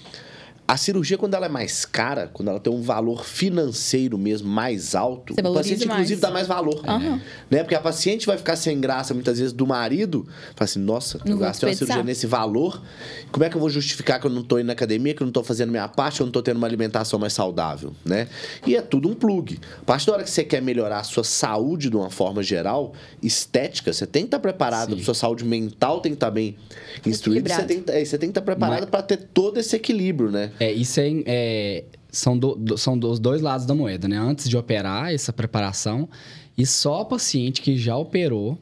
A 0.68 0.76
cirurgia, 0.76 1.16
quando 1.16 1.34
ela 1.34 1.46
é 1.46 1.48
mais 1.48 1.84
cara, 1.84 2.28
quando 2.32 2.48
ela 2.48 2.58
tem 2.58 2.72
um 2.72 2.82
valor 2.82 3.24
financeiro 3.24 4.18
mesmo 4.18 4.48
mais 4.48 4.94
alto, 4.94 5.34
Você 5.34 5.40
o 5.40 5.54
paciente, 5.54 5.86
mais. 5.86 5.98
inclusive, 5.98 6.20
dá 6.20 6.30
mais 6.30 6.46
valor. 6.46 6.82
Uhum. 6.86 7.20
Né? 7.48 7.62
Porque 7.62 7.74
a 7.74 7.80
paciente 7.80 8.26
vai 8.26 8.36
ficar 8.36 8.56
sem 8.56 8.80
graça, 8.80 9.14
muitas 9.14 9.38
vezes, 9.38 9.52
do 9.52 9.66
marido. 9.66 10.26
Fala 10.56 10.64
assim, 10.64 10.80
nossa, 10.80 11.20
não 11.24 11.32
eu 11.32 11.38
gastei 11.38 11.68
uma 11.68 11.74
cirurgia 11.74 12.02
nesse 12.02 12.26
valor. 12.26 12.82
Como 13.30 13.44
é 13.44 13.48
que 13.48 13.56
eu 13.56 13.60
vou 13.60 13.70
justificar 13.70 14.20
que 14.20 14.26
eu 14.26 14.30
não 14.30 14.40
estou 14.40 14.58
indo 14.58 14.66
na 14.66 14.72
academia, 14.72 15.14
que 15.14 15.22
eu 15.22 15.26
não 15.26 15.30
estou 15.30 15.44
fazendo 15.44 15.70
minha 15.70 15.86
parte, 15.86 16.16
que 16.16 16.22
eu 16.22 16.26
não 16.26 16.30
estou 16.30 16.42
tendo 16.42 16.56
uma 16.56 16.66
alimentação 16.66 17.18
mais 17.18 17.32
saudável, 17.32 17.92
né? 18.04 18.26
E 18.66 18.74
é 18.74 18.82
tudo 18.82 19.08
um 19.08 19.14
plug. 19.14 19.60
A 19.82 19.84
partir 19.84 20.06
da 20.06 20.14
hora 20.14 20.24
que 20.24 20.30
você 20.30 20.42
quer 20.42 20.60
melhorar 20.60 20.98
a 20.98 21.04
sua 21.04 21.22
saúde 21.22 21.90
de 21.90 21.96
uma 21.96 22.10
forma 22.10 22.42
geral, 22.42 22.92
estética, 23.22 23.92
você 23.92 24.06
tem 24.06 24.22
que 24.22 24.28
estar 24.28 24.40
preparado, 24.40 24.98
sua 24.98 25.14
saúde 25.14 25.44
mental 25.44 26.00
tem 26.00 26.12
que 26.12 26.16
estar 26.16 26.30
bem 26.30 26.56
instruída, 27.04 27.54
você 27.54 27.62
tem, 27.62 27.84
é, 27.88 28.04
você 28.04 28.18
tem 28.18 28.28
que 28.28 28.32
estar 28.32 28.42
preparado 28.42 28.80
Mas... 28.80 28.90
para 28.90 29.02
ter 29.02 29.16
todo 29.32 29.58
esse 29.58 29.76
equilíbrio, 29.76 30.30
né? 30.30 30.50
É, 30.58 30.72
isso 30.72 31.00
é, 31.00 31.22
é 31.26 31.84
são, 32.10 32.38
do, 32.38 32.54
do, 32.54 32.78
são 32.78 32.98
dos 32.98 33.18
dois 33.18 33.42
lados 33.42 33.66
da 33.66 33.74
moeda, 33.74 34.08
né? 34.08 34.18
Antes 34.18 34.48
de 34.48 34.56
operar, 34.56 35.12
essa 35.12 35.32
preparação, 35.32 36.08
e 36.56 36.64
só 36.64 37.04
paciente 37.04 37.60
que 37.60 37.76
já 37.76 37.96
operou 37.96 38.58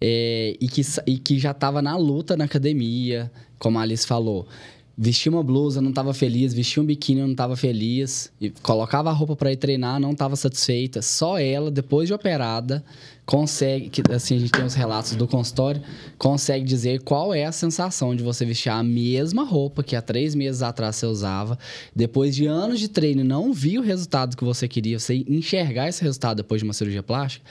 é, 0.00 0.56
e, 0.60 0.68
que, 0.68 0.82
e 1.06 1.18
que 1.18 1.38
já 1.38 1.50
estava 1.52 1.82
na 1.82 1.96
luta 1.96 2.36
na 2.36 2.44
academia, 2.44 3.30
como 3.58 3.78
a 3.78 3.82
Alice 3.82 4.06
falou, 4.06 4.48
vestia 4.96 5.30
uma 5.30 5.42
blusa, 5.42 5.80
não 5.80 5.90
estava 5.90 6.12
feliz, 6.12 6.52
vestia 6.52 6.82
um 6.82 6.86
biquíni, 6.86 7.20
não 7.20 7.30
estava 7.30 7.56
feliz, 7.56 8.32
e 8.40 8.50
colocava 8.50 9.10
a 9.10 9.12
roupa 9.12 9.36
para 9.36 9.52
ir 9.52 9.56
treinar, 9.56 10.00
não 10.00 10.12
estava 10.12 10.34
satisfeita. 10.36 11.00
Só 11.02 11.38
ela, 11.38 11.70
depois 11.70 12.08
de 12.08 12.14
operada, 12.14 12.84
consegue, 13.32 13.88
que 13.88 14.02
assim 14.12 14.36
a 14.36 14.38
gente 14.40 14.52
tem 14.52 14.62
os 14.62 14.74
relatos 14.74 15.16
do 15.16 15.26
consultório, 15.26 15.80
consegue 16.18 16.66
dizer 16.66 17.00
qual 17.00 17.32
é 17.32 17.46
a 17.46 17.52
sensação 17.52 18.14
de 18.14 18.22
você 18.22 18.44
vestir 18.44 18.68
a 18.68 18.82
mesma 18.82 19.42
roupa 19.42 19.82
que 19.82 19.96
há 19.96 20.02
três 20.02 20.34
meses 20.34 20.60
atrás 20.60 20.96
você 20.96 21.06
usava, 21.06 21.58
depois 21.96 22.36
de 22.36 22.44
anos 22.44 22.78
de 22.78 22.88
treino 22.88 23.24
não 23.24 23.50
viu 23.50 23.80
o 23.80 23.84
resultado 23.84 24.36
que 24.36 24.44
você 24.44 24.68
queria, 24.68 24.98
você 24.98 25.24
enxergar 25.26 25.88
esse 25.88 26.02
resultado 26.02 26.36
depois 26.36 26.60
de 26.60 26.66
uma 26.66 26.74
cirurgia 26.74 27.02
plástica 27.02 27.42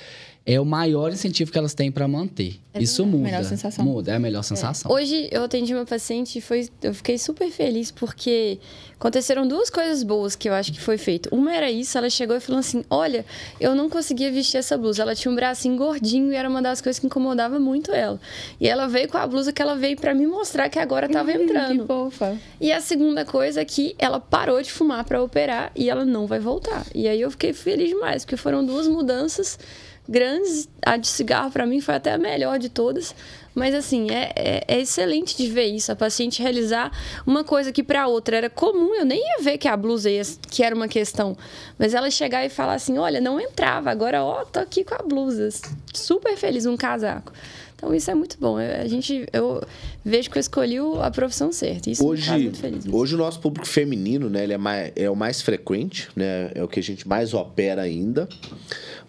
é 0.43 0.59
o 0.59 0.65
maior 0.65 1.11
incentivo 1.11 1.51
que 1.51 1.57
elas 1.57 1.73
têm 1.73 1.91
para 1.91 2.07
manter. 2.07 2.59
É 2.73 2.81
Isso 2.81 3.05
muda. 3.05 3.17
É 3.17 3.29
a 3.29 3.31
melhor 3.31 3.43
sensação. 3.43 3.85
Muda, 3.85 4.11
é 4.11 4.15
a 4.15 4.19
melhor 4.19 4.39
é. 4.39 4.43
sensação. 4.43 4.89
É. 4.89 4.93
Hoje 4.93 5.29
eu 5.29 5.43
atendi 5.43 5.73
uma 5.75 5.85
paciente 5.85 6.39
e 6.39 6.41
foi, 6.41 6.67
eu 6.81 6.93
fiquei 6.93 7.17
super 7.17 7.51
feliz 7.51 7.91
porque 7.91 8.57
aconteceram 8.97 9.47
duas 9.47 9.69
coisas 9.69 10.03
boas 10.03 10.35
que 10.35 10.49
eu 10.49 10.53
acho 10.53 10.71
que 10.71 10.79
foi 10.79 10.97
feito. 10.97 11.29
Uma 11.31 11.53
era 11.53 11.69
isso, 11.69 11.95
ela 11.97 12.09
chegou 12.09 12.35
e 12.35 12.39
falou 12.39 12.59
assim: 12.59 12.83
Olha, 12.89 13.23
eu 13.59 13.75
não 13.75 13.89
conseguia 13.89 14.31
vestir 14.31 14.57
essa 14.57 14.77
blusa. 14.77 15.03
Ela 15.03 15.13
tinha 15.13 15.31
um 15.31 15.35
bracinho 15.35 15.75
gordinho 15.75 16.31
e 16.31 16.35
era 16.35 16.49
uma 16.49 16.61
das 16.61 16.81
coisas 16.81 16.99
que 16.99 17.05
incomodava 17.05 17.59
muito 17.59 17.91
ela. 17.91 18.19
E 18.59 18.67
ela 18.67 18.87
veio 18.87 19.09
com 19.09 19.17
a 19.17 19.27
blusa 19.27 19.51
que 19.53 19.61
ela 19.61 19.75
veio 19.75 19.97
para 19.97 20.15
me 20.15 20.25
mostrar 20.25 20.69
que 20.69 20.79
agora 20.79 21.05
estava 21.05 21.31
entrando. 21.33 21.81
Que 21.81 21.87
fofa. 21.87 22.37
E 22.59 22.71
a 22.71 22.79
segunda 22.79 23.25
coisa 23.25 23.61
é 23.61 23.65
que 23.65 23.95
ela 23.99 24.19
parou 24.19 24.59
de 24.61 24.71
fumar 24.71 25.03
para 25.03 25.21
operar 25.21 25.71
e 25.75 25.87
ela 25.89 26.05
não 26.05 26.25
vai 26.25 26.39
voltar. 26.39 26.85
E 26.95 27.07
aí 27.07 27.21
eu 27.21 27.29
fiquei 27.29 27.53
feliz 27.53 27.89
demais, 27.89 28.23
porque 28.23 28.37
foram 28.37 28.65
duas 28.65 28.87
mudanças 28.87 29.59
grandes. 30.07 30.67
A 30.85 30.97
de 30.97 31.07
cigarro, 31.07 31.51
para 31.51 31.65
mim, 31.65 31.81
foi 31.81 31.95
até 31.95 32.13
a 32.13 32.17
melhor 32.17 32.59
de 32.59 32.69
todas. 32.69 33.15
Mas, 33.53 33.75
assim, 33.75 34.09
é, 34.09 34.31
é, 34.35 34.63
é, 34.67 34.79
excelente 34.79 35.35
de 35.35 35.47
ver 35.49 35.65
isso. 35.65 35.91
A 35.91 35.95
paciente 35.95 36.41
realizar 36.41 36.91
uma 37.25 37.43
coisa 37.43 37.71
que 37.71 37.83
para 37.83 38.07
outra 38.07 38.37
era 38.37 38.49
comum. 38.49 38.95
Eu 38.95 39.05
nem 39.05 39.19
ia 39.19 39.43
ver 39.43 39.57
que 39.57 39.67
a 39.67 39.75
blusa 39.75 40.09
ia, 40.09 40.21
que 40.49 40.63
era 40.63 40.73
uma 40.73 40.87
questão. 40.87 41.35
Mas 41.77 41.93
ela 41.93 42.09
chegar 42.09 42.45
e 42.45 42.49
falar 42.49 42.75
assim: 42.75 42.97
olha, 42.97 43.19
não 43.19 43.39
entrava. 43.39 43.91
Agora, 43.91 44.23
ó, 44.23 44.45
tô 44.45 44.59
aqui 44.59 44.83
com 44.83 44.95
a 44.95 44.99
blusa. 44.99 45.49
Super 45.93 46.37
feliz, 46.37 46.65
um 46.65 46.77
casaco. 46.77 47.33
Então 47.81 47.95
isso 47.95 48.11
é 48.11 48.13
muito 48.13 48.37
bom. 48.39 48.57
A 48.57 48.87
gente, 48.87 49.25
eu 49.33 49.59
vejo 50.05 50.29
que 50.29 50.37
eu 50.37 50.39
escolhi 50.39 50.77
a 51.01 51.09
profissão 51.09 51.51
certa. 51.51 51.89
Isso 51.89 52.05
hoje, 52.05 52.29
muito 52.31 52.59
feliz. 52.59 52.85
Hoje 52.87 53.15
o 53.15 53.17
nosso 53.17 53.39
público 53.39 53.67
feminino, 53.67 54.29
né, 54.29 54.43
ele 54.43 54.53
é, 54.53 54.57
mais, 54.57 54.91
é 54.95 55.09
o 55.09 55.15
mais 55.15 55.41
frequente, 55.41 56.07
né, 56.15 56.51
é 56.53 56.63
o 56.63 56.67
que 56.67 56.79
a 56.79 56.83
gente 56.83 57.07
mais 57.07 57.33
opera 57.33 57.81
ainda. 57.81 58.29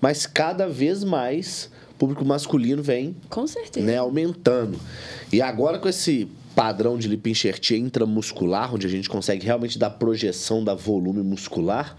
Mas 0.00 0.26
cada 0.26 0.66
vez 0.66 1.04
mais 1.04 1.70
o 1.90 1.94
público 1.96 2.24
masculino 2.24 2.82
vem 2.82 3.14
com 3.28 3.46
certeza 3.46 3.84
né, 3.84 3.98
aumentando. 3.98 4.80
E 5.30 5.42
agora 5.42 5.78
com 5.78 5.88
esse 5.88 6.26
padrão 6.56 6.96
de 6.96 7.08
lipinxertia 7.08 7.76
intramuscular, 7.76 8.74
onde 8.74 8.86
a 8.86 8.90
gente 8.90 9.06
consegue 9.06 9.44
realmente 9.44 9.78
dar 9.78 9.90
projeção 9.90 10.64
da 10.64 10.74
volume 10.74 11.22
muscular, 11.22 11.94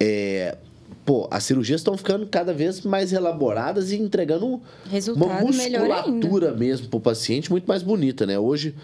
é, 0.00 0.56
pô, 1.04 1.28
as 1.30 1.44
cirurgias 1.44 1.80
estão 1.80 1.96
ficando 1.96 2.26
cada 2.26 2.52
vez 2.52 2.82
mais 2.82 3.12
elaboradas 3.12 3.90
e 3.92 3.96
entregando 3.96 4.60
Resultado 4.90 5.24
uma 5.24 5.40
musculatura 5.40 6.52
mesmo 6.52 6.88
para 6.88 6.96
o 6.96 7.00
paciente 7.00 7.50
muito 7.50 7.66
mais 7.66 7.82
bonita, 7.82 8.24
né? 8.24 8.38
Hoje, 8.38 8.74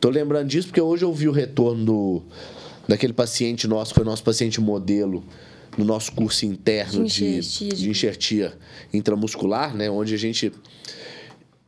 tô 0.00 0.10
lembrando 0.10 0.48
disso 0.48 0.68
porque 0.68 0.80
hoje 0.80 1.04
eu 1.04 1.12
vi 1.12 1.28
o 1.28 1.32
retorno 1.32 1.84
do, 1.84 2.22
daquele 2.86 3.12
paciente 3.12 3.66
nosso, 3.66 3.94
foi 3.94 4.04
nosso 4.04 4.22
paciente 4.22 4.60
modelo 4.60 5.24
no 5.76 5.84
nosso 5.84 6.12
curso 6.12 6.44
interno 6.44 7.06
de, 7.06 7.40
de, 7.40 7.68
de 7.68 7.90
enxertia 7.90 8.52
intramuscular, 8.92 9.74
né? 9.74 9.90
Onde 9.90 10.14
a 10.14 10.18
gente 10.18 10.52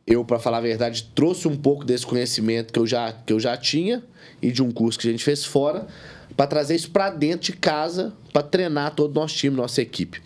eu, 0.07 0.23
para 0.23 0.39
falar 0.39 0.59
a 0.59 0.61
verdade, 0.61 1.11
trouxe 1.15 1.49
um 1.49 1.57
pouco 1.57 1.85
desse 1.85 2.05
conhecimento 2.05 2.73
que 2.73 2.79
eu 2.79 2.87
já, 2.87 3.11
que 3.13 3.33
eu 3.33 3.41
já 3.41 3.57
tinha 3.57 4.05
e 4.43 4.53
de 4.53 4.63
um 4.63 4.71
curso 4.71 4.99
que 4.99 5.09
a 5.09 5.11
gente 5.11 5.25
fez 5.25 5.47
fora 5.47 5.87
para 6.37 6.47
trazer 6.47 6.75
isso 6.75 6.91
para 6.91 7.11
dentro 7.11 7.47
de 7.47 7.53
casa, 7.53 8.13
para 8.33 8.43
treinar 8.43 8.95
todo 8.95 9.11
o 9.11 9.15
nosso 9.15 9.35
time, 9.37 9.57
nossa 9.57 9.81
equipe. 9.81 10.21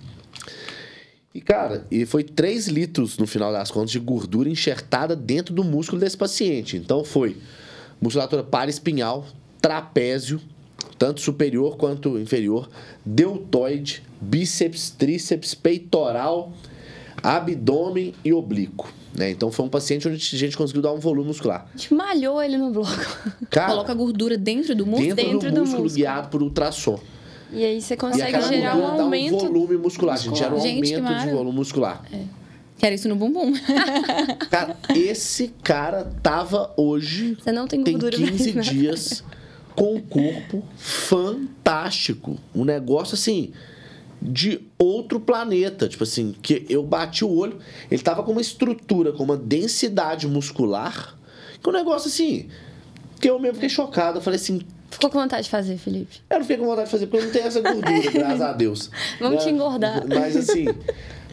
E, 1.34 1.40
cara, 1.40 1.86
e 1.90 2.06
foi 2.06 2.24
3 2.24 2.68
litros, 2.68 3.18
no 3.18 3.26
final 3.26 3.52
das 3.52 3.70
contas, 3.70 3.90
de 3.90 3.98
gordura 3.98 4.48
enxertada 4.48 5.14
dentro 5.14 5.54
do 5.54 5.62
músculo 5.62 6.00
desse 6.00 6.16
paciente. 6.16 6.76
Então, 6.76 7.04
foi 7.04 7.36
musculatura 8.00 8.42
paraespinhal, 8.42 9.26
trapézio, 9.60 10.40
tanto 10.98 11.20
superior 11.20 11.76
quanto 11.76 12.18
inferior, 12.18 12.68
deltoide, 13.04 14.02
bíceps, 14.20 14.90
tríceps, 14.90 15.54
peitoral, 15.54 16.52
abdômen 17.22 18.14
e 18.24 18.32
oblíquo. 18.32 18.92
Né? 19.18 19.30
Então 19.30 19.50
foi 19.50 19.66
um 19.66 19.68
paciente 19.68 20.06
onde 20.06 20.16
a 20.16 20.38
gente 20.38 20.56
conseguiu 20.56 20.80
dar 20.80 20.92
um 20.92 21.00
volume 21.00 21.26
muscular. 21.26 21.66
A 21.74 21.76
gente 21.76 21.92
malhou 21.92 22.40
ele 22.40 22.56
no 22.56 22.70
bloco. 22.70 22.90
Cara, 23.50 23.72
Coloca 23.72 23.90
a 23.90 23.94
gordura 23.94 24.38
dentro 24.38 24.76
do 24.76 24.86
músculo? 24.86 25.14
Dentro, 25.16 25.32
dentro 25.32 25.50
do, 25.50 25.54
do, 25.56 25.60
músculo, 25.62 25.90
guiado 25.90 26.28
por 26.28 26.40
ultrassom. 26.40 27.00
E 27.52 27.64
aí 27.64 27.82
você 27.82 27.96
consegue 27.96 28.40
gerar 28.42 28.76
um 28.76 28.86
aumento. 28.86 29.34
um 29.34 29.38
volume 29.38 29.76
muscular. 29.76 30.14
A 30.14 30.18
gente 30.18 30.38
gera 30.38 30.54
um 30.54 30.60
gente, 30.60 30.94
aumento 30.94 31.26
de 31.26 31.30
volume 31.32 31.56
muscular. 31.56 32.04
É. 32.12 32.20
Quero 32.78 32.94
isso 32.94 33.08
no 33.08 33.16
bumbum. 33.16 33.52
cara, 34.48 34.76
esse 34.94 35.48
cara 35.64 36.04
tava 36.22 36.72
hoje. 36.76 37.36
Você 37.42 37.50
não 37.50 37.66
tem 37.66 37.82
gordura 37.82 38.16
Tem 38.16 38.26
15 38.26 38.52
mais, 38.52 38.66
dias 38.68 39.24
com 39.74 39.96
um 39.96 40.00
corpo 40.00 40.62
fantástico. 40.76 42.38
Um 42.54 42.64
negócio 42.64 43.14
assim 43.14 43.52
de 44.20 44.60
outro 44.78 45.20
planeta. 45.20 45.88
Tipo 45.88 46.04
assim, 46.04 46.34
que 46.42 46.66
eu 46.68 46.82
bati 46.82 47.24
o 47.24 47.30
olho, 47.30 47.58
ele 47.90 48.02
tava 48.02 48.22
com 48.22 48.32
uma 48.32 48.40
estrutura, 48.40 49.12
com 49.12 49.22
uma 49.22 49.36
densidade 49.36 50.26
muscular, 50.26 51.16
que 51.62 51.68
um 51.68 51.72
negócio 51.72 52.08
assim, 52.08 52.48
que 53.20 53.28
eu 53.28 53.38
mesmo 53.38 53.54
fiquei 53.54 53.68
chocado. 53.68 54.18
Eu 54.18 54.22
falei 54.22 54.38
assim. 54.38 54.60
Ficou 54.90 55.10
com 55.10 55.20
vontade 55.20 55.44
de 55.44 55.50
fazer, 55.50 55.76
Felipe? 55.76 56.20
Eu 56.30 56.38
não 56.38 56.44
fiquei 56.44 56.56
com 56.56 56.66
vontade 56.66 56.86
de 56.86 56.90
fazer, 56.90 57.06
porque 57.06 57.22
eu 57.22 57.26
não 57.26 57.32
tenho 57.32 57.46
essa 57.46 57.60
gordura, 57.60 58.10
graças 58.10 58.40
a 58.40 58.52
Deus. 58.52 58.90
Vamos 59.20 59.44
te 59.44 59.50
engordar. 59.50 60.02
Mas 60.08 60.36
assim. 60.36 60.66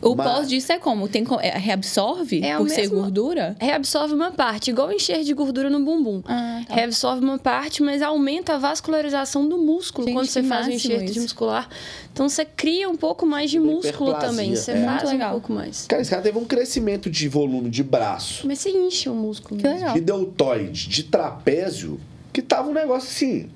O 0.06 0.16
Mas... 0.16 0.28
pós 0.28 0.50
disso 0.50 0.72
é 0.72 0.78
como? 0.78 1.08
Tem, 1.08 1.26
é, 1.42 1.58
reabsorve 1.58 2.44
é 2.44 2.56
por 2.56 2.70
ser 2.70 2.88
gordura? 2.88 3.56
Reabsorve 3.60 4.14
uma 4.14 4.32
parte, 4.32 4.70
igual 4.70 4.92
encher 4.92 5.24
de 5.24 5.34
gordura 5.34 5.68
no 5.68 5.84
bumbum. 5.84 6.22
Ah, 6.26 6.62
tá. 6.68 6.76
Reabsorve 6.76 7.24
uma 7.24 7.40
parte, 7.40 7.82
mas 7.82 8.04
aumenta 8.04 8.54
a 8.54 8.58
vascularização 8.60 9.50
do 9.50 9.58
músculo 9.58 10.06
Gente, 10.06 10.16
quando 10.16 10.28
você 10.28 10.44
faz 10.44 10.68
o 10.68 10.72
enxerto 10.72 11.12
de 11.12 11.20
muscular. 11.20 11.68
Então 12.14 12.30
você 12.30 12.46
cria 12.46 12.88
um 12.88 12.96
pouco 12.96 13.26
mais 13.26 13.50
de 13.50 13.60
músculo 13.60 14.14
também. 14.14 14.56
Você 14.56 14.74
é. 14.74 14.86
faz 14.86 15.12
um 15.12 15.18
pouco 15.32 15.52
mais. 15.52 15.88
Cara, 15.88 16.02
esse 16.04 16.12
cara 16.12 16.22
teve 16.22 16.38
um 16.38 16.46
crescimento 16.46 17.10
de 17.10 17.28
volume 17.28 17.72
de 17.72 17.84
braço. 17.84 18.46
Mas 18.46 18.60
você 18.60 18.70
enche 18.70 19.10
o 19.10 19.16
músculo. 19.16 19.60
Que 19.60 19.68
legal. 19.68 19.94
De 19.96 20.02
deltoide, 20.02 20.88
de 20.88 21.04
trapézio, 21.04 22.00
que 22.32 22.44
tava 22.44 22.70
um 22.70 22.74
negócio 22.74 23.10
assim 23.10 23.50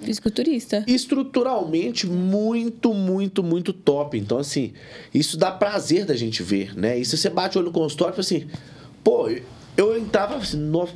Fisiculturista. 0.00 0.84
Estruturalmente 0.86 2.06
muito, 2.06 2.92
muito, 2.92 3.42
muito 3.42 3.72
top. 3.72 4.18
Então, 4.18 4.38
assim, 4.38 4.72
isso 5.12 5.36
dá 5.36 5.50
prazer 5.50 6.04
da 6.04 6.14
gente 6.14 6.42
ver, 6.42 6.76
né? 6.76 6.98
E 6.98 7.04
se 7.04 7.16
você 7.16 7.30
bate 7.30 7.56
o 7.56 7.60
olho 7.60 7.68
no 7.68 7.72
consultório, 7.72 8.18
assim, 8.18 8.46
pô, 9.02 9.28
eu 9.76 9.98
entrava 9.98 10.36
assim, 10.36 10.56
nossa, 10.56 10.92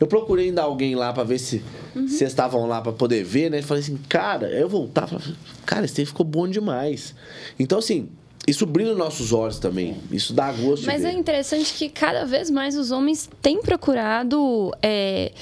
eu 0.00 0.06
procurei 0.06 0.46
ainda 0.46 0.62
alguém 0.62 0.94
lá 0.94 1.12
para 1.12 1.24
ver 1.24 1.38
se 1.38 1.62
uhum. 1.94 2.08
vocês 2.08 2.30
estavam 2.30 2.66
lá 2.66 2.80
para 2.80 2.92
poder 2.92 3.24
ver, 3.24 3.50
né? 3.50 3.60
Falei 3.62 3.82
assim, 3.82 3.98
cara, 4.08 4.48
eu 4.48 4.68
voltava, 4.68 5.20
cara, 5.66 5.84
esse 5.84 6.04
ficou 6.06 6.24
bom 6.24 6.48
demais. 6.48 7.14
Então, 7.58 7.78
assim, 7.78 8.08
isso 8.46 8.66
brilha 8.66 8.90
nos 8.90 8.98
nossos 8.98 9.32
olhos 9.32 9.58
também. 9.58 9.96
Isso 10.10 10.32
dá 10.32 10.50
gosto. 10.50 10.86
Mas 10.86 11.04
é 11.04 11.12
interessante 11.12 11.74
que 11.74 11.88
cada 11.88 12.24
vez 12.24 12.50
mais 12.50 12.76
os 12.76 12.90
homens 12.90 13.28
têm 13.40 13.60
procurado. 13.60 14.72
É 14.82 15.32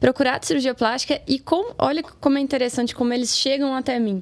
procurar 0.00 0.42
cirurgia 0.42 0.74
plástica 0.74 1.20
e 1.26 1.38
com, 1.38 1.74
olha 1.78 2.02
como 2.02 2.38
é 2.38 2.40
interessante 2.40 2.94
como 2.94 3.12
eles 3.12 3.36
chegam 3.36 3.74
até 3.74 3.98
mim. 3.98 4.20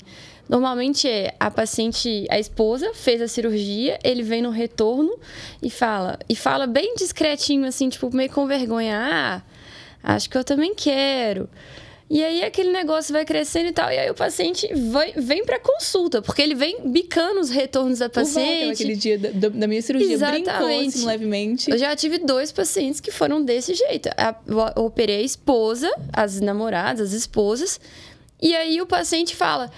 Normalmente 0.48 1.08
é 1.08 1.34
a 1.40 1.50
paciente, 1.50 2.26
a 2.30 2.38
esposa 2.38 2.92
fez 2.92 3.22
a 3.22 3.28
cirurgia, 3.28 3.98
ele 4.04 4.22
vem 4.22 4.42
no 4.42 4.50
retorno 4.50 5.16
e 5.62 5.70
fala, 5.70 6.18
e 6.28 6.36
fala 6.36 6.66
bem 6.66 6.94
discretinho 6.96 7.66
assim, 7.66 7.88
tipo 7.88 8.14
meio 8.14 8.30
com 8.30 8.46
vergonha, 8.46 9.42
ah, 10.02 10.14
acho 10.14 10.28
que 10.28 10.36
eu 10.36 10.44
também 10.44 10.74
quero. 10.74 11.48
E 12.08 12.22
aí 12.22 12.44
aquele 12.44 12.70
negócio 12.70 13.12
vai 13.12 13.24
crescendo 13.24 13.68
e 13.68 13.72
tal. 13.72 13.90
E 13.90 13.98
aí 13.98 14.10
o 14.10 14.14
paciente 14.14 14.68
vai, 14.90 15.12
vem 15.16 15.44
para 15.44 15.58
consulta, 15.58 16.20
porque 16.20 16.42
ele 16.42 16.54
vem 16.54 16.90
bicando 16.90 17.40
os 17.40 17.50
retornos 17.50 17.98
da 17.98 18.08
paciente. 18.08 18.82
Aquele 18.82 18.96
dia 18.96 19.18
da, 19.18 19.48
da 19.48 19.66
minha 19.66 19.80
cirurgia 19.80 20.12
Exatamente. 20.12 20.44
brincou 20.44 20.88
assim, 20.88 21.06
levemente. 21.06 21.70
Eu 21.70 21.78
já 21.78 21.94
tive 21.96 22.18
dois 22.18 22.52
pacientes 22.52 23.00
que 23.00 23.10
foram 23.10 23.42
desse 23.42 23.74
jeito. 23.74 24.08
Eu 24.46 24.84
operei 24.84 25.20
a 25.20 25.22
esposa, 25.22 25.90
as 26.12 26.40
namoradas, 26.40 27.08
as 27.08 27.12
esposas. 27.14 27.80
E 28.44 28.54
aí 28.54 28.78
o 28.82 28.84
paciente 28.84 29.34
fala: 29.34 29.70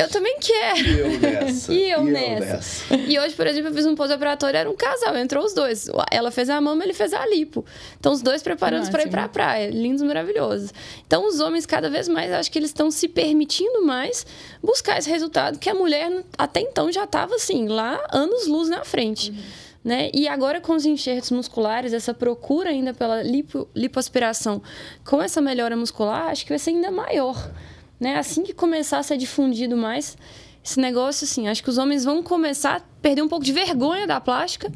Eu 0.00 0.08
também 0.08 0.38
quero. 0.38 0.78
E 0.78 1.00
eu 1.00 1.18
nessa. 1.18 1.72
e 1.74 1.90
eu, 1.90 2.06
e 2.06 2.10
nessa. 2.12 2.44
eu 2.44 2.54
nessa. 2.54 2.94
E 2.94 3.18
hoje, 3.18 3.34
por 3.34 3.44
exemplo, 3.44 3.70
eu 3.70 3.74
fiz 3.74 3.86
um 3.86 3.96
pós-operatório, 3.96 4.56
era 4.56 4.70
um 4.70 4.76
casal, 4.76 5.16
entrou 5.18 5.44
os 5.44 5.52
dois. 5.52 5.90
Ela 6.12 6.30
fez 6.30 6.48
a 6.48 6.60
mama, 6.60 6.84
ele 6.84 6.94
fez 6.94 7.12
a 7.12 7.26
lipo. 7.26 7.66
Então, 7.98 8.12
os 8.12 8.22
dois 8.22 8.40
preparando 8.40 8.88
para 8.88 9.02
ir 9.02 9.10
para 9.10 9.24
a 9.24 9.28
praia. 9.28 9.68
Lindos, 9.68 10.02
maravilhosos. 10.02 10.72
Então, 11.04 11.26
os 11.26 11.40
homens, 11.40 11.66
cada 11.66 11.90
vez 11.90 12.08
mais, 12.08 12.30
acho 12.32 12.52
que 12.52 12.60
eles 12.60 12.70
estão 12.70 12.88
se 12.88 13.08
permitindo 13.08 13.84
mais 13.84 14.24
buscar 14.62 14.96
esse 14.96 15.10
resultado 15.10 15.58
que 15.58 15.68
a 15.68 15.74
mulher, 15.74 16.24
até 16.38 16.60
então, 16.60 16.92
já 16.92 17.02
estava 17.02 17.34
assim, 17.34 17.66
lá 17.66 18.00
anos 18.12 18.46
luz 18.46 18.68
na 18.68 18.84
frente. 18.84 19.32
Uhum. 19.32 19.36
Né? 19.84 20.10
E 20.14 20.28
agora 20.28 20.60
com 20.60 20.74
os 20.74 20.86
enxertos 20.86 21.32
musculares, 21.32 21.92
essa 21.92 22.14
procura 22.14 22.70
ainda 22.70 22.94
pela 22.94 23.22
lipo, 23.22 23.66
lipoaspiração 23.74 24.62
com 25.04 25.20
essa 25.20 25.40
melhora 25.40 25.76
muscular, 25.76 26.28
acho 26.28 26.44
que 26.44 26.50
vai 26.50 26.58
ser 26.60 26.70
ainda 26.70 26.92
maior. 26.92 27.50
Né? 27.98 28.16
Assim 28.16 28.42
que 28.42 28.52
começar 28.52 28.98
a 28.98 29.02
ser 29.02 29.16
difundido 29.16 29.76
mais, 29.76 30.16
esse 30.64 30.78
negócio, 30.78 31.24
assim, 31.24 31.48
acho 31.48 31.62
que 31.62 31.70
os 31.70 31.78
homens 31.78 32.04
vão 32.04 32.22
começar 32.22 32.76
a 32.76 32.80
perder 33.00 33.22
um 33.22 33.28
pouco 33.28 33.44
de 33.44 33.52
vergonha 33.52 34.06
da 34.06 34.20
plástica 34.20 34.70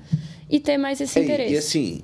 e 0.51 0.59
ter 0.59 0.77
mais 0.77 1.01
esse 1.01 1.19
É, 1.19 1.23
interesse. 1.23 1.55
E 1.55 1.57
assim, 1.57 2.03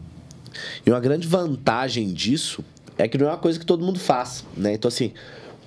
e 0.85 0.91
uma 0.91 1.01
grande 1.01 1.27
vantagem 1.27 2.13
disso 2.13 2.65
é 2.97 3.07
que 3.07 3.17
não 3.17 3.27
é 3.27 3.31
uma 3.31 3.39
coisa 3.39 3.59
que 3.59 3.67
todo 3.67 3.85
mundo 3.85 3.99
faz, 3.99 4.45
né? 4.57 4.75
Então, 4.75 4.89
assim, 4.89 5.13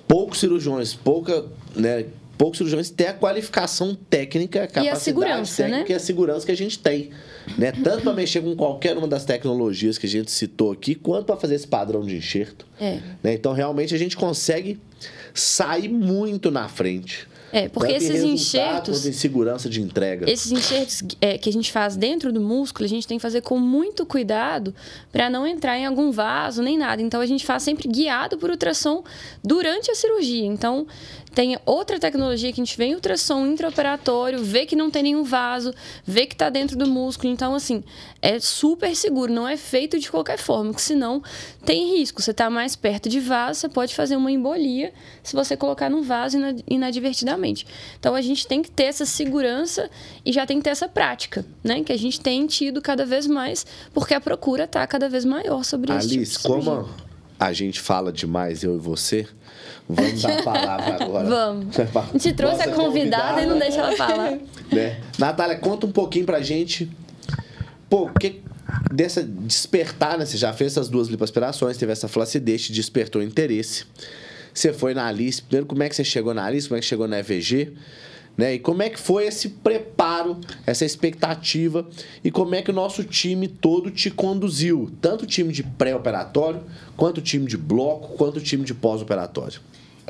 poucos 0.06 0.38
cirurgiões, 0.40 0.94
pouca, 0.94 1.46
né? 1.74 2.06
Poucos 2.36 2.58
cirurgiões 2.58 2.90
têm 2.90 3.06
a 3.06 3.14
qualificação 3.14 3.94
técnica, 3.94 4.64
a 4.64 4.66
capacidade 4.66 5.00
segurança, 5.00 5.62
né? 5.62 5.68
técnica 5.68 5.92
e 5.92 5.94
a 5.94 5.98
segurança 6.00 6.46
que 6.46 6.52
a 6.52 6.56
gente 6.56 6.78
tem. 6.78 7.10
Né? 7.56 7.70
Tanto 7.70 8.02
para 8.02 8.12
mexer 8.12 8.40
com 8.40 8.56
qualquer 8.56 8.96
uma 8.96 9.06
das 9.06 9.24
tecnologias 9.24 9.96
que 9.96 10.06
a 10.06 10.08
gente 10.08 10.30
citou 10.30 10.72
aqui, 10.72 10.94
quanto 10.96 11.26
para 11.26 11.36
fazer 11.36 11.54
esse 11.54 11.68
padrão 11.68 12.04
de 12.04 12.16
enxerto. 12.16 12.66
É. 12.80 12.98
Né? 13.22 13.34
Então, 13.34 13.52
realmente, 13.52 13.94
a 13.94 13.98
gente 13.98 14.16
consegue 14.16 14.80
sair 15.34 15.88
muito 15.88 16.50
na 16.50 16.68
frente. 16.68 17.28
É, 17.52 17.68
porque 17.68 17.92
esses 17.92 18.22
enxertos. 18.22 19.04
em 19.04 19.12
segurança 19.12 19.68
de 19.68 19.82
entrega. 19.82 20.28
Esses 20.28 20.50
enxertos 20.50 21.02
é, 21.20 21.36
que 21.36 21.50
a 21.50 21.52
gente 21.52 21.70
faz 21.70 21.96
dentro 21.96 22.32
do 22.32 22.40
músculo, 22.40 22.86
a 22.86 22.88
gente 22.88 23.06
tem 23.06 23.18
que 23.18 23.22
fazer 23.22 23.42
com 23.42 23.58
muito 23.58 24.06
cuidado 24.06 24.74
para 25.12 25.28
não 25.28 25.46
entrar 25.46 25.76
em 25.76 25.84
algum 25.84 26.10
vaso 26.10 26.62
nem 26.62 26.78
nada. 26.78 27.02
Então 27.02 27.20
a 27.20 27.26
gente 27.26 27.44
faz 27.44 27.62
sempre 27.62 27.86
guiado 27.86 28.38
por 28.38 28.48
ultrassom 28.48 29.04
durante 29.44 29.90
a 29.90 29.94
cirurgia. 29.94 30.46
Então 30.46 30.86
tem 31.34 31.58
outra 31.64 31.98
tecnologia 31.98 32.52
que 32.52 32.60
a 32.60 32.64
gente 32.64 32.76
vê 32.76 32.84
em 32.86 32.94
ultrassom 32.94 33.46
intraoperatório, 33.46 34.42
vê 34.44 34.66
que 34.66 34.76
não 34.76 34.90
tem 34.90 35.02
nenhum 35.02 35.24
vaso, 35.24 35.72
vê 36.04 36.26
que 36.26 36.34
está 36.34 36.50
dentro 36.50 36.76
do 36.76 36.86
músculo. 36.86 37.32
Então, 37.32 37.54
assim, 37.54 37.82
é 38.20 38.38
super 38.38 38.94
seguro, 38.94 39.32
não 39.32 39.48
é 39.48 39.56
feito 39.56 39.98
de 39.98 40.10
qualquer 40.10 40.38
forma, 40.38 40.70
porque 40.70 40.82
senão 40.82 41.22
tem 41.64 41.96
risco. 41.98 42.20
Você 42.20 42.30
está 42.32 42.50
mais 42.50 42.76
perto 42.76 43.08
de 43.08 43.18
vaso, 43.20 43.60
você 43.60 43.68
pode 43.68 43.94
fazer 43.94 44.16
uma 44.16 44.30
embolia 44.30 44.92
se 45.22 45.34
você 45.34 45.56
colocar 45.56 45.88
no 45.88 46.02
vaso 46.02 46.36
inad- 46.36 46.62
inadvertidamente. 46.68 47.66
Então, 47.98 48.14
a 48.14 48.20
gente 48.20 48.46
tem 48.46 48.62
que 48.62 48.70
ter 48.70 48.84
essa 48.84 49.06
segurança 49.06 49.90
e 50.24 50.32
já 50.32 50.46
tem 50.46 50.58
que 50.58 50.64
ter 50.64 50.70
essa 50.70 50.88
prática, 50.88 51.44
né? 51.64 51.82
Que 51.82 51.92
a 51.92 51.98
gente 51.98 52.20
tem 52.20 52.46
tido 52.46 52.80
cada 52.82 53.04
vez 53.06 53.26
mais, 53.26 53.66
porque 53.94 54.14
a 54.14 54.20
procura 54.20 54.64
está 54.64 54.86
cada 54.86 55.08
vez 55.08 55.24
maior 55.24 55.64
sobre 55.64 55.92
isso. 55.96 56.08
Alice, 56.14 56.38
como 56.42 56.88
a 57.38 57.52
gente 57.52 57.80
fala 57.80 58.12
demais, 58.12 58.62
eu 58.62 58.76
e 58.76 58.78
você, 58.78 59.26
vamos 59.88 60.22
dar 60.22 60.38
a 60.38 60.42
palavra 60.42 61.04
agora. 61.04 61.28
Vamos. 61.28 61.78
A 61.78 62.18
gente 62.18 62.32
trouxe 62.32 62.62
a 62.62 62.66
Nossa 62.66 62.80
convidada 62.80 63.42
e 63.42 63.46
não 63.46 63.58
deixa 63.58 63.78
ela 63.78 63.96
falar. 63.96 64.38
Né? 64.72 65.02
Natália, 65.18 65.58
conta 65.58 65.86
um 65.86 65.92
pouquinho 65.92 66.24
pra 66.24 66.40
gente. 66.40 66.90
Pô, 67.90 68.04
o 68.04 68.18
que 68.18 68.40
dessa 68.90 69.22
despertar, 69.22 70.16
né? 70.18 70.24
Você 70.24 70.38
já 70.38 70.50
fez 70.52 70.72
essas 70.72 70.88
duas 70.88 71.08
lipoaspirações, 71.08 71.76
teve 71.76 71.92
essa 71.92 72.08
flacidez, 72.08 72.62
te 72.62 72.72
despertou 72.72 73.22
interesse. 73.22 73.84
Você 74.54 74.72
foi 74.72 74.94
na 74.94 75.06
Alice. 75.06 75.42
Primeiro, 75.42 75.66
como 75.66 75.82
é 75.82 75.88
que 75.90 75.96
você 75.96 76.04
chegou 76.04 76.32
na 76.32 76.44
Alice? 76.44 76.68
Como 76.68 76.78
é 76.78 76.80
que 76.80 76.86
chegou 76.86 77.06
na 77.06 77.18
EVG? 77.18 77.72
Né? 78.36 78.54
E 78.54 78.58
como 78.58 78.82
é 78.82 78.88
que 78.88 78.98
foi 78.98 79.26
esse 79.26 79.48
preparo, 79.48 80.38
essa 80.66 80.84
expectativa 80.84 81.86
e 82.24 82.30
como 82.30 82.54
é 82.54 82.62
que 82.62 82.70
o 82.70 82.74
nosso 82.74 83.04
time 83.04 83.46
todo 83.46 83.90
te 83.90 84.10
conduziu? 84.10 84.90
Tanto 85.00 85.24
o 85.24 85.26
time 85.26 85.52
de 85.52 85.62
pré-operatório, 85.62 86.62
quanto 86.96 87.18
o 87.18 87.22
time 87.22 87.46
de 87.46 87.56
bloco, 87.56 88.16
quanto 88.16 88.36
o 88.36 88.40
time 88.40 88.64
de 88.64 88.72
pós-operatório. 88.72 89.60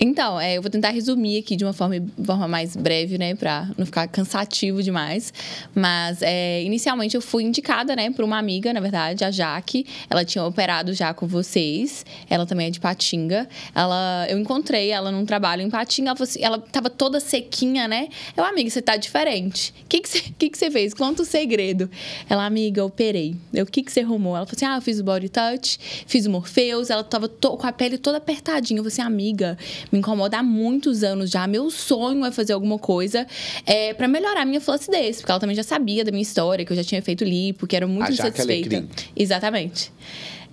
Então, 0.00 0.40
é, 0.40 0.56
eu 0.56 0.62
vou 0.62 0.70
tentar 0.70 0.90
resumir 0.90 1.38
aqui 1.38 1.54
de 1.54 1.64
uma 1.64 1.72
forma, 1.72 1.94
forma 2.24 2.48
mais 2.48 2.74
breve, 2.74 3.18
né, 3.18 3.34
pra 3.34 3.68
não 3.76 3.84
ficar 3.84 4.08
cansativo 4.08 4.82
demais. 4.82 5.32
Mas, 5.74 6.22
é, 6.22 6.62
inicialmente, 6.62 7.14
eu 7.14 7.20
fui 7.20 7.44
indicada, 7.44 7.94
né, 7.94 8.10
por 8.10 8.24
uma 8.24 8.38
amiga, 8.38 8.72
na 8.72 8.80
verdade, 8.80 9.24
a 9.24 9.30
Jaque. 9.30 9.86
Ela 10.08 10.24
tinha 10.24 10.44
operado 10.44 10.92
já 10.94 11.12
com 11.12 11.26
vocês. 11.26 12.06
Ela 12.28 12.46
também 12.46 12.68
é 12.68 12.70
de 12.70 12.80
Patinga. 12.80 13.48
Ela, 13.74 14.26
eu 14.28 14.38
encontrei 14.38 14.90
ela 14.90 15.10
num 15.10 15.26
trabalho 15.26 15.62
em 15.62 15.68
Patinga. 15.68 16.10
Ela, 16.10 16.18
assim, 16.20 16.42
ela 16.42 16.58
tava 16.58 16.88
toda 16.88 17.20
sequinha, 17.20 17.86
né? 17.86 18.08
Eu, 18.36 18.44
amiga, 18.44 18.70
você 18.70 18.80
tá 18.80 18.96
diferente. 18.96 19.74
O 19.84 19.88
que 19.88 20.00
que 20.00 20.08
você, 20.08 20.20
que 20.38 20.48
que 20.48 20.70
fez? 20.70 20.94
Conta 20.94 21.22
o 21.22 21.26
segredo. 21.26 21.90
Ela, 22.28 22.46
amiga, 22.46 22.84
operei. 22.84 23.36
Eu, 23.52 23.64
o 23.64 23.66
que 23.66 23.82
que 23.82 23.92
você 23.92 24.00
arrumou? 24.00 24.36
Ela 24.36 24.46
falou 24.46 24.56
assim, 24.56 24.64
ah, 24.64 24.76
eu 24.76 24.82
fiz 24.82 24.98
o 24.98 25.04
body 25.04 25.28
touch, 25.28 25.78
fiz 26.06 26.24
o 26.24 26.30
Morpheus. 26.30 26.88
Ela 26.88 27.04
tava 27.04 27.28
com 27.28 27.66
a 27.66 27.72
pele 27.72 27.98
toda 27.98 28.16
apertadinha. 28.18 28.78
Eu 28.78 28.84
falei 28.84 28.92
assim, 28.92 29.02
amiga, 29.02 29.58
me 29.90 29.98
incomoda 29.98 30.38
há 30.38 30.42
muitos 30.42 31.02
anos 31.02 31.30
já. 31.30 31.46
Meu 31.46 31.70
sonho 31.70 32.24
é 32.24 32.30
fazer 32.30 32.52
alguma 32.52 32.78
coisa 32.78 33.26
é, 33.66 33.92
para 33.94 34.06
melhorar 34.06 34.42
a 34.42 34.44
minha 34.44 34.60
flacidez. 34.60 35.16
Porque 35.18 35.30
ela 35.32 35.40
também 35.40 35.56
já 35.56 35.62
sabia 35.62 36.04
da 36.04 36.10
minha 36.10 36.22
história, 36.22 36.64
que 36.64 36.72
eu 36.72 36.76
já 36.76 36.84
tinha 36.84 37.02
feito 37.02 37.24
lipo, 37.24 37.66
que 37.66 37.74
era 37.76 37.86
muito 37.86 38.08
A 38.08 38.12
insatisfeita. 38.12 38.76
Alecrim. 38.76 38.88
Exatamente. 39.16 39.90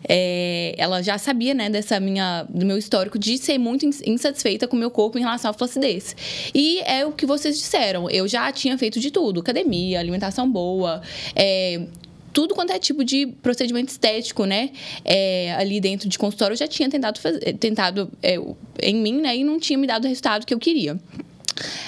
É, 0.07 0.75
ela 0.77 1.01
já 1.01 1.17
sabia, 1.17 1.53
né, 1.53 1.69
dessa 1.69 1.99
minha, 1.99 2.45
do 2.49 2.65
meu 2.65 2.77
histórico 2.77 3.19
de 3.19 3.38
ser 3.38 3.57
muito 3.57 3.86
ins- 3.86 4.01
insatisfeita 4.07 4.65
com 4.65 4.77
o 4.77 4.80
meu 4.80 4.89
corpo 4.89 5.17
em 5.17 5.21
relação 5.21 5.51
à 5.51 5.53
flacidez. 5.53 6.15
E 6.55 6.80
é 6.86 7.05
o 7.05 7.11
que 7.11 7.25
vocês 7.25 7.57
disseram. 7.57 8.09
Eu 8.09 8.25
já 8.27 8.49
tinha 8.51 8.77
feito 8.77 8.97
de 8.99 9.11
tudo: 9.11 9.41
academia, 9.41 9.99
alimentação 9.99 10.49
boa, 10.49 11.01
é, 11.36 11.82
tudo 12.34 12.53
quanto 12.53 12.71
é 12.71 12.80
tipo 12.80 13.03
de 13.03 13.27
procedimento 13.41 13.89
estético, 13.89 14.45
né? 14.45 14.71
É, 15.03 15.53
ali 15.55 15.80
dentro 15.80 16.07
de 16.07 16.17
consultório 16.17 16.53
eu 16.53 16.57
já 16.57 16.67
tinha 16.67 16.89
tentado, 16.89 17.19
fazer, 17.19 17.53
tentado 17.53 18.11
é, 18.21 18.36
em 18.82 18.95
mim, 18.95 19.21
né? 19.21 19.36
E 19.36 19.43
não 19.43 19.59
tinha 19.59 19.77
me 19.77 19.88
dado 19.88 20.05
o 20.05 20.07
resultado 20.07 20.45
que 20.45 20.53
eu 20.53 20.59
queria. 20.59 20.99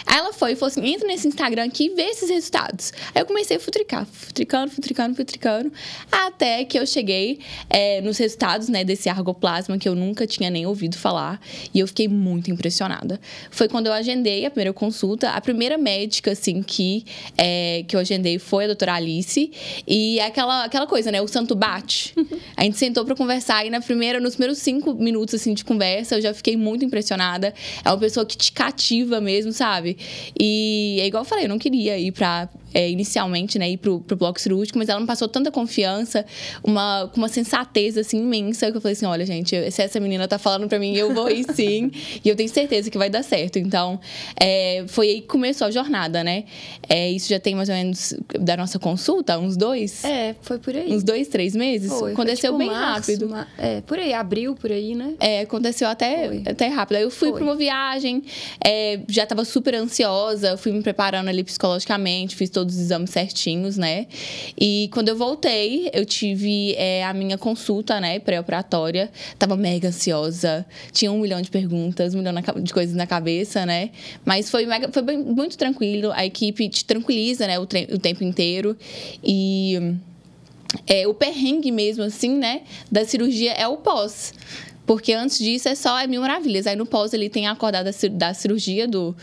Aí 0.06 0.18
ela 0.18 0.34
foi 0.34 0.54
e 0.54 0.56
falou 0.56 0.68
assim: 0.68 0.86
entra 0.86 1.08
nesse 1.08 1.28
Instagram 1.28 1.66
aqui 1.66 1.86
e 1.86 1.96
vê 1.96 2.04
esses 2.04 2.30
resultados. 2.30 2.94
Aí 3.14 3.22
eu 3.22 3.26
comecei 3.26 3.58
a 3.58 3.60
futricar, 3.60 4.06
futricando, 4.06 4.72
futricando, 4.72 5.16
futricando, 5.16 5.72
até 6.12 6.64
que 6.64 6.78
eu 6.78 6.86
cheguei 6.86 7.40
é, 7.70 8.02
nos 8.02 8.18
resultados 8.18 8.70
né, 8.70 8.84
desse 8.84 9.10
argoplasma 9.10 9.78
que 9.78 9.88
eu 9.88 9.96
nunca 9.96 10.26
tinha 10.28 10.50
nem 10.50 10.66
ouvido 10.66 10.98
falar. 10.98 11.40
E 11.74 11.80
eu 11.80 11.88
fiquei 11.88 12.08
muito 12.08 12.52
impressionada. 12.52 13.20
Foi 13.50 13.68
quando 13.68 13.88
eu 13.88 13.94
agendei 13.94 14.46
a 14.46 14.52
primeira 14.52 14.74
consulta. 14.74 15.30
A 15.32 15.42
primeira 15.42 15.78
médica, 15.78 16.32
assim, 16.32 16.62
que, 16.62 17.06
é, 17.38 17.84
que 17.88 17.96
eu 17.96 18.00
agendei 18.00 18.40
foi 18.40 18.66
a 18.66 18.68
doutora 18.68 18.94
Alice. 18.94 19.52
E 19.88 20.20
é 20.20 20.26
aquela, 20.26 20.66
aquela 20.66 20.88
coisa, 20.88 21.12
né? 21.12 21.22
O 21.22 21.28
santo 21.28 21.56
bate. 21.56 22.14
A 22.56 22.64
gente 22.64 22.78
sentou 22.78 23.06
pra 23.06 23.16
conversar 23.16 23.66
e 23.66 23.70
na 23.70 23.82
primeira, 23.82 24.20
nos 24.20 24.36
primeiros 24.36 24.60
cinco 24.60 24.94
minutos, 24.94 25.36
assim, 25.36 25.54
de 25.54 25.64
conversa, 25.64 26.16
eu 26.16 26.22
já 26.22 26.34
fiquei 26.34 26.56
muito 26.58 26.84
impressionada. 26.84 27.54
É 27.84 27.90
uma 27.90 27.98
pessoa 27.98 28.26
que 28.26 28.38
te 28.38 28.52
cativa 28.52 29.22
mesmo, 29.22 29.52
sabe? 29.62 29.96
E 30.40 30.98
é 31.00 31.06
igual 31.06 31.22
eu 31.22 31.26
falei, 31.30 31.46
eu 31.46 31.50
não 31.50 31.60
queria 31.60 31.96
ir 32.00 32.12
pra. 32.12 32.50
É, 32.74 32.90
inicialmente, 32.90 33.58
né, 33.60 33.70
ir 33.72 33.78
pro, 33.78 34.00
pro 34.02 34.16
bloco 34.16 34.40
cirúrgico, 34.40 34.78
mas 34.78 34.90
ela 34.90 35.00
me 35.00 35.08
passou 35.08 35.28
tanta 35.28 35.52
confiança, 35.52 36.26
uma, 36.64 37.10
com 37.14 37.18
uma 37.18 37.28
sensatez, 37.28 37.98
assim, 37.98 38.20
imensa, 38.20 38.72
que 38.72 38.78
eu 38.78 38.82
falei 38.82 38.94
assim, 38.94 39.06
olha, 39.06 39.26
gente, 39.26 39.72
se 39.72 39.82
essa 39.82 40.00
menina 40.00 40.28
tá 40.28 40.38
falando 40.40 40.68
pra 40.68 40.80
mim, 40.80 40.96
eu 40.96 41.14
vou 41.14 41.30
ir 41.30 41.46
sim, 41.54 41.92
e 42.24 42.28
eu 42.30 42.36
tenho 42.36 42.50
certeza 42.50 42.90
que 42.90 42.98
vai 42.98 43.10
dar 43.10 43.24
certo. 43.24 43.58
Então, 43.60 44.00
é, 44.40 44.84
foi 44.88 45.08
aí 45.10 45.22
que 45.22 45.28
começou 45.28 45.68
a 45.68 45.72
jornada, 45.72 46.24
né? 46.24 46.46
É, 46.88 47.10
isso 47.12 47.30
já 47.30 47.40
tem 47.40 47.56
mais 47.56 47.70
ou 47.70 47.76
menos, 47.76 48.14
da 48.40 48.56
nossa 48.58 48.80
consulta, 48.80 49.38
uns 49.38 49.56
dois? 49.58 50.04
É, 50.04 50.36
foi 50.42 50.58
por 50.60 50.76
aí. 50.76 50.92
Uns 50.94 51.04
dois, 51.04 51.28
três 51.28 51.56
meses? 51.56 51.90
Foi, 51.92 52.14
Aconteceu 52.14 52.52
foi 52.52 52.60
tipo 52.66 52.72
bem 52.72 52.82
março, 52.82 53.12
rápido. 53.12 53.30
ma- 53.30 53.48
É, 53.58 53.82
por 53.82 54.00
aí, 54.00 54.14
abril, 54.14 54.56
por 54.56 54.72
aí, 54.72 54.96
né? 54.96 55.14
É, 55.20 55.42
aconteceu 55.42 55.88
até, 55.88 56.28
Foi. 56.28 56.44
até 56.46 56.68
rápido. 56.68 56.98
Aí 56.98 57.04
eu 57.04 57.12
fui 57.12 57.30
Foi. 57.30 57.38
pra 57.40 57.44
uma 57.44 57.56
viagem, 57.56 58.24
é, 58.66 59.00
já 59.08 59.26
tava 59.26 59.44
super 59.46 59.76
ansiosa, 59.76 60.58
fui 60.58 60.72
me 60.72 60.82
preparando 60.82 61.28
ali 61.30 61.44
psicologicamente, 61.44 62.36
fiz 62.36 62.50
todos 62.62 62.76
os 62.76 62.82
exames 62.82 63.10
certinhos, 63.10 63.76
né? 63.76 64.06
E 64.60 64.88
quando 64.94 65.10
eu 65.10 65.16
voltei, 65.16 65.90
eu 65.94 66.06
tive 66.06 66.76
é, 66.76 67.04
a 67.04 67.12
minha 67.14 67.38
consulta, 67.38 68.00
né, 68.00 68.20
pré-operatória. 68.20 69.10
Tava 69.40 69.58
mega 69.58 69.88
ansiosa, 69.88 70.64
tinha 70.92 71.12
um 71.12 71.20
milhão 71.20 71.42
de 71.42 71.50
perguntas, 71.50 72.14
um 72.14 72.20
milhão 72.20 72.34
de 72.62 72.72
coisas 72.72 72.96
na 72.96 73.08
cabeça, 73.08 73.66
né? 73.66 73.90
Mas 74.24 74.50
foi, 74.50 74.66
mega, 74.68 74.92
foi 74.92 75.02
bem- 75.02 75.18
muito 75.18 75.58
tranquilo, 75.58 76.12
a 76.14 76.24
equipe 76.26 76.70
te 76.70 76.86
tranquiliza, 76.86 77.48
né, 77.48 77.58
o, 77.60 77.64
o 77.64 77.98
tempo 78.00 78.24
inteiro. 78.24 78.78
E 79.24 79.96
é, 80.88 81.08
o 81.08 81.14
perrengue 81.14 81.72
mesmo, 81.72 82.04
assim, 82.04 82.38
né, 82.38 82.62
da 82.92 83.04
cirurgia 83.06 83.54
é 83.54 83.68
o 83.68 83.78
pós. 83.78 84.34
Porque 84.86 85.14
antes 85.14 85.38
disso 85.38 85.70
é 85.70 85.76
só 85.76 85.98
é 86.00 86.08
mil 86.08 86.22
maravilhas. 86.22 86.68
Aí 86.68 86.76
no 86.76 86.86
pós 86.86 87.14
ele 87.14 87.30
tem 87.30 87.48
acordado 87.48 87.86
da 87.86 87.92
cir- 87.94 88.10
da 88.12 88.34
cirurgia 88.34 88.88
do, 88.88 89.16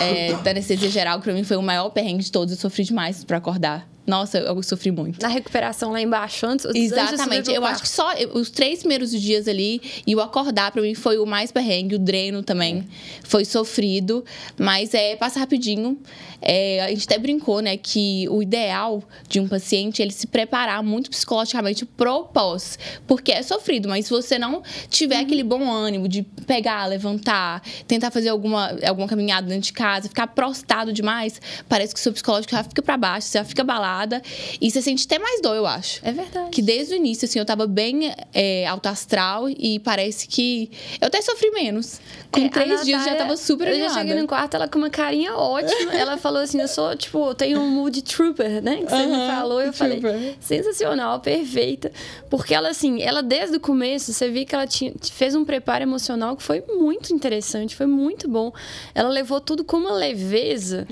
é, 0.00 0.34
da 0.42 0.50
anestesia 0.50 0.90
geral, 0.90 1.18
que 1.18 1.24
pra 1.24 1.32
mim 1.32 1.42
foi 1.44 1.56
o 1.56 1.62
maior 1.62 1.88
perrengue 1.90 2.22
de 2.22 2.30
todos. 2.30 2.54
Eu 2.54 2.60
sofri 2.60 2.84
demais 2.84 3.24
pra 3.24 3.38
acordar. 3.38 3.88
Nossa, 4.10 4.38
eu 4.38 4.60
sofri 4.64 4.90
muito. 4.90 5.22
Na 5.22 5.28
recuperação 5.28 5.92
lá 5.92 6.00
embaixo, 6.00 6.44
antes, 6.44 6.66
Exatamente. 6.74 7.48
Eu 7.52 7.64
acho 7.64 7.82
que 7.82 7.88
só 7.88 8.12
os 8.34 8.50
três 8.50 8.80
primeiros 8.80 9.12
dias 9.12 9.46
ali 9.46 9.80
e 10.04 10.16
o 10.16 10.20
acordar 10.20 10.72
pra 10.72 10.82
mim 10.82 10.96
foi 10.96 11.16
o 11.18 11.24
mais 11.24 11.52
perrengue. 11.52 11.94
O 11.94 11.98
dreno 11.98 12.42
também 12.42 12.84
foi 13.22 13.44
sofrido, 13.44 14.24
mas 14.58 14.94
é 14.94 15.14
passa 15.14 15.38
rapidinho. 15.38 15.96
É, 16.42 16.82
a 16.82 16.88
gente 16.88 17.04
até 17.04 17.18
brincou, 17.18 17.60
né, 17.60 17.76
que 17.76 18.26
o 18.30 18.42
ideal 18.42 19.02
de 19.28 19.38
um 19.38 19.46
paciente 19.46 20.00
é 20.00 20.04
ele 20.04 20.12
se 20.12 20.26
preparar 20.26 20.82
muito 20.82 21.10
psicologicamente 21.10 21.84
pro 21.84 22.24
pós, 22.24 22.78
porque 23.06 23.30
é 23.30 23.42
sofrido, 23.42 23.88
mas 23.88 24.06
se 24.06 24.10
você 24.10 24.38
não 24.38 24.62
tiver 24.88 25.18
aquele 25.18 25.44
bom 25.44 25.70
ânimo 25.70 26.08
de 26.08 26.22
pegar, 26.46 26.86
levantar, 26.86 27.62
tentar 27.86 28.10
fazer 28.10 28.30
alguma, 28.30 28.74
alguma 28.86 29.06
caminhada 29.06 29.48
dentro 29.48 29.64
de 29.64 29.72
casa, 29.74 30.08
ficar 30.08 30.28
prostado 30.28 30.94
demais, 30.94 31.40
parece 31.68 31.92
que 31.92 32.00
o 32.00 32.02
seu 32.02 32.12
psicológico 32.12 32.52
já 32.52 32.64
fica 32.64 32.80
pra 32.80 32.96
baixo, 32.96 33.28
você 33.28 33.38
já 33.38 33.44
fica 33.44 33.60
abalado 33.60 33.99
E 34.60 34.70
você 34.70 34.80
sente 34.80 35.04
até 35.06 35.18
mais 35.18 35.40
dor, 35.42 35.54
eu 35.56 35.66
acho. 35.66 36.00
É 36.02 36.12
verdade. 36.12 36.50
Que 36.50 36.62
desde 36.62 36.94
o 36.94 36.96
início, 36.96 37.26
assim, 37.26 37.38
eu 37.38 37.44
tava 37.44 37.66
bem 37.66 38.12
é, 38.32 38.66
alto 38.66 38.86
astral 38.88 39.48
e 39.48 39.78
parece 39.80 40.26
que 40.28 40.70
eu 41.00 41.08
até 41.08 41.20
sofri 41.22 41.50
menos. 41.50 42.00
Com 42.32 42.40
É, 42.44 42.48
três 42.48 42.84
dias 42.84 43.00
já 43.02 43.10
Natália, 43.10 43.18
tava 43.18 43.36
super 43.36 43.66
Eu 43.68 43.74
já 43.74 43.78
animada. 43.86 44.00
cheguei 44.00 44.22
no 44.22 44.28
quarto, 44.28 44.54
ela 44.54 44.68
com 44.68 44.78
uma 44.78 44.90
carinha 44.90 45.34
ótima. 45.34 45.92
ela 45.94 46.16
falou 46.16 46.40
assim: 46.42 46.60
eu 46.60 46.68
sou, 46.68 46.94
tipo, 46.96 47.18
eu 47.26 47.34
tenho 47.34 47.60
um 47.60 47.68
mood 47.68 48.00
trooper, 48.02 48.62
né? 48.62 48.76
Que 48.76 48.90
você 48.90 49.06
me 49.06 49.26
falou. 49.26 49.60
Eu 49.60 49.72
falei, 49.72 49.98
trooper. 50.00 50.34
sensacional, 50.40 51.18
perfeita. 51.20 51.90
Porque 52.28 52.54
ela, 52.54 52.68
assim, 52.70 53.02
ela 53.02 53.22
desde 53.22 53.56
o 53.56 53.60
começo, 53.60 54.12
você 54.12 54.30
viu 54.30 54.46
que 54.46 54.54
ela 54.54 54.66
tinha, 54.66 54.92
fez 55.10 55.34
um 55.34 55.44
preparo 55.44 55.82
emocional 55.82 56.36
que 56.36 56.42
foi 56.42 56.62
muito 56.68 57.12
interessante, 57.12 57.74
foi 57.74 57.86
muito 57.86 58.28
bom. 58.28 58.52
Ela 58.94 59.08
levou 59.08 59.40
tudo 59.40 59.64
com 59.64 59.76
uma 59.78 59.92
leveza. 59.92 60.86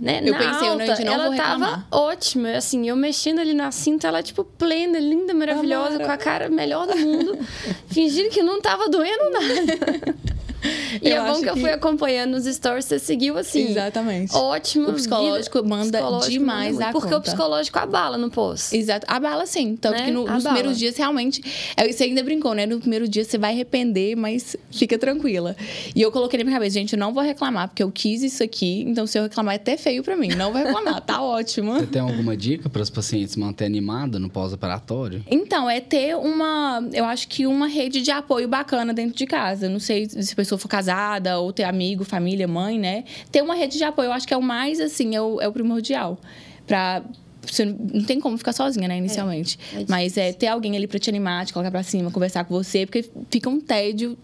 Né? 0.00 0.20
Eu 0.24 0.32
Na 0.32 0.38
pensei, 0.38 0.68
eu 0.68 0.74
não, 0.74 0.80
alta, 0.80 0.86
gente, 0.96 1.04
não 1.04 1.12
ela 1.12 1.22
vou 1.24 1.32
reclamar. 1.32 1.70
tava 1.70 1.86
ótima, 1.92 2.48
assim, 2.56 2.88
eu 2.88 2.96
mexendo 2.96 3.38
ali 3.40 3.54
na 3.54 3.70
cinta, 3.70 4.08
ela, 4.08 4.22
tipo, 4.22 4.44
plena, 4.44 4.98
linda, 4.98 5.34
maravilhosa, 5.34 5.96
Amara. 5.96 6.04
com 6.04 6.10
a 6.12 6.16
cara 6.16 6.48
melhor 6.48 6.86
do 6.86 6.96
mundo, 6.96 7.38
fingindo 7.88 8.30
que 8.30 8.42
não 8.42 8.60
tava 8.60 8.88
doendo 8.88 9.30
nada. 9.30 10.14
E 11.02 11.08
Eu 11.08 11.16
é 11.16 11.20
bom 11.24 11.30
acho 11.30 11.40
que 11.42 11.48
eu 11.48 11.54
que- 11.54 11.60
fui 11.60 11.70
acompanhando 11.70 12.32
nos 12.32 12.44
stories, 12.44 12.84
você 12.84 12.98
seguiu 12.98 13.38
assim. 13.38 13.70
Exatamente. 13.70 14.34
Ótimo. 14.34 14.88
O 14.90 14.92
psicológico 14.94 15.62
manda 15.66 16.00
demais 16.28 16.70
muito, 16.74 16.78
da 16.80 16.92
Porque 16.92 17.06
o 17.08 17.10
conta. 17.12 17.20
psicológico 17.22 17.78
abala 17.78 18.18
no 18.18 18.28
post. 18.30 18.76
Exato. 18.76 19.06
A 19.08 19.20
bala, 19.20 19.46
sim. 19.46 19.76
Tanto 19.76 19.98
Né? 19.98 20.06
que 20.06 20.10
no- 20.10 20.26
nos 20.26 20.42
primeiros 20.44 20.78
dias, 20.78 20.96
realmente. 20.96 21.42
é, 21.76 21.90
Você 21.90 22.04
ainda 22.04 22.22
brincou, 22.22 22.54
né? 22.54 22.66
No 22.66 22.80
primeiro 22.80 23.08
dia 23.08 23.24
você 23.24 23.38
vai 23.38 23.52
arrepender, 23.52 24.16
mas 24.16 24.56
fica 24.70 24.98
tranquila. 24.98 25.56
E 25.94 26.00
eu 26.02 26.10
coloquei 26.12 26.38
na 26.38 26.44
minha 26.44 26.56
cabeça, 26.56 26.74
gente, 26.74 26.92
eu 26.94 26.98
não 26.98 27.12
vou 27.12 27.22
reclamar, 27.22 27.68
porque 27.68 27.82
eu 27.82 27.90
quis 27.90 28.22
isso 28.22 28.42
aqui, 28.42 28.82
então 28.86 29.06
se 29.06 29.18
eu 29.18 29.22
reclamar 29.24 29.54
é 29.54 29.56
até 29.56 29.76
feio 29.76 30.02
pra 30.02 30.16
mim. 30.16 30.28
Não 30.28 30.52
vou 30.52 30.62
reclamar, 30.62 31.00
tá 31.00 31.20
ótimo. 31.22 31.74
Você 31.74 31.86
tem 31.86 32.00
alguma 32.02 32.36
dica 32.36 32.68
para 32.68 32.82
os 32.82 32.90
pacientes 32.90 33.36
manter 33.36 33.64
animada 33.64 34.18
no 34.18 34.28
pós-operatório? 34.28 35.24
Então, 35.30 35.68
é 35.70 35.80
ter 35.80 36.16
uma. 36.16 36.86
Eu 36.92 37.04
acho 37.04 37.28
que 37.28 37.46
uma 37.46 37.66
rede 37.66 38.02
de 38.02 38.10
apoio 38.10 38.48
bacana 38.48 38.92
dentro 38.92 39.16
de 39.16 39.26
casa. 39.26 39.68
Não 39.68 39.78
sei 39.80 40.08
se 40.08 40.32
a 40.32 40.44
pessoa 40.50 40.58
for 40.58 40.68
casada 40.68 41.38
ou 41.38 41.52
ter 41.52 41.64
amigo, 41.64 42.04
família, 42.04 42.48
mãe, 42.48 42.78
né? 42.78 43.04
Ter 43.30 43.42
uma 43.42 43.54
rede 43.54 43.78
de 43.78 43.84
apoio, 43.84 44.06
eu 44.08 44.12
acho 44.12 44.26
que 44.26 44.34
é 44.34 44.36
o 44.36 44.42
mais, 44.42 44.80
assim, 44.80 45.14
é 45.14 45.20
o, 45.20 45.40
é 45.40 45.46
o 45.48 45.52
primordial. 45.52 46.18
Pra. 46.66 47.02
Você 47.42 47.64
não- 47.64 48.04
tem 48.04 48.20
como 48.20 48.36
ficar 48.36 48.52
sozinha, 48.52 48.86
né, 48.86 48.98
inicialmente. 48.98 49.58
é 49.58 49.64
difícil. 49.64 49.86
Mas 49.88 50.16
é 50.18 50.30
ter 50.32 50.46
alguém 50.48 50.76
ali 50.76 50.86
pra 50.86 50.98
te 50.98 51.08
animar, 51.08 51.46
te 51.46 51.52
colocar 51.54 51.70
pra 51.70 51.82
cima, 51.82 52.10
conversar 52.10 52.44
com 52.44 52.52
você, 52.54 52.84
porque 52.84 53.08
fica 53.30 53.48
um 53.48 53.58
tédio. 53.60 54.16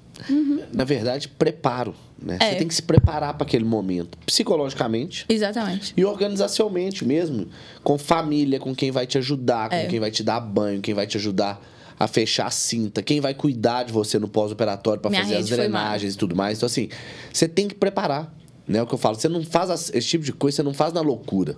Na 0.72 0.85
verdade, 0.85 1.29
preparo. 1.29 1.95
Né? 2.20 2.37
É. 2.41 2.51
Você 2.51 2.57
tem 2.57 2.68
que 2.68 2.74
se 2.74 2.83
preparar 2.83 3.35
para 3.35 3.47
aquele 3.47 3.64
momento, 3.64 4.16
psicologicamente. 4.27 5.24
Exatamente. 5.29 5.93
E 5.97 6.05
organizacionalmente 6.05 7.05
mesmo, 7.07 7.49
com 7.83 7.97
família, 7.99 8.59
com 8.61 8.74
quem 8.74 8.91
vai 8.91 9.07
te 9.07 9.16
ajudar, 9.18 9.68
com 9.70 9.77
É. 9.77 9.87
quem 9.87 9.99
vai 10.01 10.11
te 10.11 10.22
dar 10.22 10.41
banho, 10.41 10.81
quem 10.81 10.95
vai 10.95 11.07
te 11.07 11.16
ajudar 11.16 11.61
a 11.99 12.07
fechar 12.07 12.47
a 12.47 12.51
cinta, 12.51 13.03
quem 13.03 13.20
vai 13.20 13.34
cuidar 13.34 13.84
de 13.84 13.92
você 13.92 14.18
no 14.18 14.28
pós-operatório 14.28 15.01
para 15.01 15.11
fazer 15.11 15.36
as 15.36 15.49
drenagens 15.49 16.14
e 16.14 16.18
tudo 16.18 16.36
mais. 16.36 16.59
Então, 16.59 16.66
assim, 16.66 16.88
você 17.32 17.49
tem 17.49 17.66
que 17.66 17.74
preparar. 17.74 18.34
Né? 18.68 18.78
É 18.78 18.82
o 18.82 18.86
que 18.86 18.94
eu 18.94 18.99
falo, 18.99 19.16
você 19.16 19.28
não 19.28 19.42
faz 19.44 19.90
esse 19.94 20.07
tipo 20.07 20.24
de 20.24 20.32
coisa, 20.32 20.57
você 20.57 20.62
não 20.62 20.74
faz 20.74 20.92
na 20.92 21.01
loucura. 21.01 21.57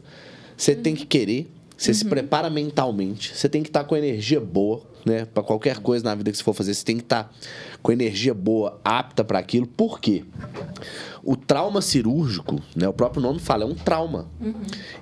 Você 0.57 0.75
tem 0.75 0.95
que 0.95 1.07
querer, 1.07 1.51
você 1.79 1.95
se 1.95 2.05
prepara 2.05 2.51
mentalmente, 2.51 3.37
você 3.37 3.49
tem 3.49 3.63
que 3.63 3.69
estar 3.69 3.85
com 3.85 3.97
energia 3.97 4.41
boa, 4.41 4.83
né? 5.07 5.25
Para 5.25 5.45
qualquer 5.45 5.79
coisa 5.79 6.05
na 6.05 6.13
vida 6.13 6.29
que 6.33 6.37
você 6.37 6.43
for 6.43 6.53
fazer, 6.53 6.75
você 6.75 6.85
tem 6.85 6.97
que 6.97 7.05
estar 7.05 7.33
com 7.81 7.93
energia 7.93 8.35
boa, 8.35 8.81
apta 8.85 9.23
para 9.23 9.39
aquilo. 9.39 9.65
Por 9.65 10.01
quê? 10.01 10.25
O 11.23 11.37
trauma 11.37 11.81
cirúrgico, 11.81 12.61
né, 12.75 12.89
o 12.89 12.93
próprio 12.93 13.23
nome 13.23 13.39
fala, 13.39 13.63
é 13.63 13.67
um 13.67 13.77
trauma. 13.77 14.29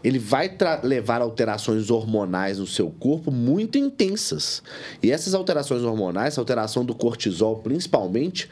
Ele 0.04 0.18
vai 0.18 0.54
levar 0.82 1.22
alterações 1.22 1.88
hormonais 1.88 2.58
no 2.58 2.66
seu 2.66 2.90
corpo 2.90 3.30
muito 3.30 3.78
intensas. 3.78 4.62
E 5.02 5.10
essas 5.10 5.32
alterações 5.32 5.82
hormonais, 5.82 6.34
essa 6.34 6.42
alteração 6.42 6.84
do 6.84 6.94
cortisol 6.94 7.56
principalmente, 7.56 8.50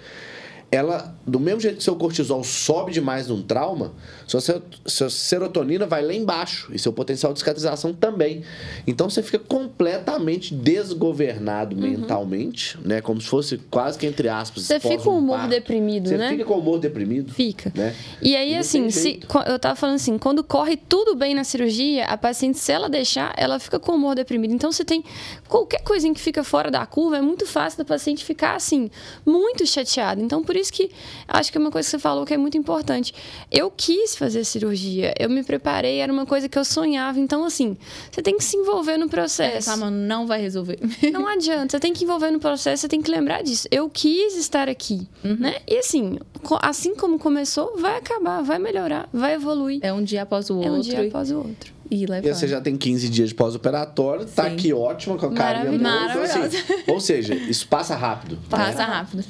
ela, 0.75 1.15
do 1.27 1.39
mesmo 1.39 1.61
jeito 1.61 1.77
que 1.79 1.85
seu 1.85 1.95
cortisol 1.95 2.43
sobe 2.43 2.93
demais 2.93 3.29
num 3.29 3.43
trauma, 3.43 3.93
sua, 4.27 4.41
sua 4.87 5.11
serotonina 5.11 5.87
vai 5.87 6.03
lá 6.03 6.13
embaixo 6.13 6.71
e 6.73 6.79
seu 6.79 6.93
potencial 6.93 7.33
de 7.33 7.39
cicatrização 7.39 7.93
também. 7.93 8.43
Então 8.87 9.09
você 9.09 9.23
fica 9.23 9.39
completamente 9.39 10.55
desgovernado 10.55 11.77
mentalmente, 11.77 12.79
né? 12.85 13.01
Como 13.01 13.21
se 13.21 13.29
fosse 13.29 13.59
quase 13.71 13.99
que 13.99 14.07
entre 14.07 14.29
aspas. 14.29 14.65
Você 14.65 14.81
fica 14.81 14.99
com 14.99 15.11
o 15.11 15.19
humor 15.19 15.35
pós-um-parto. 15.35 15.51
deprimido, 15.51 16.09
Você 16.09 16.17
né? 16.17 16.31
fica 16.31 16.45
com 16.45 16.55
humor 16.55 16.79
deprimido. 16.79 17.33
Fica. 17.33 17.73
Né? 17.75 17.95
E 18.21 18.37
aí, 18.37 18.53
não 18.53 18.61
assim, 18.61 18.91
se, 18.91 19.21
eu 19.47 19.59
tava 19.59 19.77
falando 19.77 19.97
assim, 19.97 20.19
quando 20.19 20.43
corre 20.43 20.77
tudo 20.77 21.15
bem 21.15 21.35
na 21.35 21.45
cirurgia, 21.45 22.07
a 22.07 22.17
paciente, 22.17 22.59
se 22.59 22.73
ela 22.73 22.89
deixar, 22.89 23.33
ela 23.37 23.59
fica 23.59 23.79
com 23.79 23.93
humor 23.93 24.15
deprimido. 24.15 24.55
Então, 24.55 24.73
se 24.73 24.85
tem 24.85 25.05
qualquer 25.49 25.83
coisinha 25.83 26.15
que 26.15 26.21
fica 26.21 26.43
fora 26.43 26.71
da 26.71 26.85
curva, 26.87 27.19
é 27.19 27.23
muito 27.23 27.47
fácil 27.47 27.79
da 27.79 27.85
paciente 27.85 28.25
ficar, 28.25 28.57
assim, 28.57 28.91
muito 29.25 29.67
chateada. 29.67 30.21
Então, 30.21 30.43
por 30.43 30.57
isso 30.57 30.64
que 30.73 30.91
acho 31.29 31.51
que 31.53 31.59
é 31.59 31.61
uma 31.61 31.71
coisa 31.71 31.87
que 31.87 31.91
você 31.91 31.99
falou 31.99 32.25
que 32.25 32.33
é 32.35 32.37
muito 32.37 32.57
importante. 32.57 33.13
Eu 33.51 33.71
quis 33.71 34.15
fazer 34.17 34.45
cirurgia, 34.45 35.13
eu 35.19 35.29
me 35.29 35.43
preparei, 35.43 35.99
era 35.99 36.13
uma 36.13 36.27
coisa 36.27 36.49
que 36.49 36.59
eu 36.59 36.65
sonhava. 36.65 37.19
Então, 37.19 37.45
assim, 37.45 37.77
você 38.11 38.23
tem 38.23 38.37
que 38.37 38.45
se 38.45 38.57
envolver 38.57 38.97
no 38.97 39.09
processo. 39.09 39.69
Tá, 39.71 39.77
mano, 39.77 39.97
não 39.97 40.27
vai 40.27 40.41
resolver. 40.41 40.79
Não 41.13 41.27
adianta, 41.29 41.73
você 41.73 41.81
tem 41.81 41.93
que 41.93 42.05
envolver 42.05 42.31
no 42.31 42.39
processo, 42.39 42.83
você 42.83 42.89
tem 42.89 43.03
que 43.03 43.11
lembrar 43.11 43.43
disso. 43.43 43.67
Eu 43.71 43.89
quis 43.91 44.37
estar 44.37 44.69
aqui, 44.69 45.07
Uhum. 45.25 45.37
né? 45.41 45.57
E 45.67 45.77
assim, 45.79 46.19
assim 46.63 46.95
como 46.95 47.19
começou, 47.19 47.77
vai 47.79 47.97
acabar, 47.99 48.43
vai 48.43 48.59
melhorar, 48.59 49.09
vai 49.13 49.35
evoluir. 49.35 49.81
É 49.83 49.93
um 49.93 50.03
dia 50.03 50.23
após 50.23 50.49
o 50.51 50.55
É 50.55 50.57
outro. 50.71 50.73
um 50.75 50.81
dia 50.81 51.07
após 51.07 51.31
o 51.31 51.39
outro. 51.39 51.74
E 51.91 52.05
E 52.05 52.33
você 52.35 52.49
já 52.49 52.61
tem 52.61 52.77
15 52.77 53.09
dias 53.09 53.29
de 53.29 53.35
pós-operatório, 53.35 54.25
tá 54.27 54.45
Sim. 54.45 54.51
aqui 54.55 54.73
ótima 54.73 55.17
com 55.19 55.27
a 55.27 55.33
carinha. 55.35 55.75
Então, 55.75 56.23
assim, 56.23 56.63
ou 56.89 56.99
seja, 57.01 57.35
isso 57.35 57.69
passa 57.69 57.95
rápido. 57.95 58.39
Passa 58.49 58.85
rápido. 58.85 59.23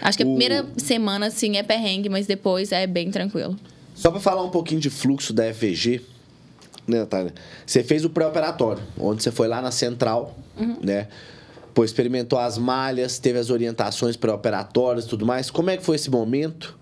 Acho 0.00 0.18
que 0.18 0.22
a 0.22 0.26
O- 0.26 0.30
primeira 0.36 0.66
semana, 0.76 1.26
assim, 1.26 1.56
é 1.56 1.62
perrengue, 1.62 2.08
mas 2.08 2.26
depois 2.26 2.70
é 2.70 2.86
bem 2.86 3.10
tranquilo. 3.10 3.56
Só 3.94 4.10
para 4.10 4.20
falar 4.20 4.42
um 4.42 4.50
pouquinho 4.50 4.80
de 4.80 4.90
fluxo 4.90 5.32
da 5.32 5.44
FVG, 5.52 6.02
né, 6.86 6.98
Natália? 7.00 7.32
Você 7.66 7.82
fez 7.82 8.04
o 8.04 8.10
pré-operatório, 8.10 8.82
onde 8.98 9.22
você 9.22 9.30
foi 9.30 9.48
lá 9.48 9.62
na 9.62 9.70
central, 9.70 10.36
Uhum. 10.58 10.76
né? 10.82 11.08
Pô, 11.72 11.82
experimentou 11.84 12.38
as 12.38 12.58
malhas, 12.58 13.18
teve 13.18 13.38
as 13.38 13.48
orientações 13.48 14.16
pré-operatórias 14.16 15.06
e 15.06 15.08
tudo 15.08 15.24
mais. 15.24 15.50
Como 15.50 15.70
é 15.70 15.76
que 15.78 15.82
foi 15.82 15.96
esse 15.96 16.10
momento? 16.10 16.76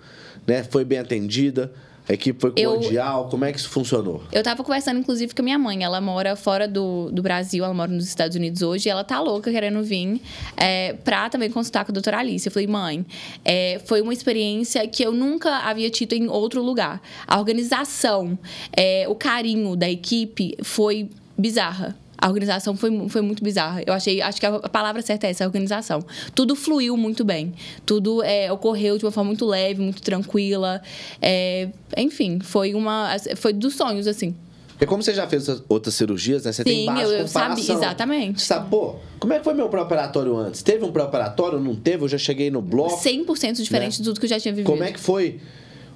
Né? 0.47 0.65
Foi 0.65 0.85
bem 0.85 0.99
atendida? 0.99 1.73
A 2.11 2.13
equipe 2.15 2.41
foi 2.41 2.53
Eu- 2.57 2.73
cordial? 2.73 3.29
Como 3.29 3.45
é 3.45 3.53
que 3.53 3.59
isso 3.61 3.69
funcionou? 3.69 4.21
Eu 4.33 4.43
tava 4.43 4.65
conversando, 4.65 4.99
inclusive, 4.99 5.33
com 5.33 5.43
a 5.43 5.45
minha 5.45 5.59
mãe. 5.59 5.85
Ela 5.85 6.01
mora 6.01 6.35
fora 6.35 6.67
do, 6.67 7.09
do 7.13 7.23
Brasil, 7.23 7.65
ela 7.65 7.73
mora 7.73 7.93
nos 7.93 8.05
Estados 8.05 8.37
Unidos 8.37 8.63
hoje. 8.63 8.89
E 8.89 8.91
ela 8.91 9.05
tá 9.05 9.21
louca 9.21 9.49
querendo 9.49 9.81
vir 9.85 10.21
é, 10.57 10.95
pra 11.05 11.31
também 11.31 11.49
consultar 11.49 11.85
com 11.85 11.93
a 11.93 11.95
doutora 11.95 12.19
Alice. 12.19 12.45
Eu 12.45 12.51
falei, 12.51 12.67
mãe, 12.67 13.07
é, 13.45 13.81
foi 13.87 14.03
uma 14.03 14.13
experiência 14.13 14.85
que 14.89 15.05
eu 15.05 15.13
nunca 15.13 15.59
havia 15.59 15.89
tido 15.89 16.15
em 16.15 16.29
outro 16.29 16.61
lugar. 16.61 17.01
A 17.29 17.39
organização, 17.39 18.37
é, 18.77 19.07
o 19.09 19.15
carinho 19.15 19.77
da 19.77 19.89
equipe 19.89 20.57
foi 20.65 21.09
bizarra. 21.39 21.97
A 22.21 22.29
organização 22.29 22.77
foi, 22.77 23.09
foi 23.09 23.23
muito 23.23 23.43
bizarra. 23.43 23.83
Eu 23.87 23.95
achei, 23.95 24.21
acho 24.21 24.39
que 24.39 24.45
a 24.47 24.59
palavra 24.69 25.01
certa 25.01 25.27
é 25.27 25.31
essa, 25.31 25.45
a 25.45 25.47
organização. 25.47 26.05
Tudo 26.35 26.55
fluiu 26.55 26.97
muito 26.97 27.25
bem. 27.25 27.55
Tudo 27.87 28.23
é, 28.23 28.53
ocorreu 28.53 28.99
de 28.99 29.05
uma 29.07 29.11
forma 29.11 29.29
muito 29.29 29.47
leve, 29.47 29.81
muito 29.81 30.03
tranquila. 30.03 30.83
É, 31.23 31.69
enfim, 31.97 32.39
foi 32.41 32.75
uma. 32.75 33.17
Foi 33.37 33.53
dos 33.53 33.75
sonhos, 33.75 34.07
assim. 34.07 34.35
Porque 34.73 34.87
como 34.87 35.03
você 35.03 35.13
já 35.13 35.27
fez 35.27 35.47
outras- 35.69 35.95
cirurgias, 35.95 36.45
né? 36.45 36.53
Você 36.53 36.65
tem 36.65 36.81
Sim, 36.81 36.87
base 36.87 37.03
eu- 37.03 37.11
eu 37.21 37.29
sabia, 37.29 37.73
exatamente. 37.75 38.41
Sabe, 38.43 38.71
pô, 38.71 38.97
como 39.19 39.33
é 39.35 39.39
que 39.39 39.45
foi 39.45 39.53
meu 39.53 39.69
pré-operatório 39.69 40.35
antes? 40.37 40.63
Teve 40.63 40.85
um 40.87 40.91
pré-operatório? 40.93 41.59
Não 41.61 41.75
teve? 41.77 42.03
Eu 42.05 42.09
já 42.09 42.17
cheguei 42.17 42.51
no 42.51 42.63
bloco. 42.63 42.97
100% 42.97 43.63
diferente 43.63 43.99
de 43.99 44.05
tudo 44.05 44.19
que 44.19 44.25
eu 44.25 44.31
já 44.31 44.41
tinha 44.41 44.53
vivido. 44.55 44.67
Como 44.71 44.83
é 44.83 44.91
que 44.91 44.99
foi, 45.01 45.39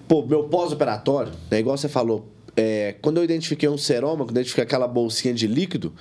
pô, 0.07 0.25
meu 0.27 0.45
pós-operatório, 0.45 1.33
né? 1.51 1.61
Igual 1.61 1.79
você 1.79 1.89
falou, 1.89 2.29
é, 2.57 2.95
quando 3.01 3.19
eu 3.19 3.25
identifiquei 3.25 3.69
um 3.69 3.79
seroma, 3.79 4.25
quando 4.25 4.37
eu 4.37 4.41
identifiquei 4.41 4.65
aquela 4.65 4.89
bolsinha 4.89 5.35
de 5.35 5.47
líquido, 5.47 5.93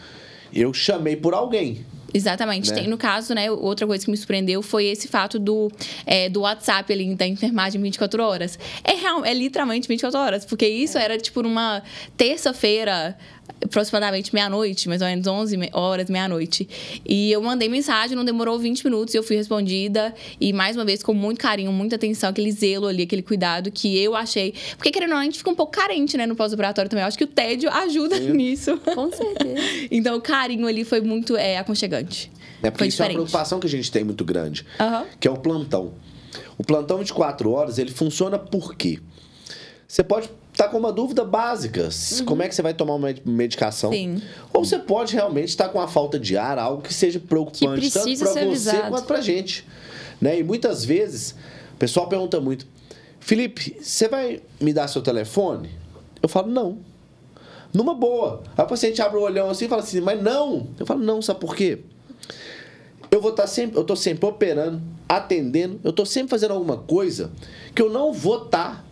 eu 0.53 0.73
chamei 0.73 1.15
por 1.15 1.33
alguém. 1.33 1.85
Exatamente. 2.13 2.69
Né? 2.69 2.81
Tem, 2.81 2.87
no 2.87 2.97
caso, 2.97 3.33
né, 3.33 3.49
outra 3.49 3.87
coisa 3.87 4.05
que 4.05 4.11
me 4.11 4.15
surpreendeu 4.15 4.61
foi 4.61 4.85
esse 4.85 5.07
fato 5.07 5.39
do, 5.39 5.71
é, 6.05 6.29
do 6.29 6.41
WhatsApp 6.41 6.93
ali, 6.93 7.15
da 7.15 7.25
enfermagem 7.25 7.81
24 7.81 8.23
horas. 8.23 8.59
É, 8.83 8.93
real, 8.93 9.25
é 9.25 9.33
literalmente 9.33 9.87
24 9.87 10.19
horas, 10.19 10.45
porque 10.45 10.67
isso 10.67 10.97
era 10.97 11.17
tipo 11.17 11.41
numa 11.41 11.81
terça-feira, 12.15 13.17
aproximadamente 13.63 14.33
meia-noite, 14.33 14.89
mais 14.89 15.01
ou 15.01 15.07
menos 15.07 15.25
11 15.25 15.57
me- 15.57 15.69
horas, 15.73 16.09
meia-noite. 16.09 16.67
E 17.05 17.31
eu 17.31 17.41
mandei 17.41 17.69
mensagem, 17.69 18.15
não 18.15 18.25
demorou 18.25 18.59
20 18.59 18.83
minutos 18.83 19.13
e 19.13 19.17
eu 19.17 19.23
fui 19.23 19.35
respondida. 19.35 20.13
E 20.39 20.51
mais 20.51 20.75
uma 20.75 20.83
vez, 20.85 21.01
com 21.01 21.13
muito 21.13 21.39
carinho, 21.39 21.71
muita 21.71 21.95
atenção, 21.95 22.29
aquele 22.29 22.51
zelo 22.51 22.87
ali, 22.87 23.03
aquele 23.03 23.21
cuidado 23.21 23.71
que 23.71 23.97
eu 23.97 24.15
achei. 24.15 24.53
Porque 24.75 24.91
querendo 24.91 25.09
ou 25.11 25.15
não, 25.15 25.21
a 25.21 25.25
gente 25.25 25.37
fica 25.37 25.49
um 25.49 25.55
pouco 25.55 25.71
carente, 25.71 26.17
né, 26.17 26.25
no 26.25 26.35
pós-operatório 26.35 26.89
também. 26.89 27.03
Eu 27.03 27.07
acho 27.07 27.17
que 27.17 27.23
o 27.23 27.27
tédio 27.27 27.69
ajuda 27.69 28.19
nisso. 28.19 28.77
Com 28.77 29.11
certeza. 29.11 29.53
Então, 29.91 30.17
o 30.17 30.21
carinho 30.21 30.67
ali 30.67 30.83
foi 30.83 31.01
muito 31.01 31.35
é, 31.37 31.57
aconchegante. 31.57 32.31
Né? 32.61 32.69
Porque 32.71 32.79
foi 32.83 32.87
isso 32.87 33.01
é 33.01 33.05
uma 33.07 33.13
preocupação 33.13 33.59
que 33.59 33.67
a 33.67 33.69
gente 33.69 33.91
tem 33.91 34.03
muito 34.03 34.23
grande, 34.25 34.65
Aham. 34.79 35.05
que 35.19 35.27
é 35.27 35.31
o 35.31 35.37
plantão. 35.37 35.93
O 36.57 36.63
plantão 36.63 36.97
24 36.97 37.51
horas, 37.51 37.77
ele 37.77 37.91
funciona 37.91 38.37
por 38.39 38.75
quê? 38.75 38.99
Você 39.87 40.03
pode 40.03 40.29
está 40.53 40.67
com 40.67 40.77
uma 40.77 40.93
dúvida 40.93 41.25
básica. 41.25 41.89
Uhum. 42.19 42.25
Como 42.25 42.43
é 42.43 42.47
que 42.47 42.55
você 42.55 42.61
vai 42.61 42.73
tomar 42.73 42.93
uma 42.95 43.13
medicação? 43.25 43.91
Sim. 43.91 44.21
Ou 44.53 44.63
você 44.63 44.79
pode 44.79 45.13
realmente 45.13 45.49
estar 45.49 45.67
com 45.69 45.81
a 45.81 45.87
falta 45.87 46.19
de 46.19 46.37
ar, 46.37 46.57
algo 46.57 46.81
que 46.81 46.93
seja 46.93 47.19
preocupante, 47.19 47.81
que 47.81 47.91
tanto 47.91 48.17
para 48.17 48.27
você 48.27 48.39
avisado. 48.39 48.89
quanto 48.89 49.05
para 49.05 49.17
a 49.17 49.21
gente. 49.21 49.65
Né? 50.21 50.39
E 50.39 50.43
muitas 50.43 50.85
vezes, 50.85 51.31
o 51.73 51.77
pessoal 51.77 52.07
pergunta 52.07 52.39
muito, 52.39 52.67
Felipe, 53.19 53.77
você 53.81 54.07
vai 54.07 54.41
me 54.61 54.71
dar 54.71 54.87
seu 54.87 55.01
telefone? 55.01 55.71
Eu 56.21 56.29
falo, 56.29 56.49
não. 56.49 56.77
Numa 57.73 57.95
boa. 57.95 58.43
Aí 58.55 58.63
o 58.63 58.67
paciente 58.67 59.01
abre 59.01 59.17
o 59.17 59.21
olhão 59.21 59.49
assim 59.49 59.65
e 59.65 59.67
fala 59.67 59.81
assim, 59.81 59.99
mas 59.99 60.21
não. 60.21 60.67
Eu 60.79 60.85
falo, 60.85 61.01
não, 61.03 61.21
sabe 61.21 61.39
por 61.39 61.55
quê? 61.55 61.79
Eu 63.09 63.19
vou 63.21 63.31
estar 63.31 63.47
sempre, 63.47 63.77
eu 63.77 63.81
estou 63.81 63.95
sempre 63.95 64.27
operando, 64.27 64.81
atendendo, 65.09 65.79
eu 65.83 65.89
estou 65.89 66.05
sempre 66.05 66.29
fazendo 66.29 66.51
alguma 66.51 66.77
coisa 66.77 67.31
que 67.73 67.81
eu 67.81 67.89
não 67.89 68.13
vou 68.13 68.45
estar 68.45 68.85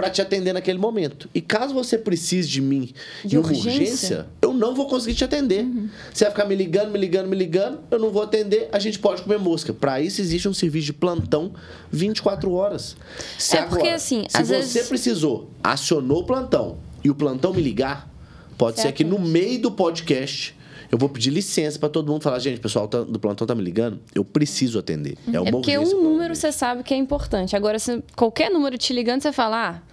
para 0.00 0.08
te 0.08 0.22
atender 0.22 0.54
naquele 0.54 0.78
momento. 0.78 1.28
E 1.34 1.42
caso 1.42 1.74
você 1.74 1.98
precise 1.98 2.48
de 2.48 2.62
mim 2.62 2.90
de 3.22 3.36
em 3.36 3.38
uma 3.38 3.46
urgência? 3.46 3.70
urgência? 3.70 4.26
eu 4.40 4.54
não 4.54 4.74
vou 4.74 4.86
conseguir 4.86 5.14
te 5.14 5.24
atender. 5.24 5.62
Uhum. 5.62 5.90
Você 6.10 6.24
vai 6.24 6.32
ficar 6.32 6.46
me 6.46 6.54
ligando, 6.54 6.90
me 6.90 6.98
ligando, 6.98 7.28
me 7.28 7.36
ligando, 7.36 7.80
eu 7.90 7.98
não 7.98 8.10
vou 8.10 8.22
atender, 8.22 8.70
a 8.72 8.78
gente 8.78 8.98
pode 8.98 9.20
comer 9.20 9.38
mosca. 9.38 9.74
Para 9.74 10.00
isso 10.00 10.22
existe 10.22 10.48
um 10.48 10.54
serviço 10.54 10.86
de 10.86 10.94
plantão 10.94 11.52
24 11.92 12.50
horas. 12.50 12.96
Se 13.38 13.58
é 13.58 13.62
porque 13.66 13.88
assim, 13.88 14.24
se 14.26 14.42
você 14.42 14.54
vezes... 14.54 14.88
precisou, 14.88 15.50
acionou 15.62 16.20
o 16.20 16.24
plantão 16.24 16.78
e 17.04 17.10
o 17.10 17.14
plantão 17.14 17.52
me 17.52 17.60
ligar, 17.60 18.08
pode 18.56 18.76
certo. 18.76 18.86
ser 18.88 18.92
que 18.94 19.04
no 19.04 19.18
meio 19.18 19.60
do 19.60 19.70
podcast 19.70 20.56
eu 20.90 20.96
vou 20.96 21.10
pedir 21.10 21.28
licença 21.28 21.78
para 21.78 21.90
todo 21.90 22.10
mundo 22.10 22.22
falar, 22.22 22.38
gente, 22.38 22.56
o 22.56 22.62
pessoal 22.62 22.88
tá, 22.88 23.02
do 23.02 23.20
plantão 23.20 23.46
tá 23.46 23.54
me 23.54 23.62
ligando, 23.62 24.00
eu 24.14 24.24
preciso 24.24 24.78
atender. 24.78 25.18
É, 25.30 25.38
uma 25.38 25.48
é 25.48 25.52
porque 25.52 25.78
um 25.78 26.02
número 26.02 26.34
você 26.34 26.50
sabe 26.50 26.82
que 26.82 26.94
é 26.94 26.96
importante. 26.96 27.54
Agora, 27.54 27.78
se 27.78 28.02
qualquer 28.16 28.50
número 28.50 28.78
te 28.78 28.94
ligando, 28.94 29.20
você 29.20 29.30
fala, 29.30 29.68
ah, 29.68 29.89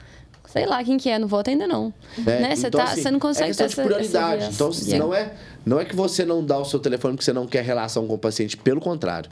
sei 0.47 0.65
lá 0.65 0.83
quem 0.83 0.97
que 0.97 1.09
é, 1.09 1.19
não 1.19 1.27
vou 1.27 1.39
atender 1.39 1.67
não. 1.67 1.93
É, 2.25 2.39
né? 2.39 2.55
Você, 2.55 2.67
então, 2.67 2.83
tá, 2.83 2.91
assim, 2.91 3.11
não 3.11 3.19
consegue 3.19 3.51
é 3.51 3.53
ter 3.53 3.63
essa, 3.65 3.83
prioridade. 3.83 4.43
Essa 4.43 4.53
então, 4.53 4.71
yeah. 4.71 5.05
não, 5.05 5.13
é, 5.13 5.33
não 5.65 5.79
é 5.79 5.85
que 5.85 5.95
você 5.95 6.25
não 6.25 6.43
dá 6.43 6.57
o 6.57 6.65
seu 6.65 6.79
telefone 6.79 7.13
porque 7.13 7.25
você 7.25 7.33
não 7.33 7.45
quer 7.45 7.63
relação 7.63 8.07
com 8.07 8.13
o 8.13 8.17
paciente, 8.17 8.57
pelo 8.57 8.81
contrário. 8.81 9.29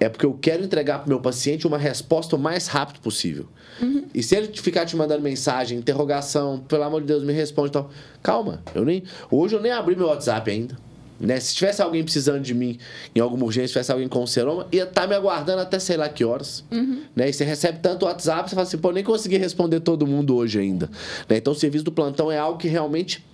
É 0.00 0.08
porque 0.08 0.26
eu 0.26 0.34
quero 0.34 0.64
entregar 0.64 0.98
para 0.98 1.06
o 1.06 1.08
meu 1.08 1.20
paciente 1.20 1.66
uma 1.66 1.78
resposta 1.78 2.34
o 2.34 2.38
mais 2.38 2.66
rápido 2.66 3.00
possível. 3.00 3.46
Uhum. 3.80 4.04
E 4.12 4.22
se 4.22 4.36
ele 4.36 4.48
ficar 4.56 4.86
te 4.86 4.96
mandando 4.96 5.22
mensagem, 5.22 5.78
interrogação, 5.78 6.58
pelo 6.60 6.82
amor 6.82 7.00
de 7.00 7.08
Deus, 7.08 7.22
me 7.22 7.32
responde 7.32 7.70
tal. 7.70 7.90
Calma, 8.22 8.62
eu 8.74 8.84
nem, 8.84 9.04
hoje 9.30 9.54
eu 9.54 9.60
nem 9.60 9.72
abri 9.72 9.94
meu 9.94 10.06
WhatsApp 10.06 10.50
ainda. 10.50 10.76
Né? 11.18 11.38
Se 11.38 11.54
tivesse 11.54 11.80
alguém 11.80 12.02
precisando 12.02 12.40
de 12.40 12.54
mim 12.54 12.78
em 13.14 13.20
alguma 13.20 13.44
urgência, 13.44 13.68
tivesse 13.68 13.92
alguém 13.92 14.08
com 14.08 14.26
seroma, 14.26 14.66
ia 14.72 14.82
estar 14.82 15.02
tá 15.02 15.06
me 15.06 15.14
aguardando 15.14 15.60
até 15.60 15.78
sei 15.78 15.96
lá 15.96 16.08
que 16.08 16.24
horas. 16.24 16.64
Uhum. 16.70 17.02
Né? 17.14 17.28
E 17.28 17.32
você 17.32 17.44
recebe 17.44 17.78
tanto 17.80 18.04
WhatsApp, 18.06 18.48
você 18.48 18.54
fala 18.54 18.66
assim, 18.66 18.78
pô, 18.78 18.90
nem 18.90 19.04
consegui 19.04 19.36
responder 19.36 19.80
todo 19.80 20.06
mundo 20.06 20.36
hoje 20.36 20.58
ainda. 20.58 20.90
Né? 21.28 21.36
Então 21.36 21.52
o 21.52 21.56
serviço 21.56 21.84
do 21.84 21.92
plantão 21.92 22.30
é 22.30 22.38
algo 22.38 22.58
que 22.58 22.68
realmente 22.68 23.24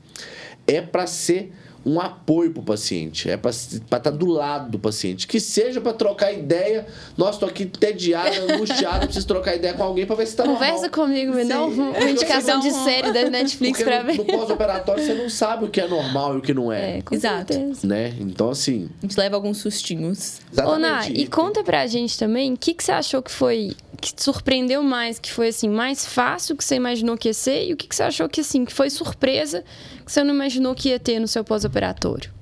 é 0.67 0.81
para 0.81 1.07
ser 1.07 1.53
um 1.85 2.01
apoio 2.01 2.51
para 2.53 2.61
o 2.61 2.65
paciente, 2.65 3.31
é 3.31 3.37
para 3.37 3.51
estar 3.51 4.01
tá 4.01 4.11
do 4.11 4.27
lado 4.27 4.71
do 4.71 4.79
paciente, 4.79 5.27
que 5.27 5.41
seja 5.41 5.81
para 5.81 5.93
trocar 5.93 6.33
ideia. 6.33 6.87
Nossa, 7.17 7.33
estou 7.33 7.49
aqui 7.49 7.65
entediada, 7.65 8.31
angustiada, 8.53 9.07
preciso 9.07 9.27
trocar 9.27 9.57
ideia 9.57 9.75
com 9.75 9.83
alguém 9.83 10.07
para 10.07 10.17
ver 10.17 10.27
se 10.27 10.33
está 10.33 10.45
normal. 10.45 10.63
Conversa 10.63 10.91
comigo, 10.91 11.35
me 11.35 11.45
dá 11.45 11.65
uma 11.65 11.99
indicação 12.09 12.61
de 12.61 12.71
série 12.71 13.13
da 13.13 13.31
Netflix 13.31 13.83
para 13.83 14.03
ver. 14.03 14.19
No, 14.19 14.25
no 14.25 14.33
pós-operatório 14.33 15.03
você 15.03 15.15
não 15.15 15.31
sabe 15.31 15.65
o 15.65 15.69
que 15.69 15.81
é 15.81 15.89
normal 15.89 16.35
e 16.35 16.39
o 16.39 16.43
que 16.43 16.53
não 16.53 16.71
é. 16.71 16.99
é 16.99 17.03
Exato. 17.11 17.55
Né? 17.85 18.15
Então, 18.21 18.51
assim... 18.51 18.89
A 19.03 19.07
gente 19.07 19.19
leva 19.19 19.37
alguns 19.37 19.59
sustinhos. 19.59 20.41
Exatamente. 20.53 21.13
Ô, 21.13 21.23
e 21.23 21.27
conta 21.27 21.65
pra 21.65 21.87
gente 21.87 22.19
também, 22.19 22.53
o 22.53 22.57
que, 22.57 22.75
que 22.75 22.85
você 22.85 22.93
achou 22.93 23.23
que 23.23 23.31
foi 23.31 23.73
que 24.01 24.13
te 24.13 24.23
surpreendeu 24.23 24.83
mais, 24.83 25.19
que 25.19 25.31
foi 25.33 25.49
assim 25.49 25.69
mais 25.69 26.07
fácil 26.07 26.57
que 26.57 26.65
você 26.65 26.75
imaginou 26.75 27.17
que 27.17 27.29
ia 27.29 27.35
ser 27.35 27.69
e 27.69 27.73
o 27.73 27.77
que, 27.77 27.87
que 27.87 27.95
você 27.95 28.03
achou 28.03 28.29
que 28.29 28.41
assim 28.41 28.65
que 28.65 28.73
foi 28.73 28.91
surpresa 28.91 29.65
que 30.05 30.11
você 30.11 30.25
não 30.25 30.35
imaginou 30.35 30.75
que 30.75 30.89
ia 30.89 30.99
ter 30.99 31.21
no 31.21 31.29
seu 31.29 31.45
pós-operatório? 31.45 32.41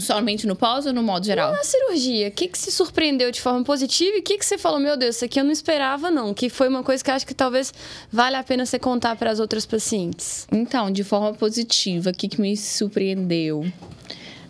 somente 0.00 0.46
no 0.46 0.56
pós 0.56 0.86
ou 0.86 0.92
no 0.92 1.02
modo 1.02 1.26
geral? 1.26 1.52
Na 1.52 1.62
cirurgia, 1.62 2.28
o 2.28 2.30
que, 2.30 2.48
que 2.48 2.58
se 2.58 2.70
surpreendeu 2.70 3.30
de 3.30 3.40
forma 3.40 3.62
positiva 3.62 4.16
e 4.16 4.20
o 4.20 4.22
que, 4.22 4.38
que 4.38 4.44
você 4.44 4.56
falou, 4.56 4.80
meu 4.80 4.96
Deus, 4.96 5.16
isso 5.16 5.24
aqui 5.24 5.38
eu 5.38 5.44
não 5.44 5.52
esperava, 5.52 6.10
não. 6.10 6.32
Que 6.32 6.48
foi 6.48 6.68
uma 6.68 6.82
coisa 6.82 7.02
que 7.02 7.10
acho 7.10 7.26
que 7.26 7.34
talvez 7.34 7.72
vale 8.10 8.36
a 8.36 8.42
pena 8.42 8.64
você 8.64 8.78
contar 8.78 9.16
para 9.16 9.30
as 9.30 9.40
outras 9.40 9.66
pacientes. 9.66 10.46
Então, 10.50 10.90
de 10.90 11.04
forma 11.04 11.34
positiva, 11.34 12.10
o 12.10 12.12
que, 12.12 12.28
que 12.28 12.40
me 12.40 12.56
surpreendeu? 12.56 13.70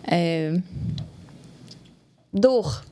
É... 0.05 0.55
Dor. 2.32 2.84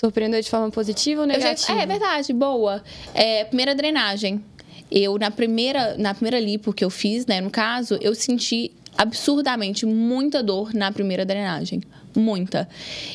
Surpreendeu 0.00 0.40
de 0.40 0.48
forma 0.48 0.70
positiva 0.70 1.20
ou 1.20 1.26
negativa? 1.26 1.74
Já, 1.74 1.82
é 1.82 1.84
verdade, 1.84 2.32
boa. 2.32 2.82
É, 3.12 3.44
primeira 3.44 3.74
drenagem. 3.74 4.42
Eu, 4.90 5.18
na 5.18 5.30
primeira, 5.30 5.94
na 5.98 6.14
primeira 6.14 6.40
lipo 6.40 6.72
que 6.72 6.82
eu 6.82 6.88
fiz, 6.88 7.26
né, 7.26 7.38
no 7.42 7.50
caso, 7.50 7.98
eu 8.00 8.14
senti 8.14 8.72
absurdamente 8.96 9.84
muita 9.84 10.42
dor 10.42 10.72
na 10.72 10.90
primeira 10.90 11.26
drenagem. 11.26 11.82
Muita. 12.14 12.68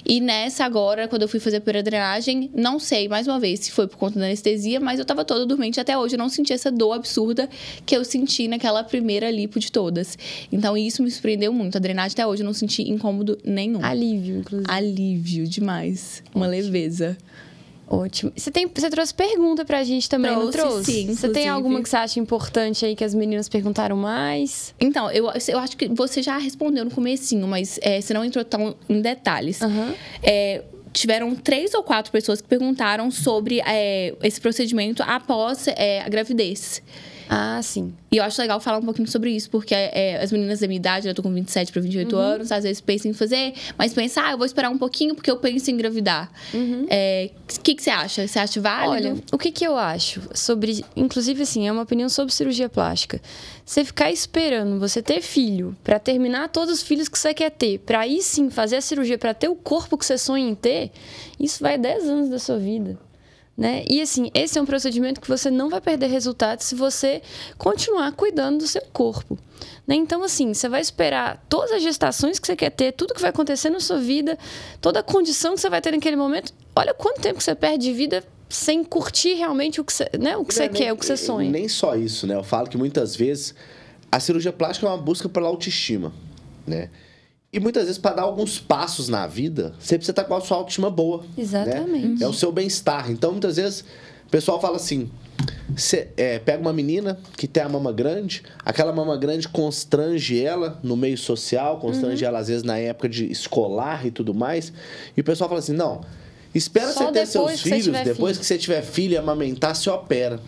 E 0.05 0.21
nessa 0.21 0.63
agora, 0.65 1.07
quando 1.07 1.23
eu 1.23 1.27
fui 1.27 1.39
fazer 1.39 1.57
a 1.57 1.61
primeira 1.61 1.83
drenagem, 1.83 2.49
não 2.53 2.79
sei, 2.79 3.07
mais 3.07 3.27
uma 3.27 3.39
vez, 3.39 3.59
se 3.61 3.71
foi 3.71 3.87
por 3.87 3.97
conta 3.97 4.19
da 4.19 4.25
anestesia, 4.25 4.79
mas 4.79 4.99
eu 4.99 5.05
tava 5.05 5.25
toda 5.25 5.45
dormente 5.45 5.79
até 5.79 5.97
hoje. 5.97 6.15
Eu 6.15 6.19
não 6.19 6.29
senti 6.29 6.53
essa 6.53 6.71
dor 6.71 6.93
absurda 6.93 7.49
que 7.85 7.95
eu 7.95 8.05
senti 8.05 8.47
naquela 8.47 8.83
primeira 8.83 9.29
lipo 9.29 9.59
de 9.59 9.71
todas. 9.71 10.17
Então, 10.51 10.77
isso 10.77 11.03
me 11.03 11.11
surpreendeu 11.11 11.51
muito. 11.51 11.77
A 11.77 11.79
drenagem 11.79 12.13
até 12.13 12.25
hoje 12.25 12.41
eu 12.41 12.45
não 12.45 12.53
senti 12.53 12.83
incômodo 12.83 13.37
nenhum. 13.43 13.83
Alívio, 13.83 14.37
inclusive. 14.37 14.71
Alívio 14.71 15.47
demais. 15.47 16.23
Uma 16.33 16.47
leveza. 16.47 17.17
Ótimo. 17.87 18.31
Você, 18.35 18.49
tem, 18.49 18.67
você 18.73 18.89
trouxe 18.89 19.13
pergunta 19.13 19.63
pra 19.63 19.83
gente 19.83 20.09
também, 20.09 20.31
trouxe, 20.31 20.45
não 20.45 20.51
trouxe? 20.51 20.91
Sim, 20.91 21.13
Você 21.13 21.29
tem 21.29 21.47
alguma 21.47 21.81
que 21.81 21.89
você 21.89 21.97
acha 21.97 22.19
importante 22.19 22.85
aí 22.85 22.95
que 22.95 23.03
as 23.03 23.13
meninas 23.13 23.47
perguntaram 23.47 23.95
mais? 23.95 24.73
Então, 24.79 25.11
eu, 25.11 25.29
eu 25.47 25.59
acho 25.59 25.77
que 25.77 25.87
você 25.89 26.21
já 26.21 26.37
respondeu 26.37 26.83
no 26.83 26.91
comecinho, 26.91 27.47
mas 27.47 27.79
é, 27.81 28.01
você 28.01 28.13
não 28.13 28.25
entrou 28.25 28.43
tão 28.43 28.75
em 28.89 29.01
detalhes. 29.01 29.61
Uhum. 29.61 29.93
É, 30.23 30.63
tiveram 30.91 31.35
três 31.35 31.73
ou 31.73 31.83
quatro 31.83 32.11
pessoas 32.11 32.41
que 32.41 32.47
perguntaram 32.47 33.11
sobre 33.11 33.61
é, 33.65 34.15
esse 34.23 34.39
procedimento 34.39 35.03
após 35.03 35.67
é, 35.67 36.01
a 36.01 36.09
gravidez. 36.09 36.81
Ah, 37.29 37.59
sim. 37.61 37.93
E 38.11 38.17
eu 38.17 38.23
acho 38.23 38.39
legal 38.41 38.59
falar 38.59 38.77
um 38.77 38.83
pouquinho 38.83 39.07
sobre 39.07 39.31
isso, 39.31 39.49
porque 39.49 39.73
é, 39.73 40.19
as 40.21 40.31
meninas 40.31 40.59
da 40.59 40.67
minha 40.67 40.77
idade, 40.77 41.07
eu 41.07 41.13
tô 41.13 41.21
com 41.21 41.33
27 41.33 41.71
para 41.71 41.81
28 41.81 42.15
uhum. 42.15 42.21
anos, 42.21 42.51
às 42.51 42.63
vezes 42.63 42.79
pensam 42.79 43.11
em 43.11 43.13
fazer, 43.13 43.53
mas 43.77 43.93
pensam, 43.93 44.23
ah, 44.23 44.31
eu 44.31 44.37
vou 44.37 44.45
esperar 44.45 44.69
um 44.69 44.77
pouquinho 44.77 45.15
porque 45.15 45.29
eu 45.29 45.37
penso 45.37 45.69
em 45.69 45.73
engravidar. 45.73 46.31
O 46.53 46.57
uhum. 46.57 46.85
é, 46.89 47.29
que, 47.63 47.75
que 47.75 47.83
você 47.83 47.89
acha? 47.89 48.27
Você 48.27 48.39
acha 48.39 48.61
válido? 48.61 49.09
Olha, 49.09 49.23
o 49.31 49.37
que, 49.37 49.51
que 49.51 49.65
eu 49.65 49.75
acho 49.75 50.21
sobre. 50.33 50.83
Inclusive, 50.95 51.41
assim, 51.43 51.67
é 51.67 51.71
uma 51.71 51.81
opinião 51.81 52.09
sobre 52.09 52.33
cirurgia 52.33 52.69
plástica. 52.69 53.21
Você 53.65 53.83
ficar 53.83 54.11
esperando 54.11 54.79
você 54.79 55.01
ter 55.01 55.21
filho 55.21 55.75
para 55.83 55.97
terminar 55.97 56.49
todos 56.49 56.75
os 56.75 56.83
filhos 56.83 57.09
que 57.09 57.17
você 57.17 57.33
quer 57.33 57.49
ter, 57.49 57.79
para 57.79 58.01
aí 58.01 58.21
sim 58.21 58.49
fazer 58.49 58.77
a 58.77 58.81
cirurgia 58.81 59.17
para 59.17 59.33
ter 59.33 59.49
o 59.49 59.55
corpo 59.55 59.97
que 59.97 60.05
você 60.05 60.17
sonha 60.17 60.47
em 60.47 60.55
ter, 60.55 60.91
isso 61.39 61.61
vai 61.61 61.77
10 61.77 62.05
anos 62.05 62.29
da 62.29 62.37
sua 62.37 62.57
vida. 62.57 62.97
Né? 63.57 63.85
E 63.89 64.01
assim, 64.01 64.29
esse 64.33 64.59
é 64.59 64.61
um 64.61 64.65
procedimento 64.65 65.21
que 65.21 65.29
você 65.29 65.49
não 65.49 65.69
vai 65.69 65.79
perder 65.79 66.07
resultados 66.07 66.65
se 66.65 66.75
você 66.75 67.21
continuar 67.57 68.11
cuidando 68.11 68.59
do 68.59 68.67
seu 68.67 68.81
corpo. 68.91 69.39
Né? 69.87 69.95
Então, 69.95 70.23
assim, 70.23 70.53
você 70.53 70.67
vai 70.67 70.81
esperar 70.81 71.41
todas 71.47 71.71
as 71.71 71.81
gestações 71.81 72.37
que 72.37 72.47
você 72.47 72.55
quer 72.55 72.69
ter, 72.71 72.91
tudo 72.91 73.13
que 73.13 73.21
vai 73.21 73.29
acontecer 73.29 73.69
na 73.69 73.79
sua 73.79 73.97
vida, 73.97 74.37
toda 74.81 74.99
a 74.99 75.03
condição 75.03 75.55
que 75.55 75.61
você 75.61 75.69
vai 75.69 75.79
ter 75.79 75.91
naquele 75.91 76.17
momento. 76.17 76.53
Olha 76.75 76.93
quanto 76.93 77.21
tempo 77.21 77.37
que 77.37 77.43
você 77.43 77.55
perde 77.55 77.85
de 77.85 77.93
vida 77.93 78.23
sem 78.49 78.83
curtir 78.83 79.35
realmente 79.35 79.79
o 79.79 79.85
que 79.85 79.93
você, 79.93 80.09
né? 80.19 80.35
o 80.35 80.43
que 80.43 80.53
você 80.53 80.67
quer, 80.67 80.91
o 80.91 80.97
que 80.97 81.05
você 81.05 81.15
sonha. 81.15 81.49
Nem 81.49 81.69
só 81.69 81.95
isso, 81.95 82.27
né? 82.27 82.35
Eu 82.35 82.43
falo 82.43 82.69
que 82.69 82.77
muitas 82.77 83.15
vezes 83.15 83.55
a 84.11 84.19
cirurgia 84.19 84.51
plástica 84.51 84.85
é 84.85 84.89
uma 84.89 84.97
busca 84.97 85.29
pela 85.29 85.47
autoestima, 85.47 86.13
né? 86.67 86.89
E 87.55 87.59
muitas 87.61 87.83
vezes, 87.83 87.97
para 87.97 88.17
dar 88.17 88.23
alguns 88.23 88.59
passos 88.59 89.07
na 89.07 89.25
vida, 89.25 89.73
você 89.79 89.95
precisa 89.97 90.11
estar 90.11 90.25
com 90.25 90.35
a 90.35 90.41
sua 90.41 90.57
autoestima 90.57 90.89
boa. 90.89 91.19
Né? 91.19 91.27
Exatamente. 91.37 92.07
Né? 92.07 92.17
É 92.19 92.27
o 92.27 92.33
seu 92.33 92.51
bem-estar. 92.51 93.09
Então, 93.09 93.31
muitas 93.31 93.55
vezes, 93.55 93.79
o 94.27 94.29
pessoal 94.29 94.59
fala 94.59 94.75
assim: 94.75 95.09
você 95.73 96.09
é, 96.17 96.37
pega 96.37 96.59
uma 96.59 96.73
menina 96.73 97.17
que 97.37 97.47
tem 97.47 97.63
a 97.63 97.69
mama 97.69 97.93
grande, 97.93 98.43
aquela 98.65 98.91
mama 98.91 99.15
grande 99.15 99.47
constrange 99.47 100.37
ela 100.37 100.77
no 100.83 100.97
meio 100.97 101.17
social, 101.17 101.79
constrange 101.79 102.25
uhum. 102.25 102.27
ela, 102.27 102.39
às 102.39 102.49
vezes, 102.49 102.63
na 102.63 102.77
época 102.77 103.07
de 103.07 103.31
escolar 103.31 104.05
e 104.05 104.11
tudo 104.11 104.33
mais. 104.33 104.73
E 105.15 105.21
o 105.21 105.23
pessoal 105.23 105.47
fala 105.47 105.59
assim: 105.59 105.71
não. 105.71 106.01
Espera 106.53 106.91
Só 106.91 107.05
você 107.05 107.11
ter 107.13 107.25
seus 107.25 107.61
filhos, 107.61 107.85
depois 107.85 108.35
filho. 108.35 108.39
que 108.39 108.45
você 108.45 108.57
tiver 108.57 108.81
filho 108.81 109.13
e 109.13 109.17
amamentar, 109.17 109.73
você 109.73 109.89
opera. 109.89 110.41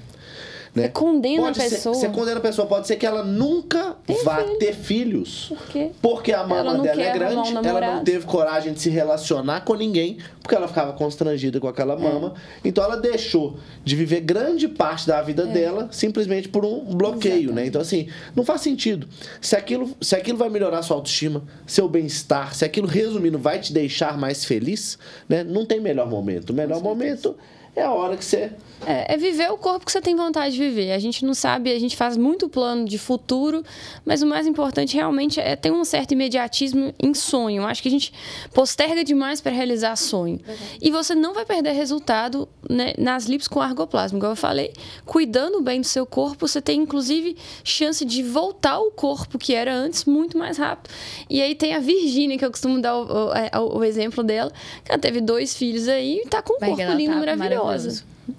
Né? 0.77 0.83
Você 0.83 0.89
condena 0.89 1.41
pode 1.41 1.59
a 1.59 1.63
pessoa. 1.63 1.95
Ser, 1.95 2.01
você 2.01 2.09
condena 2.09 2.37
a 2.37 2.41
pessoa. 2.41 2.67
Pode 2.67 2.87
ser 2.87 2.95
que 2.97 3.05
ela 3.05 3.23
nunca 3.23 3.95
Tem 4.05 4.23
vá 4.23 4.37
filho. 4.37 4.59
ter 4.59 4.73
filhos. 4.73 5.45
Por 5.49 5.67
quê? 5.67 5.91
Porque 6.01 6.31
a 6.31 6.45
mama 6.45 6.77
dela 6.77 7.01
é 7.01 7.13
grande, 7.13 7.55
um 7.55 7.65
ela 7.65 7.81
não 7.95 8.03
teve 8.03 8.25
coragem 8.25 8.73
de 8.73 8.79
se 8.79 8.89
relacionar 8.89 9.61
com 9.61 9.73
ninguém, 9.73 10.19
porque 10.41 10.53
ela 10.53 10.67
ficava 10.67 10.93
constrangida 10.93 11.59
com 11.59 11.67
aquela 11.67 11.97
mama. 11.97 12.35
É. 12.63 12.67
Então 12.67 12.83
ela 12.83 12.95
deixou 12.95 13.57
de 13.83 13.95
viver 13.95 14.21
grande 14.21 14.67
parte 14.67 15.07
da 15.07 15.19
vida 15.21 15.43
é. 15.43 15.45
dela 15.47 15.89
simplesmente 15.91 16.47
por 16.47 16.63
um 16.63 16.85
bloqueio, 16.85 17.51
né? 17.51 17.63
Exatamente. 17.63 17.63
né? 17.63 17.65
Então, 17.65 17.81
assim, 17.81 18.07
não 18.35 18.45
faz 18.45 18.61
sentido. 18.61 19.07
Se 19.41 19.55
aquilo, 19.55 19.89
se 19.99 20.15
aquilo 20.15 20.37
vai 20.37 20.49
melhorar 20.49 20.83
sua 20.83 20.95
autoestima, 20.95 21.43
seu 21.65 21.89
bem-estar, 21.89 22.53
se 22.53 22.63
aquilo, 22.63 22.87
resumindo, 22.87 23.39
vai 23.39 23.59
te 23.59 23.73
deixar 23.73 24.15
mais 24.17 24.45
feliz, 24.45 24.99
né? 25.27 25.43
Não 25.43 25.65
tem 25.65 25.79
melhor 25.79 26.07
momento. 26.07 26.51
O 26.51 26.53
melhor 26.53 26.81
momento 26.81 27.35
é 27.77 27.83
a 27.83 27.91
hora 27.91 28.17
que 28.17 28.25
você 28.25 28.51
é, 28.85 29.13
é, 29.13 29.17
viver 29.17 29.51
o 29.51 29.57
corpo 29.57 29.85
que 29.85 29.91
você 29.91 29.99
tem 29.99 30.15
vontade 30.15 30.55
de 30.55 30.59
viver. 30.59 30.91
A 30.91 30.99
gente 30.99 31.25
não 31.25 31.33
sabe, 31.33 31.71
a 31.71 31.79
gente 31.79 31.95
faz 31.95 32.15
muito 32.15 32.47
plano 32.47 32.85
de 32.85 32.97
futuro, 32.97 33.63
mas 34.05 34.21
o 34.21 34.27
mais 34.27 34.45
importante 34.45 34.95
realmente 34.95 35.39
é 35.39 35.55
ter 35.55 35.71
um 35.71 35.83
certo 35.83 36.11
imediatismo 36.11 36.93
em 36.99 37.13
sonho. 37.13 37.63
Eu 37.63 37.67
acho 37.67 37.81
que 37.81 37.87
a 37.87 37.91
gente 37.91 38.13
posterga 38.53 39.03
demais 39.03 39.41
para 39.41 39.51
realizar 39.51 39.95
sonho. 39.95 40.39
Uhum. 40.47 40.55
E 40.81 40.91
você 40.91 41.15
não 41.15 41.33
vai 41.33 41.45
perder 41.45 41.71
resultado 41.71 42.47
né, 42.69 42.93
nas 42.97 43.25
lips 43.25 43.47
com 43.47 43.59
argoplasma. 43.59 44.17
Igual 44.17 44.33
eu 44.33 44.37
falei, 44.37 44.73
cuidando 45.05 45.61
bem 45.61 45.81
do 45.81 45.87
seu 45.87 46.05
corpo, 46.05 46.47
você 46.47 46.61
tem 46.61 46.81
inclusive 46.81 47.35
chance 47.63 48.05
de 48.05 48.21
voltar 48.21 48.73
ao 48.73 48.91
corpo 48.91 49.37
que 49.37 49.53
era 49.53 49.73
antes 49.73 50.05
muito 50.05 50.37
mais 50.37 50.57
rápido. 50.57 50.93
E 51.29 51.41
aí 51.41 51.55
tem 51.55 51.73
a 51.73 51.79
Virgínia, 51.79 52.37
que 52.37 52.45
eu 52.45 52.51
costumo 52.51 52.79
dar 52.79 52.95
o, 52.95 53.31
o, 53.31 53.77
o, 53.79 53.83
exemplo 53.83 54.23
dela, 54.23 54.51
que 54.83 54.91
ela 54.91 54.99
teve 54.99 55.19
dois 55.19 55.55
filhos 55.55 55.87
aí 55.87 56.17
e 56.17 56.21
está 56.21 56.41
com 56.41 56.53
um 56.53 56.59
corpo 56.59 56.91
lindo, 56.93 57.13
tá 57.13 57.19
maravilhoso. 57.19 57.66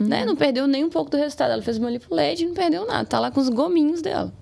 Uhum. 0.01 0.07
Né? 0.07 0.25
Não 0.25 0.37
perdeu 0.37 0.67
nem 0.67 0.85
um 0.85 0.91
pouco 0.91 1.11
do 1.11 1.17
resultado. 1.17 1.53
Ela 1.53 1.63
fez 1.63 1.79
uma 1.79 1.91
lipo 1.91 2.15
LED 2.15 2.45
e 2.45 2.47
não 2.47 2.55
perdeu 2.55 2.87
nada. 2.87 3.05
Tá 3.05 3.19
lá 3.19 3.31
com 3.31 3.41
os 3.41 3.49
gominhos 3.49 4.03
dela. 4.03 4.33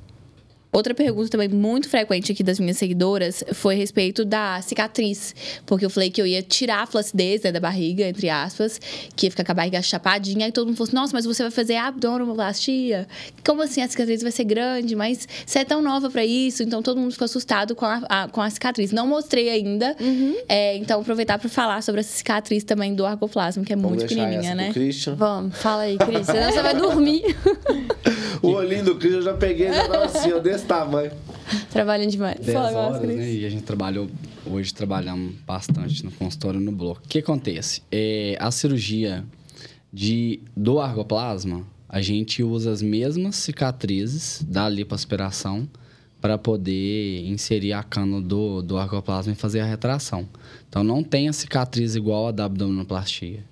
Outra 0.76 0.92
pergunta 0.92 1.30
também 1.30 1.48
muito 1.48 1.88
frequente 1.88 2.30
aqui 2.30 2.42
das 2.42 2.60
minhas 2.60 2.76
seguidoras 2.76 3.42
foi 3.54 3.76
a 3.76 3.78
respeito 3.78 4.26
da 4.26 4.60
cicatriz. 4.60 5.34
Porque 5.64 5.86
eu 5.86 5.88
falei 5.88 6.10
que 6.10 6.20
eu 6.20 6.26
ia 6.26 6.42
tirar 6.42 6.82
a 6.82 6.86
flacidez 6.86 7.40
né, 7.40 7.50
da 7.50 7.58
barriga, 7.58 8.06
entre 8.06 8.28
aspas, 8.28 8.78
que 9.16 9.24
ia 9.24 9.30
ficar 9.30 9.42
com 9.42 9.52
a 9.52 9.54
barriga 9.54 9.80
chapadinha. 9.80 10.44
Aí 10.44 10.52
todo 10.52 10.66
mundo 10.66 10.76
falou 10.76 10.88
assim: 10.88 10.96
nossa, 10.96 11.12
mas 11.14 11.24
você 11.24 11.42
vai 11.42 11.50
fazer 11.50 11.76
abdominoplastia? 11.76 13.08
Como 13.42 13.62
assim 13.62 13.80
a 13.80 13.88
cicatriz 13.88 14.20
vai 14.20 14.30
ser 14.30 14.44
grande? 14.44 14.94
Mas 14.94 15.26
você 15.46 15.60
é 15.60 15.64
tão 15.64 15.80
nova 15.80 16.10
para 16.10 16.26
isso. 16.26 16.62
Então 16.62 16.82
todo 16.82 17.00
mundo 17.00 17.12
ficou 17.12 17.24
assustado 17.24 17.74
com 17.74 17.86
a, 17.86 18.02
a, 18.06 18.28
com 18.28 18.42
a 18.42 18.50
cicatriz. 18.50 18.92
Não 18.92 19.06
mostrei 19.06 19.48
ainda. 19.48 19.96
Uhum. 19.98 20.36
É, 20.46 20.76
então 20.76 21.00
aproveitar 21.00 21.38
para 21.38 21.48
falar 21.48 21.82
sobre 21.82 22.02
essa 22.02 22.12
cicatriz 22.12 22.64
também 22.64 22.94
do 22.94 23.06
argoplasma, 23.06 23.64
que 23.64 23.72
é 23.72 23.76
Vamos 23.76 23.92
muito 23.92 24.08
pequenininha, 24.10 24.54
né? 24.54 24.74
Christian. 24.74 25.14
Vamos, 25.14 25.56
fala 25.56 25.84
aí, 25.84 25.96
Cris. 25.96 26.26
Senão 26.26 26.52
você 26.52 26.60
vai 26.60 26.74
dormir. 26.74 27.34
o 28.42 28.48
olhinho 28.48 28.84
do 28.84 28.96
Christian 28.96 29.18
eu 29.18 29.22
já 29.22 29.34
peguei, 29.34 29.72
já 29.72 29.88
tava 29.88 30.04
assim, 30.04 30.32
ó, 30.32 30.38
desse 30.38 30.64
tamanho. 30.64 31.12
Trabalham 31.70 32.06
demais. 32.06 32.38
10 32.40 32.56
horas, 32.56 33.02
né? 33.02 33.32
E 33.32 33.44
a 33.44 33.50
gente 33.50 33.62
trabalhou, 33.62 34.08
hoje 34.44 34.72
trabalhamos 34.74 35.34
bastante 35.46 36.04
no 36.04 36.10
consultório 36.10 36.60
no 36.60 36.72
bloco. 36.72 37.02
O 37.04 37.08
que 37.08 37.18
acontece? 37.18 37.82
É, 37.90 38.36
a 38.40 38.50
cirurgia 38.50 39.24
de, 39.92 40.40
do 40.56 40.80
argoplasma, 40.80 41.66
a 41.88 42.00
gente 42.00 42.42
usa 42.42 42.70
as 42.70 42.82
mesmas 42.82 43.36
cicatrizes 43.36 44.42
da 44.42 44.68
lipoaspiração 44.68 45.68
para 46.20 46.36
poder 46.36 47.24
inserir 47.26 47.72
a 47.72 47.82
cana 47.82 48.20
do, 48.20 48.60
do 48.62 48.76
argoplasma 48.76 49.32
e 49.32 49.36
fazer 49.36 49.60
a 49.60 49.64
retração. 49.64 50.28
Então, 50.68 50.82
não 50.82 51.02
tem 51.02 51.28
a 51.28 51.32
cicatriz 51.32 51.94
igual 51.94 52.28
a 52.28 52.32
da 52.32 52.44
abdominoplastia. 52.44 53.44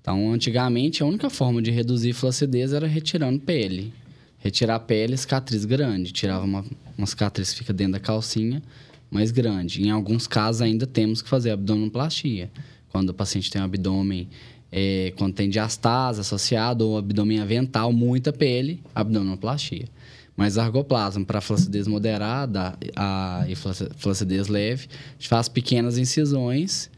Então, 0.00 0.32
antigamente, 0.32 1.02
a 1.02 1.06
única 1.06 1.30
forma 1.30 1.60
de 1.60 1.70
reduzir 1.70 2.12
flacidez 2.12 2.72
era 2.72 2.86
retirando 2.86 3.40
pele. 3.40 3.92
Retirar 4.40 4.76
a 4.76 4.80
pele, 4.80 5.16
cicatriz 5.16 5.64
grande. 5.64 6.12
Tirava 6.12 6.44
uma, 6.44 6.64
uma 6.96 7.06
cicatriz 7.06 7.52
que 7.52 7.58
fica 7.58 7.72
dentro 7.72 7.92
da 7.92 8.00
calcinha, 8.00 8.62
mais 9.10 9.30
grande. 9.30 9.82
Em 9.82 9.90
alguns 9.90 10.26
casos, 10.26 10.62
ainda 10.62 10.86
temos 10.86 11.22
que 11.22 11.28
fazer 11.28 11.50
abdominoplastia. 11.50 12.50
Quando 12.88 13.10
o 13.10 13.14
paciente 13.14 13.50
tem 13.50 13.60
um 13.60 13.64
abdômen, 13.64 14.28
é, 14.72 15.12
quando 15.16 15.34
tem 15.34 15.48
diastase 15.48 16.20
associado 16.20 16.88
ou 16.88 16.98
abdômen 16.98 17.38
avental, 17.40 17.92
muita 17.92 18.32
pele, 18.32 18.82
abdominoplastia. 18.94 19.88
Mas 20.36 20.56
argoplasma 20.56 21.24
para 21.24 21.40
flacidez 21.40 21.86
moderada 21.86 22.74
a, 22.96 23.44
e 23.46 23.54
flacidez 23.54 24.48
leve, 24.48 24.88
a 24.90 25.12
gente 25.12 25.28
faz 25.28 25.48
pequenas 25.48 25.98
incisões 25.98 26.90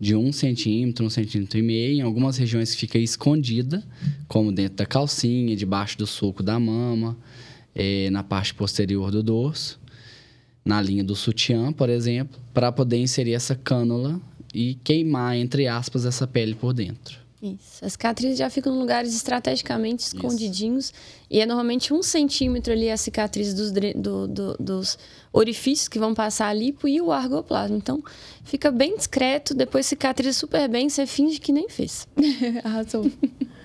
de 0.00 0.14
um 0.14 0.32
centímetro, 0.32 1.04
um 1.04 1.10
centímetro 1.10 1.58
e 1.58 1.62
meio. 1.62 1.98
Em 1.98 2.00
algumas 2.02 2.36
regiões 2.36 2.74
fica 2.74 2.98
escondida, 2.98 3.84
como 4.26 4.52
dentro 4.52 4.76
da 4.76 4.86
calcinha, 4.86 5.56
debaixo 5.56 5.98
do 5.98 6.06
sulco 6.06 6.42
da 6.42 6.58
mama, 6.58 7.16
é, 7.74 8.08
na 8.10 8.22
parte 8.22 8.54
posterior 8.54 9.10
do 9.10 9.22
dorso, 9.22 9.80
na 10.64 10.80
linha 10.80 11.02
do 11.02 11.16
sutiã, 11.16 11.72
por 11.72 11.88
exemplo, 11.88 12.40
para 12.52 12.70
poder 12.70 12.98
inserir 12.98 13.34
essa 13.34 13.54
cânula 13.54 14.20
e 14.54 14.74
queimar, 14.84 15.36
entre 15.36 15.66
aspas, 15.66 16.04
essa 16.04 16.26
pele 16.26 16.54
por 16.54 16.72
dentro. 16.72 17.27
Isso. 17.42 17.84
As 17.84 17.92
cicatrizes 17.92 18.38
já 18.38 18.50
ficam 18.50 18.74
em 18.74 18.78
lugares 18.78 19.14
estrategicamente 19.14 20.02
escondidinhos. 20.02 20.86
Isso. 20.86 20.94
E 21.30 21.40
é 21.40 21.46
normalmente 21.46 21.94
um 21.94 22.02
centímetro 22.02 22.72
ali 22.72 22.90
a 22.90 22.96
cicatriz 22.96 23.54
dos, 23.54 23.70
do, 23.70 24.26
do, 24.26 24.56
dos 24.58 24.98
orifícios 25.32 25.88
que 25.88 25.98
vão 25.98 26.14
passar 26.14 26.48
a 26.48 26.52
lipo 26.52 26.88
e 26.88 27.00
o 27.00 27.12
argoplasma. 27.12 27.76
Então, 27.76 28.02
fica 28.44 28.70
bem 28.70 28.96
discreto. 28.96 29.54
Depois 29.54 29.86
cicatriza 29.86 30.36
super 30.36 30.68
bem, 30.68 30.88
você 30.88 31.06
finge 31.06 31.38
que 31.38 31.52
nem 31.52 31.68
fez. 31.68 32.08
Arrasou. 32.64 33.10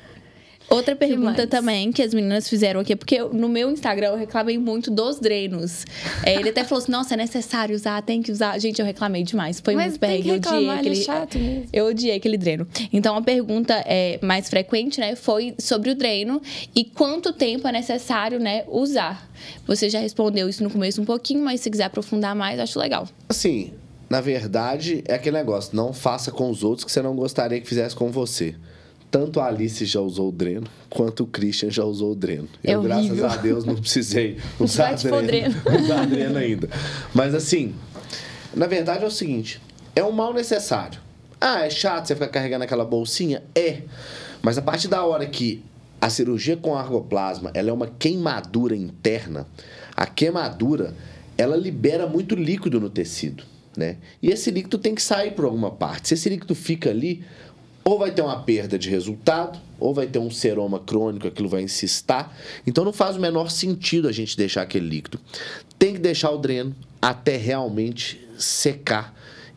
Outra 0.73 0.95
pergunta 0.95 1.45
também 1.45 1.91
que 1.91 2.01
as 2.01 2.13
meninas 2.13 2.49
fizeram 2.49 2.79
aqui, 2.79 2.95
porque 2.95 3.19
no 3.19 3.47
meu 3.47 3.69
Instagram 3.69 4.07
eu 4.07 4.17
reclamei 4.17 4.57
muito 4.57 4.89
dos 4.89 5.19
drenos. 5.19 5.85
É, 6.25 6.35
ele 6.35 6.49
até 6.49 6.63
falou 6.63 6.81
assim: 6.81 6.91
nossa, 6.91 7.13
é 7.13 7.17
necessário 7.17 7.75
usar, 7.75 8.01
tem 8.01 8.23
que 8.23 8.31
usar. 8.31 8.59
Gente, 8.59 8.79
eu 8.79 8.85
reclamei 8.85 9.23
demais. 9.23 9.59
Foi 9.59 9.75
Mas 9.75 9.89
muito 9.89 9.99
perrengue. 9.99 10.29
Eu 10.29 10.35
odiei 10.35 10.67
é 10.67 10.71
aquele. 10.71 10.99
É 10.99 11.03
chato 11.03 11.37
mesmo. 11.37 11.65
Eu 11.71 11.85
odiei 11.85 12.15
aquele 12.15 12.37
dreno. 12.37 12.67
Então 12.91 13.15
a 13.15 13.21
pergunta 13.21 13.83
é, 13.85 14.17
mais 14.23 14.49
frequente, 14.49 14.99
né, 14.99 15.15
foi 15.15 15.53
sobre 15.59 15.91
o 15.91 15.95
dreno 15.95 16.41
e 16.75 16.83
quanto 16.83 17.31
tempo 17.31 17.67
é 17.67 17.71
necessário, 17.71 18.39
né, 18.39 18.63
usar. 18.67 19.29
Você 19.67 19.89
já 19.89 19.99
respondeu 19.99 20.49
isso 20.49 20.63
no 20.63 20.71
começo 20.71 20.99
um 20.99 21.05
pouquinho, 21.05 21.43
mas 21.43 21.61
se 21.61 21.69
quiser 21.69 21.85
aprofundar 21.85 22.35
mais, 22.35 22.59
acho 22.59 22.79
legal. 22.79 23.07
Assim, 23.29 23.73
na 24.09 24.21
verdade, 24.21 25.03
é 25.07 25.13
aquele 25.13 25.37
negócio: 25.37 25.75
não 25.75 25.93
faça 25.93 26.31
com 26.31 26.49
os 26.49 26.63
outros 26.63 26.83
que 26.83 26.91
você 26.91 27.01
não 27.01 27.15
gostaria 27.15 27.61
que 27.61 27.67
fizesse 27.67 27.95
com 27.95 28.09
você 28.09 28.55
tanto 29.13 29.39
a 29.39 29.45
Alice 29.45 29.85
já 29.85 30.01
usou 30.01 30.29
o 30.29 30.31
dreno, 30.31 30.65
quanto 30.89 31.21
o 31.21 31.27
Christian 31.27 31.69
já 31.69 31.83
usou 31.83 32.13
o 32.13 32.15
dreno. 32.15 32.49
É 32.63 32.73
eu, 32.73 32.81
graças 32.81 33.23
a 33.23 33.37
Deus, 33.37 33.63
não 33.63 33.75
precisei 33.75 34.39
usar 34.59 34.95
dreno, 34.95 35.21
dreno. 35.21 35.55
usar 35.83 36.07
dreno 36.07 36.39
ainda. 36.39 36.67
Mas 37.13 37.35
assim, 37.35 37.75
na 38.55 38.65
verdade 38.65 39.03
é 39.03 39.07
o 39.07 39.11
seguinte, 39.11 39.61
é 39.95 40.03
um 40.03 40.11
mal 40.11 40.33
necessário. 40.33 40.99
Ah, 41.39 41.63
é 41.63 41.69
chato 41.69 42.07
você 42.07 42.15
ficar 42.15 42.29
carregando 42.29 42.63
aquela 42.63 42.83
bolsinha? 42.83 43.43
É. 43.53 43.83
Mas 44.41 44.57
a 44.57 44.63
partir 44.63 44.87
da 44.87 45.05
hora 45.05 45.27
que 45.27 45.63
a 46.01 46.09
cirurgia 46.09 46.57
com 46.57 46.75
argoplasma, 46.75 47.51
ela 47.53 47.69
é 47.69 47.73
uma 47.73 47.85
queimadura 47.85 48.75
interna, 48.75 49.45
a 49.95 50.07
queimadura, 50.07 50.95
ela 51.37 51.55
libera 51.55 52.07
muito 52.07 52.33
líquido 52.33 52.79
no 52.79 52.89
tecido, 52.89 53.43
né? 53.77 53.97
E 54.23 54.31
esse 54.31 54.49
líquido 54.49 54.79
tem 54.79 54.95
que 54.95 55.03
sair 55.03 55.35
por 55.35 55.45
alguma 55.45 55.69
parte. 55.69 56.07
Se 56.07 56.15
esse 56.15 56.29
líquido 56.29 56.55
fica 56.55 56.89
ali, 56.89 57.23
ou 57.83 57.99
vai 57.99 58.11
ter 58.11 58.21
uma 58.21 58.41
perda 58.41 58.79
de 58.79 58.89
resultado, 58.89 59.59
ou 59.79 59.93
vai 59.93 60.07
ter 60.07 60.19
um 60.19 60.31
seroma 60.31 60.79
crônico, 60.79 61.27
aquilo 61.27 61.49
vai 61.49 61.61
insistar. 61.61 62.35
Então 62.65 62.85
não 62.85 62.93
faz 62.93 63.17
o 63.17 63.19
menor 63.19 63.49
sentido 63.49 64.07
a 64.07 64.11
gente 64.11 64.37
deixar 64.37 64.61
aquele 64.61 64.87
líquido. 64.87 65.19
Tem 65.77 65.93
que 65.93 65.99
deixar 65.99 66.31
o 66.31 66.37
dreno 66.37 66.73
até 67.01 67.35
realmente 67.35 68.25
secar 68.37 69.13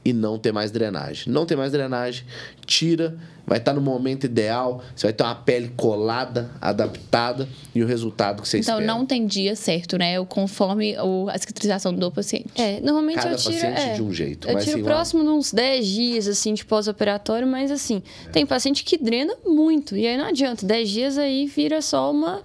e 0.07 0.13
não 0.13 0.39
ter 0.39 0.53
mais 0.53 0.71
drenagem. 0.71 1.33
Não 1.33 1.45
ter 1.45 1.57
mais 1.57 1.73
drenagem, 1.73 2.25
tira, 2.65 3.17
vai 3.45 3.59
estar 3.59 3.73
no 3.73 3.81
momento 3.81 4.23
ideal, 4.23 4.81
você 4.95 5.09
vai 5.09 5.13
ter 5.13 5.25
uma 5.25 5.35
pele 5.35 5.73
colada, 5.77 6.49
adaptada 6.61 7.49
e 7.75 7.83
o 7.83 7.87
resultado 7.89 8.41
que 8.41 8.49
você 8.49 8.59
então, 8.59 8.77
espera. 8.77 8.85
Então 8.85 8.99
não 8.99 9.05
tem 9.05 9.27
dia 9.27 9.57
certo, 9.57 9.99
né? 9.99 10.25
Conforme 10.27 10.97
o, 11.01 11.29
a 11.29 11.37
cicatrização 11.37 11.93
do 11.93 12.13
paciente. 12.13 12.47
É, 12.55 12.81
normalmente 12.81 13.17
Cada 13.17 13.31
eu 13.31 13.37
tiro. 13.37 13.55
paciente 13.55 13.81
é, 13.81 13.95
de 13.95 14.03
um 14.03 14.13
jeito. 14.13 14.47
Eu 14.47 14.55
mas, 14.55 14.65
tiro 14.65 14.77
assim, 14.77 14.85
próximo 14.85 15.25
de 15.25 15.29
uns 15.29 15.53
10 15.53 15.87
dias, 15.89 16.29
assim, 16.29 16.55
de 16.55 16.65
pós-operatório, 16.65 17.49
mas 17.49 17.73
assim, 17.73 18.01
é. 18.29 18.31
tem 18.31 18.47
paciente 18.47 18.85
que 18.85 18.97
drena 18.97 19.35
muito. 19.45 19.97
E 19.97 20.07
aí 20.07 20.17
não 20.17 20.27
adianta, 20.27 20.65
10 20.65 20.89
dias 20.89 21.19
aí 21.19 21.47
vira 21.47 21.83
só 21.83 22.13
uma. 22.13 22.43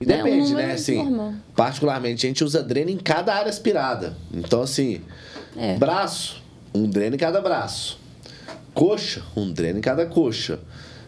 E 0.00 0.06
né, 0.06 0.18
depende, 0.18 0.54
né? 0.54 0.72
Assim, 0.74 0.96
normal. 0.96 1.34
particularmente, 1.56 2.24
a 2.24 2.28
gente 2.28 2.44
usa 2.44 2.62
dreno 2.62 2.90
em 2.90 2.98
cada 2.98 3.34
área 3.34 3.50
aspirada. 3.50 4.16
Então, 4.32 4.62
assim, 4.62 5.00
é. 5.56 5.76
braço, 5.76 6.43
um 6.74 6.88
dreno 6.88 7.14
em 7.14 7.18
cada 7.18 7.40
braço. 7.40 7.98
Coxa, 8.74 9.22
um 9.36 9.50
dreno 9.52 9.78
em 9.78 9.82
cada 9.82 10.04
coxa. 10.06 10.58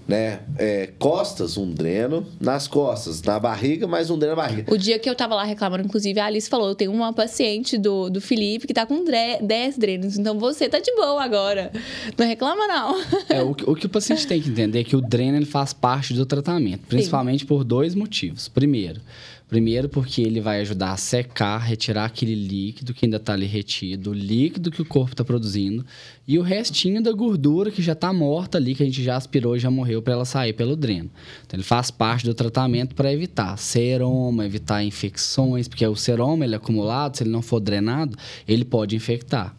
Né? 0.06 0.38
É, 0.56 0.90
costas, 1.00 1.56
um 1.56 1.68
dreno 1.68 2.24
nas 2.40 2.68
costas. 2.68 3.20
Na 3.22 3.40
barriga, 3.40 3.88
mais 3.88 4.08
um 4.08 4.16
dreno 4.16 4.36
na 4.36 4.42
barriga. 4.42 4.72
O 4.72 4.78
dia 4.78 5.00
que 5.00 5.10
eu 5.10 5.16
tava 5.16 5.34
lá 5.34 5.42
reclamando, 5.42 5.84
inclusive, 5.84 6.20
a 6.20 6.26
Alice 6.26 6.48
falou: 6.48 6.68
eu 6.68 6.76
tenho 6.76 6.92
uma 6.92 7.12
paciente 7.12 7.76
do, 7.76 8.08
do 8.08 8.20
Felipe 8.20 8.68
que 8.68 8.72
tá 8.72 8.86
com 8.86 9.04
10 9.04 9.76
drenos. 9.76 10.16
Então 10.16 10.38
você 10.38 10.68
tá 10.68 10.78
de 10.78 10.94
boa 10.94 11.24
agora. 11.24 11.72
Não 12.16 12.24
reclama, 12.24 12.68
não. 12.68 13.00
É, 13.28 13.42
o, 13.42 13.50
o 13.50 13.74
que 13.74 13.86
o 13.86 13.88
paciente 13.88 14.28
tem 14.28 14.40
que 14.40 14.48
entender 14.48 14.78
é 14.78 14.84
que 14.84 14.94
o 14.94 15.00
dreno 15.00 15.38
ele 15.38 15.44
faz 15.44 15.72
parte 15.72 16.14
do 16.14 16.24
tratamento, 16.24 16.86
principalmente 16.86 17.40
Sim. 17.40 17.46
por 17.46 17.64
dois 17.64 17.92
motivos. 17.92 18.46
Primeiro, 18.46 19.00
Primeiro, 19.48 19.88
porque 19.88 20.22
ele 20.22 20.40
vai 20.40 20.60
ajudar 20.60 20.90
a 20.90 20.96
secar, 20.96 21.58
retirar 21.58 22.06
aquele 22.06 22.34
líquido 22.34 22.92
que 22.92 23.06
ainda 23.06 23.18
está 23.18 23.32
ali 23.32 23.46
retido, 23.46 24.10
o 24.10 24.12
líquido 24.12 24.72
que 24.72 24.82
o 24.82 24.84
corpo 24.84 25.12
está 25.12 25.24
produzindo 25.24 25.86
e 26.26 26.36
o 26.36 26.42
restinho 26.42 27.00
da 27.00 27.12
gordura 27.12 27.70
que 27.70 27.80
já 27.80 27.92
está 27.92 28.12
morta 28.12 28.58
ali, 28.58 28.74
que 28.74 28.82
a 28.82 28.86
gente 28.86 29.04
já 29.04 29.14
aspirou 29.14 29.54
e 29.54 29.60
já 29.60 29.70
morreu 29.70 30.02
para 30.02 30.14
ela 30.14 30.24
sair 30.24 30.52
pelo 30.52 30.74
dreno. 30.74 31.08
Então, 31.46 31.56
ele 31.56 31.62
faz 31.62 31.92
parte 31.92 32.26
do 32.26 32.34
tratamento 32.34 32.96
para 32.96 33.12
evitar 33.12 33.56
seroma, 33.56 34.44
evitar 34.44 34.82
infecções, 34.82 35.68
porque 35.68 35.86
o 35.86 35.94
seroma 35.94 36.44
ele 36.44 36.54
é 36.54 36.56
acumulado, 36.56 37.16
se 37.16 37.22
ele 37.22 37.30
não 37.30 37.40
for 37.40 37.60
drenado, 37.60 38.18
ele 38.48 38.64
pode 38.64 38.96
infectar. 38.96 39.54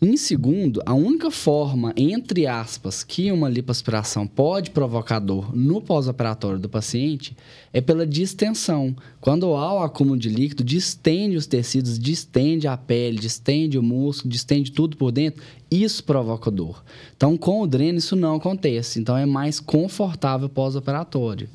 Em 0.00 0.16
segundo, 0.16 0.80
a 0.86 0.94
única 0.94 1.28
forma, 1.28 1.92
entre 1.96 2.46
aspas, 2.46 3.02
que 3.02 3.32
uma 3.32 3.48
lipoaspiração 3.48 4.28
pode 4.28 4.70
provocar 4.70 5.18
dor 5.18 5.52
no 5.56 5.80
pós-operatório 5.80 6.60
do 6.60 6.68
paciente 6.68 7.36
é 7.72 7.80
pela 7.80 8.06
distensão. 8.06 8.94
Quando 9.20 9.56
há 9.56 9.74
o 9.74 9.82
acúmulo 9.82 10.16
de 10.16 10.28
líquido, 10.28 10.62
distende 10.62 11.36
os 11.36 11.48
tecidos, 11.48 11.98
distende 11.98 12.68
a 12.68 12.76
pele, 12.76 13.18
distende 13.18 13.76
o 13.76 13.82
músculo, 13.82 14.30
distende 14.30 14.70
tudo 14.70 14.96
por 14.96 15.10
dentro, 15.10 15.42
isso 15.68 16.04
provoca 16.04 16.48
dor. 16.48 16.84
Então, 17.16 17.36
com 17.36 17.60
o 17.60 17.66
dreno, 17.66 17.98
isso 17.98 18.14
não 18.14 18.36
acontece. 18.36 19.00
Então, 19.00 19.16
é 19.16 19.26
mais 19.26 19.58
confortável 19.58 20.48
pós-operatório. 20.48 21.48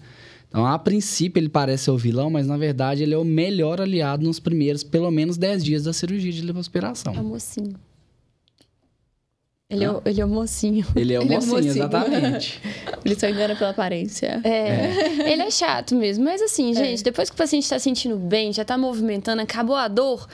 Então, 0.49 0.65
a 0.65 0.77
princípio, 0.77 1.39
ele 1.39 1.47
parece 1.47 1.85
ser 1.85 1.91
o 1.91 1.97
vilão, 1.97 2.29
mas 2.29 2.45
na 2.45 2.57
verdade 2.57 3.03
ele 3.03 3.13
é 3.13 3.17
o 3.17 3.23
melhor 3.23 3.79
aliado 3.79 4.25
nos 4.25 4.37
primeiros, 4.37 4.83
pelo 4.83 5.09
menos, 5.09 5.37
10 5.37 5.63
dias 5.63 5.83
da 5.85 5.93
cirurgia 5.93 6.31
de 6.31 6.41
lipoaspiração. 6.41 7.15
É 7.15 7.21
mocinho. 7.21 7.73
Ele, 9.74 9.86
é, 9.86 10.01
ele 10.05 10.21
é 10.21 10.26
o 10.26 10.28
mocinho. 10.28 10.86
Ele 10.95 11.13
é 11.13 11.19
o, 11.19 11.24
ele 11.24 11.36
mocinho, 11.36 11.51
é 11.51 11.53
o 11.53 11.55
mocinho, 11.55 11.71
exatamente. 11.71 12.61
ele 13.03 13.19
só 13.19 13.28
engana 13.28 13.55
pela 13.55 13.71
aparência. 13.71 14.41
É, 14.43 14.49
é, 14.49 15.32
Ele 15.32 15.41
é 15.41 15.51
chato 15.51 15.95
mesmo. 15.95 16.24
Mas 16.24 16.41
assim, 16.41 16.71
é. 16.71 16.74
gente, 16.74 17.03
depois 17.03 17.30
que 17.30 17.36
o 17.36 17.38
paciente 17.38 17.63
está 17.63 17.80
sentindo 17.80 18.15
bem, 18.17 18.53
já 18.53 18.61
está 18.61 18.78
movimentando, 18.78 19.41
acabou 19.41 19.76
a 19.76 19.88
dor, 19.88 20.28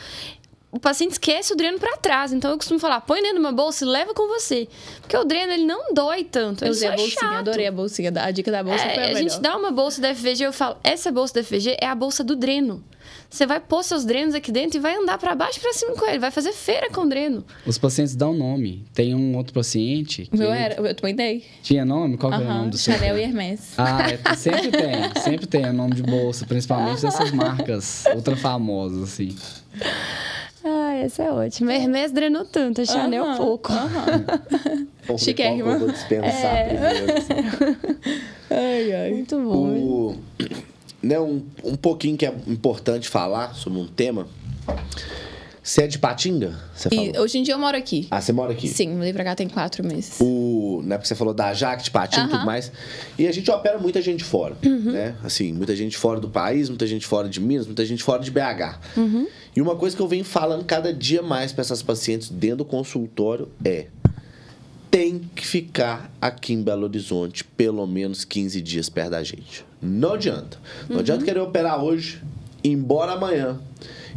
o 0.71 0.79
paciente 0.79 1.13
esquece 1.13 1.51
o 1.53 1.55
dreno 1.55 1.79
para 1.79 1.97
trás. 1.97 2.31
Então 2.31 2.51
eu 2.51 2.57
costumo 2.57 2.79
falar, 2.79 3.01
põe 3.01 3.21
dentro 3.21 3.35
de 3.35 3.39
uma 3.39 3.51
bolsa 3.51 3.83
e 3.83 3.87
leva 3.87 4.13
com 4.13 4.27
você. 4.27 4.67
Porque 5.01 5.17
o 5.17 5.23
dreno, 5.23 5.51
ele 5.51 5.65
não 5.65 5.93
dói 5.93 6.23
tanto. 6.23 6.63
Eu 6.63 6.71
usei 6.71 6.87
a 6.87 6.95
bolsinha, 6.95 7.19
chato. 7.19 7.37
adorei 7.39 7.67
a 7.67 7.71
bolsinha. 7.71 8.11
A 8.15 8.31
dica 8.31 8.51
da 8.51 8.63
bolsa 8.63 8.83
é, 8.85 8.93
foi 8.93 9.03
a, 9.03 9.05
a 9.05 9.13
melhor. 9.13 9.29
gente 9.29 9.41
dá 9.41 9.57
uma 9.57 9.71
bolsa 9.71 10.01
da 10.01 10.13
FVG, 10.13 10.43
eu 10.43 10.53
falo, 10.53 10.77
essa 10.83 11.11
bolsa 11.11 11.33
da 11.33 11.43
FVG 11.43 11.77
é 11.81 11.87
a 11.87 11.95
bolsa 11.95 12.23
do 12.23 12.35
dreno. 12.35 12.83
Você 13.29 13.45
vai 13.45 13.59
pôr 13.59 13.83
seus 13.83 14.03
drenos 14.03 14.33
aqui 14.33 14.51
dentro 14.51 14.79
e 14.79 14.81
vai 14.81 14.95
andar 14.95 15.19
para 15.19 15.35
baixo 15.35 15.59
e 15.59 15.61
para 15.61 15.71
cima 15.71 15.93
com 15.93 16.05
ele. 16.07 16.17
Vai 16.17 16.31
fazer 16.31 16.51
feira 16.51 16.89
com 16.89 17.01
o 17.01 17.09
dreno. 17.09 17.45
Os 17.65 17.77
pacientes 17.77 18.15
dão 18.15 18.33
nome. 18.33 18.83
Tem 18.93 19.13
um 19.13 19.37
outro 19.37 19.53
paciente. 19.53 20.25
Que 20.25 20.35
meu 20.35 20.51
era, 20.51 20.81
eu 20.81 20.95
também 20.95 21.15
dei. 21.15 21.45
Tinha 21.61 21.85
nome? 21.85 22.17
Qual 22.17 22.31
uh 22.31 22.35
-huh. 22.35 22.41
era 22.41 22.51
o 22.51 22.57
nome 22.57 22.71
do 22.71 22.77
seu? 22.77 22.95
Chanel 22.95 23.17
e 23.19 23.21
Hermes. 23.21 23.73
Ah, 23.77 23.99
é, 24.09 24.35
sempre 24.35 24.71
tem. 24.71 25.21
Sempre 25.21 25.45
tem 25.45 25.65
o 25.65 25.73
nome 25.73 25.93
de 25.93 26.01
bolsa, 26.01 26.45
principalmente 26.47 27.03
dessas 27.03 27.31
marcas 27.31 28.03
ultra 28.15 28.35
famosas, 28.35 29.03
assim. 29.03 29.35
Ah, 30.63 30.95
essa 30.95 31.23
é 31.23 31.31
ótima. 31.31 31.71
Hermes 31.71 32.11
drenou 32.11 32.45
tanto, 32.45 32.81
a 32.81 32.85
Chanel 32.85 33.23
uh 33.23 33.27
-huh. 33.27 33.37
pouco. 33.37 33.71
Uh 33.71 33.77
-huh. 35.13 35.17
Chiquérrima. 35.19 35.73
Eu 35.73 35.79
vou 35.79 35.91
dispensar 35.91 36.55
é. 36.55 36.63
primeiro. 36.65 37.17
Assim. 37.17 38.21
ai, 38.49 38.91
ai. 38.91 39.11
Muito 39.11 39.35
bom. 39.39 39.67
O 39.67 40.17
né, 41.01 41.19
um, 41.19 41.43
um 41.63 41.75
pouquinho 41.75 42.17
que 42.17 42.25
é 42.25 42.33
importante 42.47 43.07
falar 43.07 43.53
sobre 43.55 43.79
um 43.79 43.87
tema. 43.87 44.27
Você 45.61 45.83
é 45.83 45.87
de 45.87 45.99
Patinga? 45.99 46.57
Hoje 47.21 47.37
em 47.37 47.43
dia 47.43 47.53
eu 47.53 47.59
moro 47.59 47.77
aqui. 47.77 48.07
Ah, 48.09 48.19
você 48.19 48.33
mora 48.33 48.53
aqui? 48.53 48.67
Sim, 48.67 48.89
mudei 48.95 49.13
pra 49.13 49.23
cá 49.23 49.35
tem 49.35 49.47
quatro 49.47 49.85
meses. 49.85 50.15
O, 50.19 50.81
né, 50.83 50.97
porque 50.97 51.07
você 51.07 51.13
falou 51.13 51.31
da 51.31 51.53
Jaque, 51.53 51.83
de 51.83 51.91
Patinga 51.91 52.23
e 52.23 52.25
uh 52.25 52.27
-huh. 52.29 52.33
tudo 52.37 52.45
mais. 52.45 52.71
E 53.19 53.27
a 53.27 53.31
gente 53.31 53.51
opera 53.51 53.77
muita 53.77 54.01
gente 54.01 54.23
fora, 54.23 54.57
uhum. 54.65 54.91
né? 54.91 55.15
Assim, 55.23 55.53
muita 55.53 55.75
gente 55.75 55.95
fora 55.95 56.19
do 56.19 56.27
país, 56.27 56.69
muita 56.69 56.87
gente 56.87 57.05
fora 57.05 57.29
de 57.29 57.39
Minas, 57.39 57.67
muita 57.67 57.85
gente 57.85 58.01
fora 58.01 58.23
de 58.23 58.31
BH. 58.31 58.79
Uhum. 58.97 59.27
E 59.55 59.61
uma 59.61 59.75
coisa 59.75 59.95
que 59.95 60.01
eu 60.01 60.07
venho 60.07 60.25
falando 60.25 60.63
cada 60.63 60.91
dia 60.91 61.21
mais 61.21 61.51
para 61.51 61.61
essas 61.61 61.83
pacientes 61.83 62.29
dentro 62.29 62.57
do 62.57 62.65
consultório 62.65 63.49
é 63.63 63.87
tem 64.89 65.19
que 65.35 65.45
ficar 65.45 66.11
aqui 66.19 66.53
em 66.53 66.63
Belo 66.63 66.83
Horizonte 66.83 67.43
pelo 67.43 67.85
menos 67.85 68.25
15 68.25 68.61
dias 68.61 68.89
perto 68.89 69.11
da 69.11 69.23
gente. 69.23 69.65
Não 69.81 70.13
adianta. 70.13 70.57
Não 70.87 70.95
uhum. 70.95 71.01
adianta 71.01 71.23
querer 71.23 71.39
operar 71.39 71.83
hoje, 71.83 72.21
ir 72.63 72.71
embora 72.71 73.13
amanhã 73.13 73.59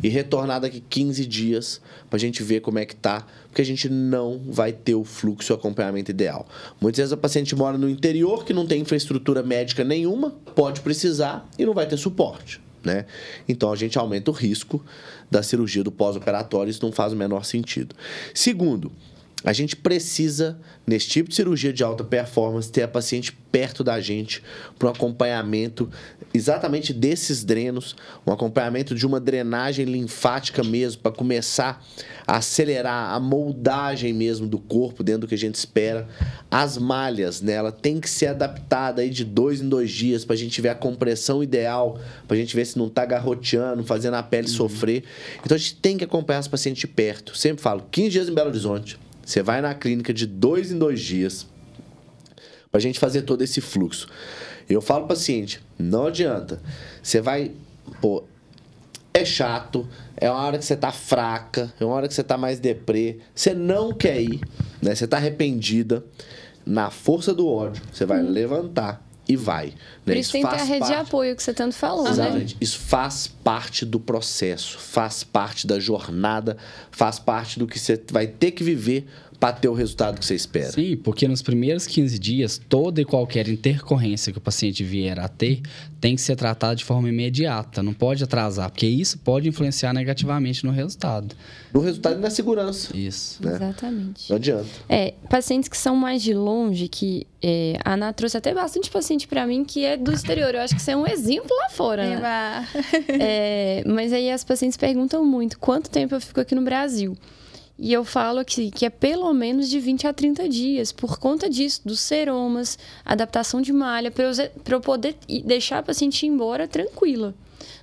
e 0.03 0.09
retornar 0.09 0.61
daqui 0.61 0.81
15 0.81 1.27
dias 1.27 1.81
pra 2.09 2.18
gente 2.18 2.43
ver 2.43 2.61
como 2.61 2.79
é 2.79 2.85
que 2.85 2.97
tá, 2.97 3.27
porque 3.49 3.62
a 3.62 3.64
gente 3.64 3.89
não 3.89 4.41
vai 4.47 4.73
ter 4.73 4.95
o 4.95 5.05
fluxo 5.05 5.53
e 5.53 5.55
o 5.55 5.57
acompanhamento 5.57 6.11
ideal. 6.11 6.47
Muitas 6.81 6.99
vezes 6.99 7.12
a 7.12 7.16
paciente 7.16 7.55
mora 7.55 7.79
no 7.79 7.89
interior 7.89 8.45
que 8.45 8.53
não 8.53 8.66
tem 8.66 8.81
infraestrutura 8.81 9.43
médica 9.43 9.85
nenhuma, 9.85 10.31
pode 10.55 10.81
precisar 10.81 11.49
e 11.59 11.64
não 11.64 11.75
vai 11.75 11.87
ter 11.87 11.97
suporte. 11.97 12.61
Né? 12.83 13.05
Então 13.49 13.73
a 13.73 13.77
gente 13.77 13.97
aumenta 13.97 14.31
o 14.31 14.35
risco 14.35 14.85
da 15.31 15.43
cirurgia 15.43 15.85
do 15.85 15.93
pós-operatório, 15.93 16.70
isso 16.70 16.85
não 16.85 16.91
faz 16.91 17.12
o 17.12 17.16
menor 17.16 17.45
sentido. 17.45 17.95
Segundo, 18.35 18.91
a 19.45 19.53
gente 19.53 19.74
precisa, 19.74 20.59
nesse 20.86 21.09
tipo 21.09 21.28
de 21.28 21.34
cirurgia 21.34 21.72
de 21.72 21.82
alta 21.82 22.05
performance, 22.05 22.70
ter 22.70 22.82
a 22.82 22.88
paciente 22.88 23.32
perto 23.51 23.84
da 23.84 24.01
gente 24.01 24.43
para 24.78 24.88
um 24.88 24.90
acompanhamento 24.90 25.90
exatamente 26.34 26.95
desses 26.95 27.45
drenos, 27.45 27.95
um 28.26 28.32
acompanhamento 28.32 28.95
de 28.95 29.07
uma 29.07 29.20
drenagem 29.20 29.84
linfática 29.84 30.64
mesmo, 30.64 31.03
para 31.03 31.12
começar 31.12 31.84
a 32.26 32.36
acelerar 32.36 33.14
a 33.14 33.20
moldagem 33.20 34.14
mesmo 34.14 34.47
do 34.47 34.59
corpo 34.59 35.03
dentro 35.03 35.22
do 35.22 35.28
que 35.28 35.34
a 35.34 35.38
gente 35.38 35.57
espera. 35.57 36.09
As 36.51 36.78
malhas, 36.78 37.43
né, 37.43 37.53
ela 37.53 37.72
tem 37.72 38.01
que 38.01 38.09
ser 38.09 38.28
adaptada 38.28 39.03
aí 39.03 39.11
de 39.11 39.24
dois 39.24 39.61
em 39.61 39.68
dois 39.68 39.90
dias 39.90 40.24
para 40.24 40.34
a 40.34 40.38
gente 40.38 40.61
ver 40.61 40.70
a 40.70 40.74
compressão 40.74 41.43
ideal, 41.43 42.01
para 42.26 42.36
a 42.36 42.40
gente 42.40 42.55
ver 42.55 42.64
se 42.64 42.78
não 42.78 42.86
está 42.86 43.05
garroteando, 43.05 43.84
fazendo 43.84 44.14
a 44.14 44.22
pele 44.22 44.49
uhum. 44.49 44.55
sofrer. 44.55 45.05
Então 45.45 45.55
a 45.55 45.59
gente 45.59 45.76
tem 45.76 45.99
que 45.99 46.05
acompanhar 46.05 46.38
as 46.38 46.49
pacientes 46.49 46.80
de 46.80 46.86
perto. 46.86 47.36
Sempre 47.36 47.62
falo, 47.62 47.84
15 47.90 48.09
dias 48.09 48.28
em 48.28 48.34
Belo 48.34 48.49
Horizonte. 48.49 49.02
Você 49.25 49.43
vai 49.43 49.61
na 49.61 49.75
clínica 49.75 50.12
de 50.12 50.27
dois 50.27 50.73
em 50.73 50.79
dois 50.79 51.01
dias 51.01 51.47
para 52.70 52.79
a 52.79 52.83
gente 52.83 52.99
fazer 52.99 53.23
todo 53.23 53.43
esse 53.43 53.61
fluxo. 53.61 54.09
Eu 54.68 54.81
falo 54.81 55.07
paciente, 55.07 55.61
não 55.79 56.07
adianta. 56.07 56.61
Você 57.03 57.20
vai, 57.20 57.53
pô, 58.01 58.25
é 59.12 59.25
chato, 59.25 59.87
é 60.16 60.31
uma 60.31 60.41
hora 60.41 60.59
que 60.59 60.64
você 60.64 60.77
tá 60.77 60.91
fraca, 60.91 61.73
é 61.79 61.85
uma 61.85 61.95
hora 61.95 62.09
que 62.09 62.14
você 62.14 62.23
tá 62.23 62.39
mais 62.39 62.59
deprê, 62.59 63.18
você 63.35 63.53
não 63.53 63.93
quer 63.93 64.23
ir, 64.23 64.41
né? 64.81 64.95
Você 64.95 65.07
tá 65.07 65.18
arrependida, 65.18 66.05
na 66.64 66.91
força 66.91 67.35
do 67.35 67.47
ódio, 67.47 67.83
você 67.93 68.07
vai 68.07 68.23
hum. 68.23 68.31
levantar 68.31 69.05
e 69.29 69.37
vai. 69.37 69.66
Né? 69.66 69.73
Por 70.05 70.16
isso, 70.16 70.20
isso 70.20 70.33
tem 70.33 70.43
que 70.43 70.49
ter 70.51 70.61
a 70.61 70.64
rede 70.64 70.81
parte... 70.81 70.93
de 70.93 71.01
apoio 71.01 71.37
que 71.37 71.43
você 71.43 71.55
tanto 71.55 71.75
falou, 71.75 72.09
Exatamente. 72.09 72.55
né? 72.55 72.59
Isso 72.61 72.79
faz 72.79 73.27
parte 73.27 73.85
do 73.85 74.01
processo, 74.01 74.79
faz 74.79 75.23
parte 75.23 75.66
da 75.66 75.79
jornada, 75.79 76.57
faz 76.91 77.18
parte 77.18 77.59
do 77.59 77.66
que 77.66 77.79
você 77.79 78.01
vai 78.11 78.27
ter 78.27 78.51
que 78.51 78.64
viver 78.64 79.07
para 79.43 79.55
ter 79.55 79.66
o 79.66 79.72
resultado 79.72 80.20
que 80.20 80.24
você 80.24 80.36
espera. 80.36 80.70
Sim, 80.70 80.97
porque 80.97 81.26
nos 81.26 81.43
primeiros 81.43 81.84
15 81.84 82.16
dias, 82.16 82.61
toda 82.68 83.01
e 83.01 83.05
qualquer 83.05 83.49
intercorrência 83.49 84.32
que 84.32 84.38
o 84.38 84.40
paciente 84.40 84.84
vier 84.84 85.18
a 85.18 85.26
ter 85.26 85.61
tem 86.01 86.14
que 86.14 86.20
ser 86.20 86.36
tratada 86.36 86.76
de 86.76 86.84
forma 86.84 87.09
imediata, 87.09 87.82
não 87.82 87.93
pode 87.93 88.22
atrasar, 88.22 88.70
porque 88.70 88.86
isso 88.86 89.18
pode 89.18 89.49
influenciar 89.49 89.93
negativamente 89.93 90.64
no 90.64 90.70
resultado. 90.70 91.34
No 91.74 91.80
resultado 91.80 92.18
e 92.18 92.20
na 92.20 92.30
segurança. 92.30 92.97
Isso. 92.97 93.45
Né? 93.45 93.57
Exatamente. 93.57 94.30
Não 94.30 94.36
adianta. 94.36 94.68
É, 94.88 95.14
pacientes 95.28 95.68
que 95.68 95.76
são 95.76 95.97
mais 95.97 96.22
de 96.22 96.34
longe, 96.34 96.86
que 96.86 97.26
é, 97.43 97.76
a 97.84 97.95
Ana 97.95 98.12
trouxe 98.12 98.36
até 98.36 98.55
bastante 98.55 98.93
paciente 98.93 99.26
para 99.26 99.45
mim 99.45 99.64
que 99.64 99.84
é 99.84 99.97
do 99.97 100.12
exterior. 100.12 100.55
Eu 100.55 100.61
acho 100.61 100.72
que 100.72 100.80
isso 100.80 100.90
é 100.93 100.97
um 100.97 101.05
exemplo 101.05 101.51
lá 101.51 101.68
fora, 101.68 102.09
né? 102.09 102.68
é, 103.09 103.82
mas 103.88 104.12
aí 104.12 104.30
as 104.30 104.45
pacientes 104.45 104.76
perguntam 104.76 105.24
muito, 105.24 105.59
quanto 105.59 105.90
tempo 105.90 106.14
eu 106.14 106.20
fico 106.20 106.40
aqui 106.40 106.55
no 106.55 106.62
Brasil? 106.62 107.16
E 107.85 107.93
eu 107.93 108.05
falo 108.05 108.45
que, 108.45 108.70
que 108.70 108.87
é 108.87 108.91
pelo 108.91 109.35
menos 109.35 109.68
de 109.68 109.80
20 109.80 110.07
a 110.07 110.12
30 110.12 110.49
dias, 110.49 110.93
por 110.93 111.18
conta 111.18 111.51
disso, 111.51 111.80
dos 111.85 111.99
seromas, 111.99 112.78
adaptação 113.05 113.61
de 113.61 113.72
malha, 113.72 114.09
para 114.09 114.22
eu, 114.22 114.30
eu 114.70 114.80
poder 114.80 115.16
deixar 115.45 115.78
a 115.78 115.83
paciente 115.83 116.24
ir 116.24 116.28
embora 116.28 116.68
tranquila. 116.68 117.35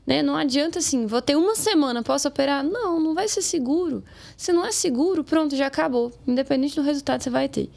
Né? 0.08 0.24
Não 0.24 0.38
adianta 0.38 0.80
assim, 0.80 1.06
vou 1.06 1.22
ter 1.22 1.36
uma 1.36 1.54
semana, 1.54 2.02
posso 2.02 2.30
operar? 2.30 2.64
Não, 2.64 2.98
não 2.98 3.14
vai 3.14 3.28
ser 3.28 3.42
seguro. 3.42 4.02
Se 4.38 4.54
não 4.54 4.66
é 4.66 4.72
seguro, 4.72 5.22
pronto, 5.22 5.54
já 5.54 5.68
acabou. 5.68 6.14
Independente 6.26 6.78
do 6.78 6.82
resultado, 6.82 7.22
você 7.22 7.30
vai 7.30 7.50
ter. 7.50 7.70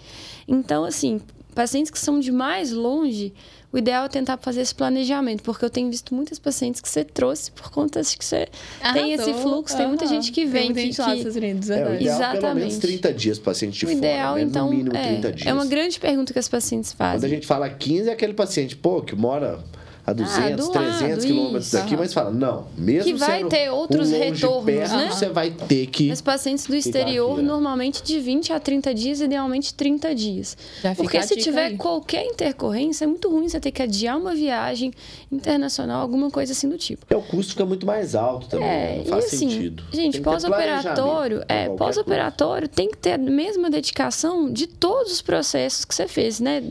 Então, 0.46 0.84
assim, 0.84 1.20
pacientes 1.56 1.90
que 1.90 1.98
são 1.98 2.20
de 2.20 2.30
mais 2.30 2.70
longe, 2.70 3.34
o 3.72 3.78
ideal 3.78 4.04
é 4.04 4.08
tentar 4.08 4.36
fazer 4.36 4.60
esse 4.60 4.74
planejamento, 4.74 5.42
porque 5.42 5.64
eu 5.64 5.70
tenho 5.70 5.90
visto 5.90 6.14
muitas 6.14 6.38
pacientes 6.38 6.80
que 6.80 6.88
você 6.88 7.02
trouxe 7.02 7.50
por 7.50 7.70
conta 7.70 8.02
de 8.02 8.16
que 8.16 8.24
você 8.24 8.46
Arrasou. 8.82 9.02
tem 9.02 9.12
esse 9.14 9.34
fluxo, 9.34 9.76
tem 9.76 9.88
muita 9.88 10.06
gente 10.06 10.30
que 10.30 10.44
vem. 10.44 10.72
Tem 10.72 10.86
muita 10.86 11.02
gente 11.04 11.22
que, 11.22 11.24
lá 11.24 11.36
Unidos, 11.36 11.70
é, 11.70 11.88
o 11.88 11.94
ideal, 11.94 12.16
Exatamente. 12.16 12.40
pelo 12.40 12.54
menos 12.54 12.76
30 12.76 13.14
dias 13.14 13.38
paciente 13.38 13.78
de 13.78 13.86
o 13.86 13.90
ideal, 13.90 14.32
fora, 14.32 14.44
né? 14.44 14.50
então, 14.50 14.66
no 14.66 14.72
mínimo 14.72 14.90
30 14.90 15.32
dias. 15.32 15.46
É 15.46 15.54
uma 15.54 15.64
grande 15.64 15.98
pergunta 15.98 16.32
que 16.32 16.38
as 16.38 16.48
pacientes 16.48 16.92
fazem. 16.92 17.20
Quando 17.20 17.24
a 17.24 17.34
gente 17.34 17.46
fala 17.46 17.68
15, 17.70 18.10
é 18.10 18.12
aquele 18.12 18.34
paciente, 18.34 18.76
pô, 18.76 19.00
que 19.00 19.16
mora 19.16 19.58
a 20.04 20.12
200, 20.12 20.68
ah, 20.68 20.72
300 20.72 21.00
lado, 21.00 21.20
quilômetros 21.26 21.66
isso, 21.66 21.76
daqui, 21.76 21.96
mas 21.96 22.12
fala, 22.12 22.30
não, 22.32 22.66
mesmo 22.76 23.04
que 23.04 23.14
vai 23.14 23.44
ter 23.44 23.70
outros 23.70 24.10
um 24.10 24.18
retornos, 24.18 24.64
perto, 24.64 24.96
né? 24.96 25.10
Você 25.12 25.28
vai 25.28 25.50
ter 25.50 25.86
que. 25.86 26.10
Os 26.10 26.20
pacientes 26.20 26.66
do 26.66 26.74
exterior, 26.74 27.34
aqui, 27.34 27.42
né? 27.42 27.46
normalmente 27.46 28.02
de 28.02 28.18
20 28.18 28.52
a 28.52 28.58
30 28.58 28.92
dias, 28.94 29.20
idealmente 29.20 29.72
30 29.72 30.12
dias. 30.12 30.56
Já 30.82 30.94
Porque 30.96 31.22
se 31.22 31.36
tiver 31.36 31.66
aí. 31.66 31.76
qualquer 31.76 32.24
intercorrência, 32.26 33.04
é 33.04 33.06
muito 33.06 33.30
ruim 33.30 33.48
você 33.48 33.60
ter 33.60 33.70
que 33.70 33.80
adiar 33.80 34.18
uma 34.18 34.34
viagem 34.34 34.92
internacional, 35.30 36.02
alguma 36.02 36.30
coisa 36.30 36.52
assim 36.52 36.68
do 36.68 36.76
tipo. 36.76 37.06
E 37.08 37.14
o 37.14 37.22
custo 37.22 37.52
fica 37.52 37.64
muito 37.64 37.86
mais 37.86 38.16
alto 38.16 38.48
também, 38.48 38.68
é, 38.68 38.70
né? 38.70 38.98
não 38.98 39.04
faz 39.04 39.24
e 39.24 39.26
assim, 39.28 39.50
sentido. 39.50 39.84
Gente, 39.92 40.20
pós-operatório, 40.20 41.44
é, 41.48 41.68
pós-operatório 41.68 42.66
tem 42.66 42.90
que 42.90 42.96
ter 42.96 43.12
a 43.12 43.18
mesma 43.18 43.70
dedicação 43.70 44.52
de 44.52 44.66
todos 44.66 45.12
os 45.12 45.22
processos 45.22 45.84
que 45.84 45.94
você 45.94 46.08
fez, 46.08 46.40
né? 46.40 46.64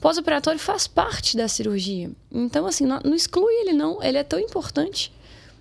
Pós-operatório 0.00 0.58
faz 0.60 0.86
parte 0.86 1.36
da 1.36 1.48
cirurgia. 1.48 2.10
Então, 2.30 2.66
assim, 2.66 2.77
assim, 2.78 2.86
não, 2.86 3.00
não 3.04 3.14
exclui 3.14 3.52
ele 3.60 3.72
não, 3.72 4.02
ele 4.02 4.18
é 4.18 4.24
tão 4.24 4.38
importante. 4.38 5.12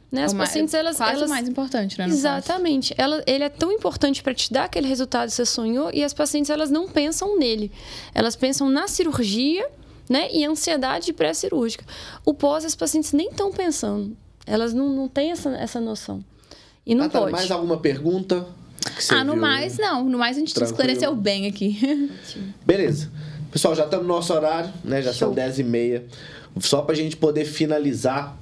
Né? 0.09 0.23
As 0.23 0.33
pacientes, 0.33 0.73
elas. 0.73 0.97
Quase 0.97 1.15
elas... 1.15 1.29
mais 1.29 1.49
importante, 1.49 1.97
né? 1.97 2.05
Exatamente. 2.07 2.93
Ela, 2.97 3.21
ele 3.27 3.43
é 3.43 3.49
tão 3.49 3.71
importante 3.73 4.23
para 4.23 4.33
te 4.33 4.51
dar 4.53 4.63
aquele 4.63 4.87
resultado 4.87 5.27
que 5.27 5.35
você 5.35 5.45
sonhou 5.45 5.89
e 5.93 6.01
as 6.01 6.13
pacientes, 6.13 6.49
elas 6.49 6.69
não 6.69 6.87
pensam 6.87 7.37
nele. 7.37 7.69
Elas 8.15 8.33
pensam 8.33 8.69
na 8.69 8.87
cirurgia, 8.87 9.67
né? 10.09 10.29
E 10.31 10.45
ansiedade 10.45 11.11
pré-cirúrgica. 11.11 11.83
O 12.23 12.33
pós, 12.33 12.63
as 12.63 12.73
pacientes 12.73 13.11
nem 13.11 13.27
estão 13.29 13.51
pensando. 13.51 14.15
Elas 14.45 14.73
não, 14.73 14.87
não 14.87 15.09
têm 15.09 15.31
essa, 15.31 15.49
essa 15.57 15.81
noção. 15.81 16.23
E 16.85 16.95
não 16.95 17.03
Natália, 17.03 17.27
pode. 17.27 17.33
mais 17.33 17.51
alguma 17.51 17.77
pergunta? 17.77 18.47
Ah, 19.09 19.25
no 19.25 19.33
viu? 19.33 19.41
mais, 19.41 19.77
não. 19.77 20.05
No 20.05 20.17
mais, 20.17 20.37
a 20.37 20.39
gente 20.39 20.53
Tranquilo. 20.53 20.79
esclareceu 20.79 21.13
bem 21.13 21.47
aqui. 21.47 22.09
Beleza. 22.65 23.11
Pessoal, 23.51 23.75
já 23.75 23.83
estamos 23.83 24.07
no 24.07 24.13
nosso 24.13 24.33
horário, 24.33 24.71
né? 24.85 25.01
Já 25.01 25.11
Show. 25.11 25.33
são 25.33 25.35
10h30. 25.35 26.03
Só 26.61 26.81
para 26.81 26.93
a 26.93 26.97
gente 26.97 27.17
poder 27.17 27.45
finalizar, 27.45 28.37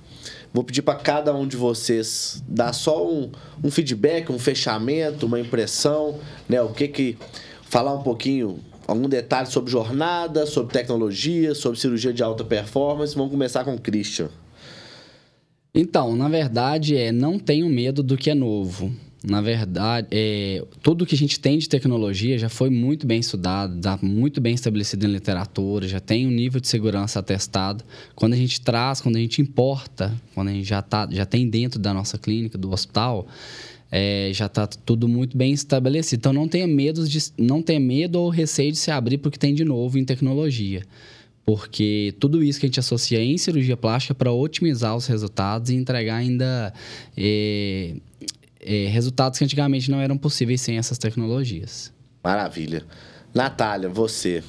vou 0.54 0.64
pedir 0.64 0.82
para 0.82 0.96
cada 0.96 1.36
um 1.36 1.48
de 1.48 1.58
vocês 1.58 2.44
dar 2.48 2.74
só 2.74 3.06
um, 3.06 3.32
um, 3.64 3.72
feedback, 3.72 4.32
um 4.32 4.40
fechamento, 4.40 5.26
uma 5.26 5.40
impressão, 5.40 6.20
né? 6.48 6.62
O 6.62 6.70
que 6.70 6.88
que 6.88 7.18
falar 7.64 7.94
um 7.94 8.04
pouquinho, 8.04 8.60
algum 8.88 9.10
detalhe 9.10 9.50
sobre 9.50 9.72
jornada, 9.72 10.46
sobre 10.46 10.74
tecnologia, 10.74 11.54
sobre 11.56 11.80
cirurgia 11.80 12.14
de 12.14 12.24
alta 12.24 12.44
performance. 12.44 13.16
Vamos 13.16 13.32
começar 13.32 13.64
com 13.64 13.76
o 13.76 13.82
Christian. 13.82 14.30
Então, 15.74 16.16
na 16.16 16.30
verdade, 16.30 16.96
é 16.96 17.12
não 17.12 17.38
tenho 17.38 17.68
medo 17.68 18.02
do 18.02 18.16
que 18.16 18.30
é 18.30 18.36
novo. 18.36 18.94
Na 19.28 19.42
verdade, 19.42 20.08
é, 20.12 20.64
tudo 20.84 21.06
que 21.06 21.16
a 21.16 21.18
gente 21.18 21.40
tem 21.40 21.58
de 21.58 21.68
tecnologia 21.68 22.38
já 22.38 22.48
foi 22.48 22.70
muito 22.70 23.08
bem 23.08 23.20
estudado, 23.20 23.80
já 23.84 23.98
muito 24.02 24.40
bem 24.40 24.54
estabelecido 24.54 25.06
em 25.06 25.12
literatura, 25.12 25.88
já 25.88 26.00
tem 26.00 26.28
um 26.28 26.32
nível 26.32 26.62
de 26.62 26.68
segurança 26.68 27.20
atestado. 27.20 27.84
Quando 28.14 28.34
a 28.34 28.38
gente 28.38 28.62
traz, 28.62 29.02
quando 29.02 29.16
a 29.16 29.20
gente 29.20 29.42
importa, 29.42 30.14
quando 30.36 30.50
a 30.50 30.52
gente 30.52 30.68
já, 30.68 30.82
tá, 30.82 31.08
já 31.12 31.26
tem 31.26 31.50
dentro 31.50 31.80
da 31.80 31.94
nossa 31.94 32.20
clínica, 32.20 32.56
do 32.58 32.72
hospital, 32.72 33.28
é, 33.92 34.30
já 34.32 34.46
está 34.46 34.68
tudo 34.68 35.08
muito 35.08 35.36
bem 35.36 35.54
estabelecido. 35.54 36.20
Então, 36.20 36.34
não 36.34 36.48
tenha, 36.48 36.68
medo 36.68 37.08
de, 37.08 37.20
não 37.38 37.64
tenha 37.64 37.80
medo 37.80 38.20
ou 38.20 38.30
receio 38.30 38.72
de 38.72 38.78
se 38.78 38.92
abrir 38.92 39.18
para 39.18 39.30
o 39.30 39.32
que 39.32 39.40
tem 39.40 39.56
de 39.56 39.66
novo 39.66 39.98
em 39.98 40.06
tecnologia 40.06 40.84
porque 41.46 42.16
tudo 42.20 42.44
isso 42.44 42.60
que 42.60 42.66
a 42.66 42.70
gente 42.70 42.80
associa 42.80 43.24
em 43.24 43.38
cirurgia 43.38 43.78
plástica 43.78 44.16
para 44.16 44.32
otimizar 44.32 44.96
os 44.96 45.06
resultados 45.06 45.70
e 45.70 45.76
entregar 45.76 46.16
ainda 46.16 46.74
é, 47.16 47.94
é, 48.66 48.88
resultados 48.88 49.38
que 49.38 49.46
antigamente 49.46 49.92
não 49.92 50.00
eram 50.00 50.18
possíveis 50.18 50.62
sem 50.62 50.78
essas 50.78 50.98
tecnologias. 50.98 51.94
Maravilha. 52.24 52.84
Natália, 53.34 53.88
você. 53.88 54.44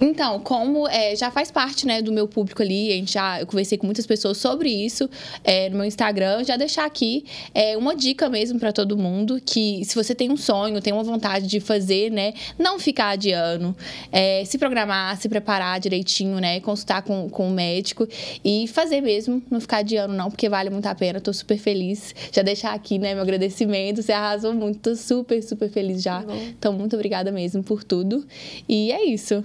Então, 0.00 0.38
como 0.40 0.86
é, 0.88 1.16
já 1.16 1.30
faz 1.30 1.50
parte 1.50 1.86
né, 1.86 2.00
do 2.00 2.12
meu 2.12 2.28
público 2.28 2.62
ali, 2.62 2.92
a 2.92 2.94
gente 2.96 3.12
já, 3.12 3.40
eu 3.40 3.46
conversei 3.46 3.76
com 3.76 3.86
muitas 3.86 4.06
pessoas 4.06 4.38
sobre 4.38 4.68
isso 4.70 5.08
é, 5.42 5.68
no 5.68 5.76
meu 5.76 5.84
Instagram, 5.84 6.44
já 6.44 6.56
deixar 6.56 6.84
aqui 6.84 7.24
é, 7.54 7.76
uma 7.76 7.96
dica 7.96 8.28
mesmo 8.28 8.58
para 8.58 8.72
todo 8.72 8.96
mundo, 8.96 9.40
que 9.44 9.84
se 9.84 9.94
você 9.94 10.14
tem 10.14 10.30
um 10.30 10.36
sonho, 10.36 10.80
tem 10.80 10.92
uma 10.92 11.02
vontade 11.02 11.46
de 11.46 11.60
fazer, 11.60 12.10
né, 12.10 12.32
não 12.58 12.78
ficar 12.78 13.10
adiando, 13.10 13.76
é, 14.12 14.44
se 14.44 14.58
programar, 14.58 15.16
se 15.16 15.28
preparar 15.28 15.80
direitinho, 15.80 16.38
né, 16.38 16.60
consultar 16.60 17.02
com, 17.02 17.28
com 17.28 17.48
o 17.48 17.50
médico 17.50 18.06
e 18.44 18.66
fazer 18.68 19.00
mesmo, 19.00 19.42
não 19.50 19.60
ficar 19.60 19.78
adiando 19.78 20.14
não, 20.14 20.30
porque 20.30 20.48
vale 20.48 20.70
muito 20.70 20.86
a 20.86 20.94
pena, 20.94 21.20
tô 21.20 21.32
super 21.32 21.58
feliz. 21.58 22.14
Já 22.32 22.42
deixar 22.42 22.74
aqui, 22.74 22.98
né, 22.98 23.14
meu 23.14 23.22
agradecimento, 23.22 24.02
você 24.02 24.12
arrasou 24.12 24.54
muito, 24.54 24.78
tô 24.78 24.96
super, 24.96 25.42
super 25.42 25.68
feliz 25.68 26.02
já. 26.02 26.24
Então, 26.58 26.72
muito 26.72 26.94
obrigada 26.94 27.30
mesmo 27.30 27.62
por 27.62 27.84
tudo. 27.84 28.26
E 28.68 28.92
é 28.92 29.04
isso. 29.04 29.42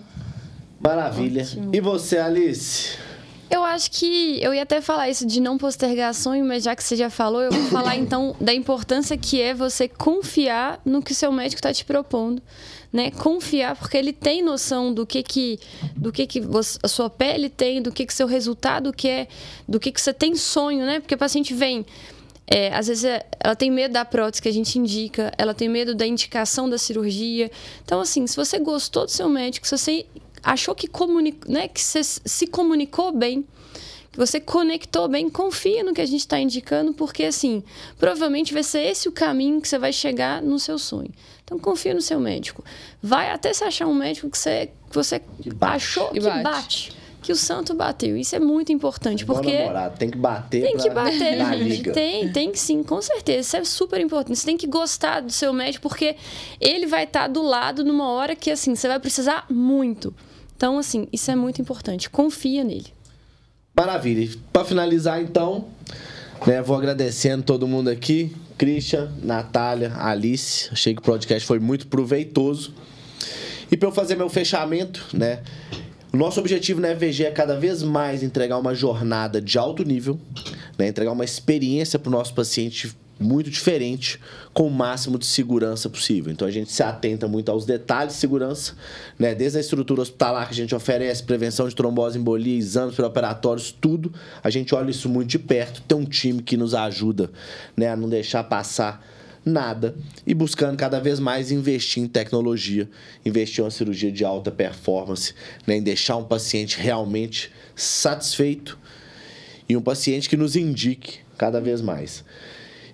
Maravilha. 0.83 1.43
Ótimo. 1.43 1.71
E 1.73 1.79
você, 1.79 2.17
Alice? 2.17 2.97
Eu 3.49 3.63
acho 3.63 3.91
que 3.91 4.39
eu 4.41 4.51
ia 4.53 4.63
até 4.63 4.81
falar 4.81 5.09
isso 5.09 5.27
de 5.27 5.39
não 5.39 5.57
postergar 5.59 6.11
sonho, 6.13 6.43
mas 6.43 6.63
já 6.63 6.75
que 6.75 6.83
você 6.83 6.95
já 6.95 7.09
falou, 7.09 7.41
eu 7.41 7.51
vou 7.51 7.69
falar 7.69 7.95
então 7.97 8.35
da 8.41 8.53
importância 8.53 9.15
que 9.15 9.39
é 9.39 9.53
você 9.53 9.87
confiar 9.87 10.81
no 10.83 11.01
que 11.03 11.11
o 11.11 11.15
seu 11.15 11.31
médico 11.31 11.59
está 11.59 11.71
te 11.71 11.85
propondo, 11.85 12.41
né? 12.91 13.11
Confiar 13.11 13.75
porque 13.75 13.95
ele 13.95 14.11
tem 14.11 14.41
noção 14.41 14.91
do 14.91 15.05
que 15.05 15.21
que 15.21 15.59
do 15.95 16.11
que 16.11 16.25
que 16.25 16.41
você- 16.41 16.79
a 16.81 16.87
sua 16.87 17.09
pele 17.11 17.47
tem, 17.47 17.79
do 17.81 17.91
que 17.91 18.05
que 18.07 18.13
seu 18.13 18.25
resultado 18.27 18.91
quer, 18.91 19.27
do 19.67 19.79
que 19.79 19.91
que 19.91 20.01
você 20.01 20.13
tem 20.13 20.35
sonho, 20.35 20.83
né? 20.85 20.99
Porque 20.99 21.13
o 21.13 21.17
paciente 21.17 21.53
vem 21.53 21.85
é, 22.47 22.73
às 22.75 22.87
vezes 22.87 23.05
é- 23.05 23.25
ela 23.39 23.55
tem 23.55 23.69
medo 23.71 23.93
da 23.93 24.03
prótese 24.03 24.41
que 24.41 24.49
a 24.49 24.53
gente 24.53 24.77
indica, 24.77 25.31
ela 25.37 25.53
tem 25.53 25.69
medo 25.69 25.93
da 25.95 26.05
indicação 26.05 26.67
da 26.69 26.77
cirurgia. 26.77 27.49
Então, 27.85 28.01
assim, 28.01 28.25
se 28.27 28.35
você 28.35 28.59
gostou 28.59 29.05
do 29.05 29.11
seu 29.11 29.29
médico, 29.29 29.65
se 29.65 29.77
você 29.77 30.05
achou 30.43 30.75
que, 30.75 30.87
comuni 30.87 31.33
né, 31.47 31.67
que 31.67 31.81
você 31.81 32.03
se 32.03 32.47
comunicou 32.47 33.11
bem, 33.11 33.45
que 34.11 34.17
você 34.17 34.39
conectou 34.39 35.07
bem, 35.07 35.29
confia 35.29 35.83
no 35.83 35.93
que 35.93 36.01
a 36.01 36.05
gente 36.05 36.19
está 36.19 36.39
indicando, 36.39 36.93
porque, 36.93 37.23
assim, 37.23 37.63
provavelmente 37.97 38.53
vai 38.53 38.61
ser 38.61 38.81
esse 38.81 39.07
o 39.07 39.11
caminho 39.11 39.59
que 39.59 39.67
você 39.67 39.79
vai 39.79 39.91
chegar 39.91 40.41
no 40.41 40.59
seu 40.59 40.77
sonho. 40.77 41.09
Então, 41.43 41.57
confia 41.57 41.93
no 41.93 42.01
seu 42.01 42.19
médico. 42.19 42.63
Vai 43.01 43.31
até 43.31 43.51
se 43.53 43.63
achar 43.63 43.87
um 43.87 43.93
médico 43.95 44.29
que 44.29 44.37
você, 44.37 44.67
que 44.89 44.95
você 44.95 45.21
bate. 45.55 45.75
achou 45.75 46.07
Que 46.09 46.19
que 46.19 46.25
bate. 46.25 46.43
bate. 46.43 46.93
Que 47.23 47.31
o 47.31 47.35
santo 47.37 47.73
bateu. 47.73 48.17
Isso 48.17 48.35
é 48.35 48.39
muito 48.39 48.71
importante, 48.71 49.23
Igual 49.23 49.41
porque... 49.41 49.57
namorado, 49.57 49.97
tem 49.97 50.09
que 50.11 50.17
bater 50.17 50.61
Tem 50.61 50.75
que 50.77 50.89
pra 50.91 51.05
bater, 51.05 51.37
gente. 51.37 51.63
liga. 51.63 51.91
Tem, 51.93 52.31
tem 52.31 52.51
que 52.51 52.59
sim, 52.59 52.83
com 52.83 53.01
certeza. 53.01 53.39
Isso 53.39 53.57
é 53.57 53.63
super 53.63 53.99
importante. 54.01 54.37
Você 54.37 54.45
tem 54.45 54.57
que 54.57 54.67
gostar 54.67 55.21
do 55.21 55.31
seu 55.31 55.53
médico, 55.53 55.87
porque 55.87 56.17
ele 56.59 56.85
vai 56.85 57.05
estar 57.05 57.27
do 57.27 57.41
lado 57.41 57.83
numa 57.83 58.09
hora 58.11 58.35
que, 58.35 58.51
assim, 58.51 58.75
você 58.75 58.87
vai 58.89 58.99
precisar 58.99 59.45
muito. 59.49 60.13
Então, 60.63 60.77
assim, 60.77 61.09
isso 61.11 61.29
é 61.29 61.35
muito 61.35 61.61
importante. 61.61 62.09
Confia 62.09 62.63
nele. 62.63 62.85
Maravilha. 63.75 64.33
Para 64.53 64.63
finalizar, 64.63 65.21
então, 65.21 65.65
né, 66.47 66.61
vou 66.61 66.77
agradecendo 66.77 67.43
todo 67.43 67.67
mundo 67.67 67.89
aqui. 67.89 68.33
Christian, 68.57 69.11
Natália, 69.21 69.91
Alice. 69.97 70.69
Achei 70.71 70.93
que 70.95 71.01
o 71.01 71.03
podcast 71.03 71.45
foi 71.45 71.59
muito 71.59 71.87
proveitoso. 71.87 72.73
E 73.69 73.75
para 73.75 73.89
eu 73.89 73.91
fazer 73.91 74.15
meu 74.15 74.29
fechamento, 74.29 75.05
né? 75.11 75.41
Nosso 76.13 76.39
objetivo 76.39 76.79
na 76.79 76.95
FVG 76.95 77.25
é 77.25 77.31
cada 77.31 77.59
vez 77.59 77.83
mais 77.83 78.23
entregar 78.23 78.57
uma 78.57 78.73
jornada 78.73 79.41
de 79.41 79.57
alto 79.57 79.83
nível, 79.83 80.17
né, 80.77 80.87
entregar 80.87 81.11
uma 81.11 81.25
experiência 81.25 81.99
para 81.99 82.07
o 82.07 82.11
nosso 82.13 82.33
paciente 82.33 82.95
muito 83.23 83.49
diferente, 83.49 84.19
com 84.53 84.67
o 84.67 84.71
máximo 84.71 85.17
de 85.17 85.25
segurança 85.25 85.89
possível. 85.89 86.31
Então 86.31 86.47
a 86.47 86.51
gente 86.51 86.71
se 86.71 86.83
atenta 86.83 87.27
muito 87.27 87.49
aos 87.49 87.65
detalhes 87.65 88.13
de 88.13 88.19
segurança, 88.19 88.75
né, 89.17 89.33
desde 89.33 89.57
a 89.57 89.61
estrutura 89.61 90.01
hospitalar 90.01 90.47
que 90.47 90.53
a 90.53 90.55
gente 90.55 90.75
oferece, 90.75 91.23
prevenção 91.23 91.67
de 91.67 91.75
trombose, 91.75 92.19
embolia, 92.19 92.57
exames 92.57 92.95
pré-operatórios, 92.95 93.71
tudo. 93.71 94.13
A 94.43 94.49
gente 94.49 94.75
olha 94.75 94.91
isso 94.91 95.09
muito 95.09 95.29
de 95.29 95.39
perto, 95.39 95.81
tem 95.81 95.97
um 95.97 96.05
time 96.05 96.41
que 96.41 96.57
nos 96.57 96.75
ajuda 96.75 97.31
né, 97.75 97.89
a 97.89 97.95
não 97.95 98.09
deixar 98.09 98.43
passar 98.43 99.03
nada 99.45 99.95
e 100.25 100.33
buscando 100.33 100.77
cada 100.77 100.99
vez 100.99 101.19
mais 101.19 101.51
investir 101.51 102.01
em 102.01 102.07
tecnologia, 102.07 102.89
investir 103.25 103.59
em 103.59 103.65
uma 103.65 103.71
cirurgia 103.71 104.11
de 104.11 104.23
alta 104.23 104.51
performance, 104.51 105.33
né, 105.67 105.77
em 105.77 105.83
deixar 105.83 106.17
um 106.17 106.23
paciente 106.23 106.79
realmente 106.79 107.51
satisfeito 107.75 108.77
e 109.67 109.75
um 109.75 109.81
paciente 109.81 110.29
que 110.29 110.37
nos 110.37 110.55
indique 110.55 111.19
cada 111.37 111.59
vez 111.59 111.81
mais. 111.81 112.23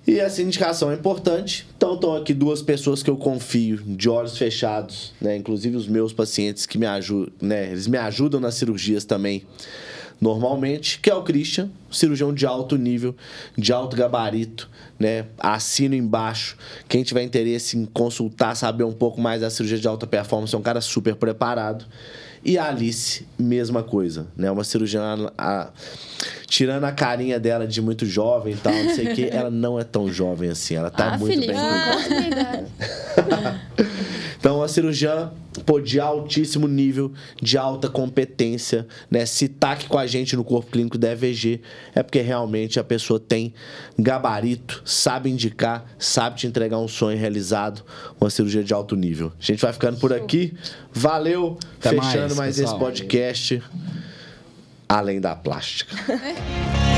E 0.08 0.20
essa 0.20 0.41
indicação 0.41 0.91
é 0.91 0.95
importante. 0.95 1.68
Então 1.78 1.95
estão 1.95 2.16
aqui 2.16 2.34
duas 2.34 2.62
pessoas 2.62 3.04
que 3.04 3.10
eu 3.10 3.18
confio 3.18 3.78
de 3.78 4.10
olhos 4.10 4.38
fechados, 4.38 5.14
né? 5.22 5.36
Inclusive 5.36 5.76
os 5.76 5.88
meus 5.88 6.14
pacientes 6.14 6.66
que 6.66 6.78
me 6.78 6.86
ajudam, 6.86 7.34
né? 7.41 7.72
Eles 7.72 7.88
me 7.88 7.97
ajudam 7.97 8.39
nas 8.39 8.56
cirurgias 8.56 9.06
também 9.06 9.45
normalmente, 10.20 11.00
que 11.00 11.10
é 11.10 11.16
o 11.16 11.24
Christian, 11.24 11.70
cirurgião 11.89 12.34
de 12.34 12.45
alto 12.45 12.76
nível, 12.78 13.16
de 13.58 13.72
alto 13.72 13.95
gabarito, 13.95 14.70
né? 14.97 15.26
Assino 15.38 15.95
embaixo. 15.95 16.58
Quem 16.88 17.04
tiver 17.04 17.24
interesse 17.24 17.78
em 17.78 17.86
consultar, 17.86 18.56
saber 18.56 18.84
um 18.84 18.91
pouco 18.91 19.22
mais 19.22 19.41
da 19.41 19.50
cirurgia 19.50 19.78
de 19.78 19.88
alta 19.88 20.06
performance, 20.06 20.54
é 20.54 20.58
um 20.58 20.62
cara 20.62 20.82
super 20.82 21.16
preparado. 21.16 21.86
E 22.44 22.58
a 22.58 22.68
Alice, 22.70 23.28
mesma 23.38 23.84
coisa, 23.84 24.28
né? 24.36 24.50
Uma 24.50 24.64
cirurgiã, 24.64 25.30
a- 25.38 25.70
tirando 26.48 26.84
a 26.86 26.92
carinha 26.92 27.40
dela 27.40 27.68
de 27.68 27.82
muito 27.82 28.06
jovem 28.06 28.54
e 28.54 28.58
tal, 28.58 28.74
não 28.74 28.96
sei 28.96 29.12
o 29.12 29.16
que, 29.16 29.26
ela 29.32 29.50
não 29.52 29.80
é 29.80 29.84
tão 29.84 30.12
jovem 30.12 30.50
assim, 30.50 30.76
ela 30.76 30.90
tá 30.90 31.14
ah, 31.14 31.18
muito 31.18 31.34
Felipe, 31.34 31.54
bem 31.54 31.62
não 31.62 32.04
cuidada. 32.04 32.28
idade. 32.28 33.62
Então, 34.40 34.64
a 34.64 34.68
cirurgiã 34.68 35.32
pô, 35.66 35.80
de 35.80 36.00
altíssimo 36.00 36.68
nível, 36.68 37.12
de 37.42 37.58
alta 37.58 37.90
competência, 37.90 38.88
né? 39.12 39.26
Se 39.26 39.48
tá 39.48 39.72
aqui 39.72 39.88
com 39.88 39.98
a 39.98 40.08
gente 40.08 40.36
no 40.36 40.44
corpo 40.44 40.72
clínico 40.72 40.98
da 40.98 41.12
EVG, 41.12 41.62
é 41.94 42.02
porque 42.02 42.22
realmente 42.22 42.80
a 42.80 42.84
pessoa 42.84 43.20
tem 43.20 43.54
gabarito, 43.98 44.82
sabe 44.86 45.30
indicar, 45.30 45.86
sabe 46.00 46.38
te 46.38 46.48
entregar 46.48 46.78
um 46.78 46.88
sonho 46.88 47.18
realizado, 47.18 47.84
uma 48.20 48.30
cirurgia 48.30 48.64
de 48.64 48.74
alto 48.74 48.96
nível. 48.96 49.32
A 49.40 49.44
gente 49.44 49.62
vai 49.62 49.74
ficando 49.74 50.00
por 50.00 50.14
aqui. 50.14 50.54
Valeu, 50.94 51.58
Até 51.78 51.90
fechando 51.90 52.36
mais, 52.36 52.58
mais 52.58 52.60
esse 52.60 52.78
podcast. 52.78 53.62
Além 54.88 55.20
da 55.20 55.36
plástica. 55.36 55.96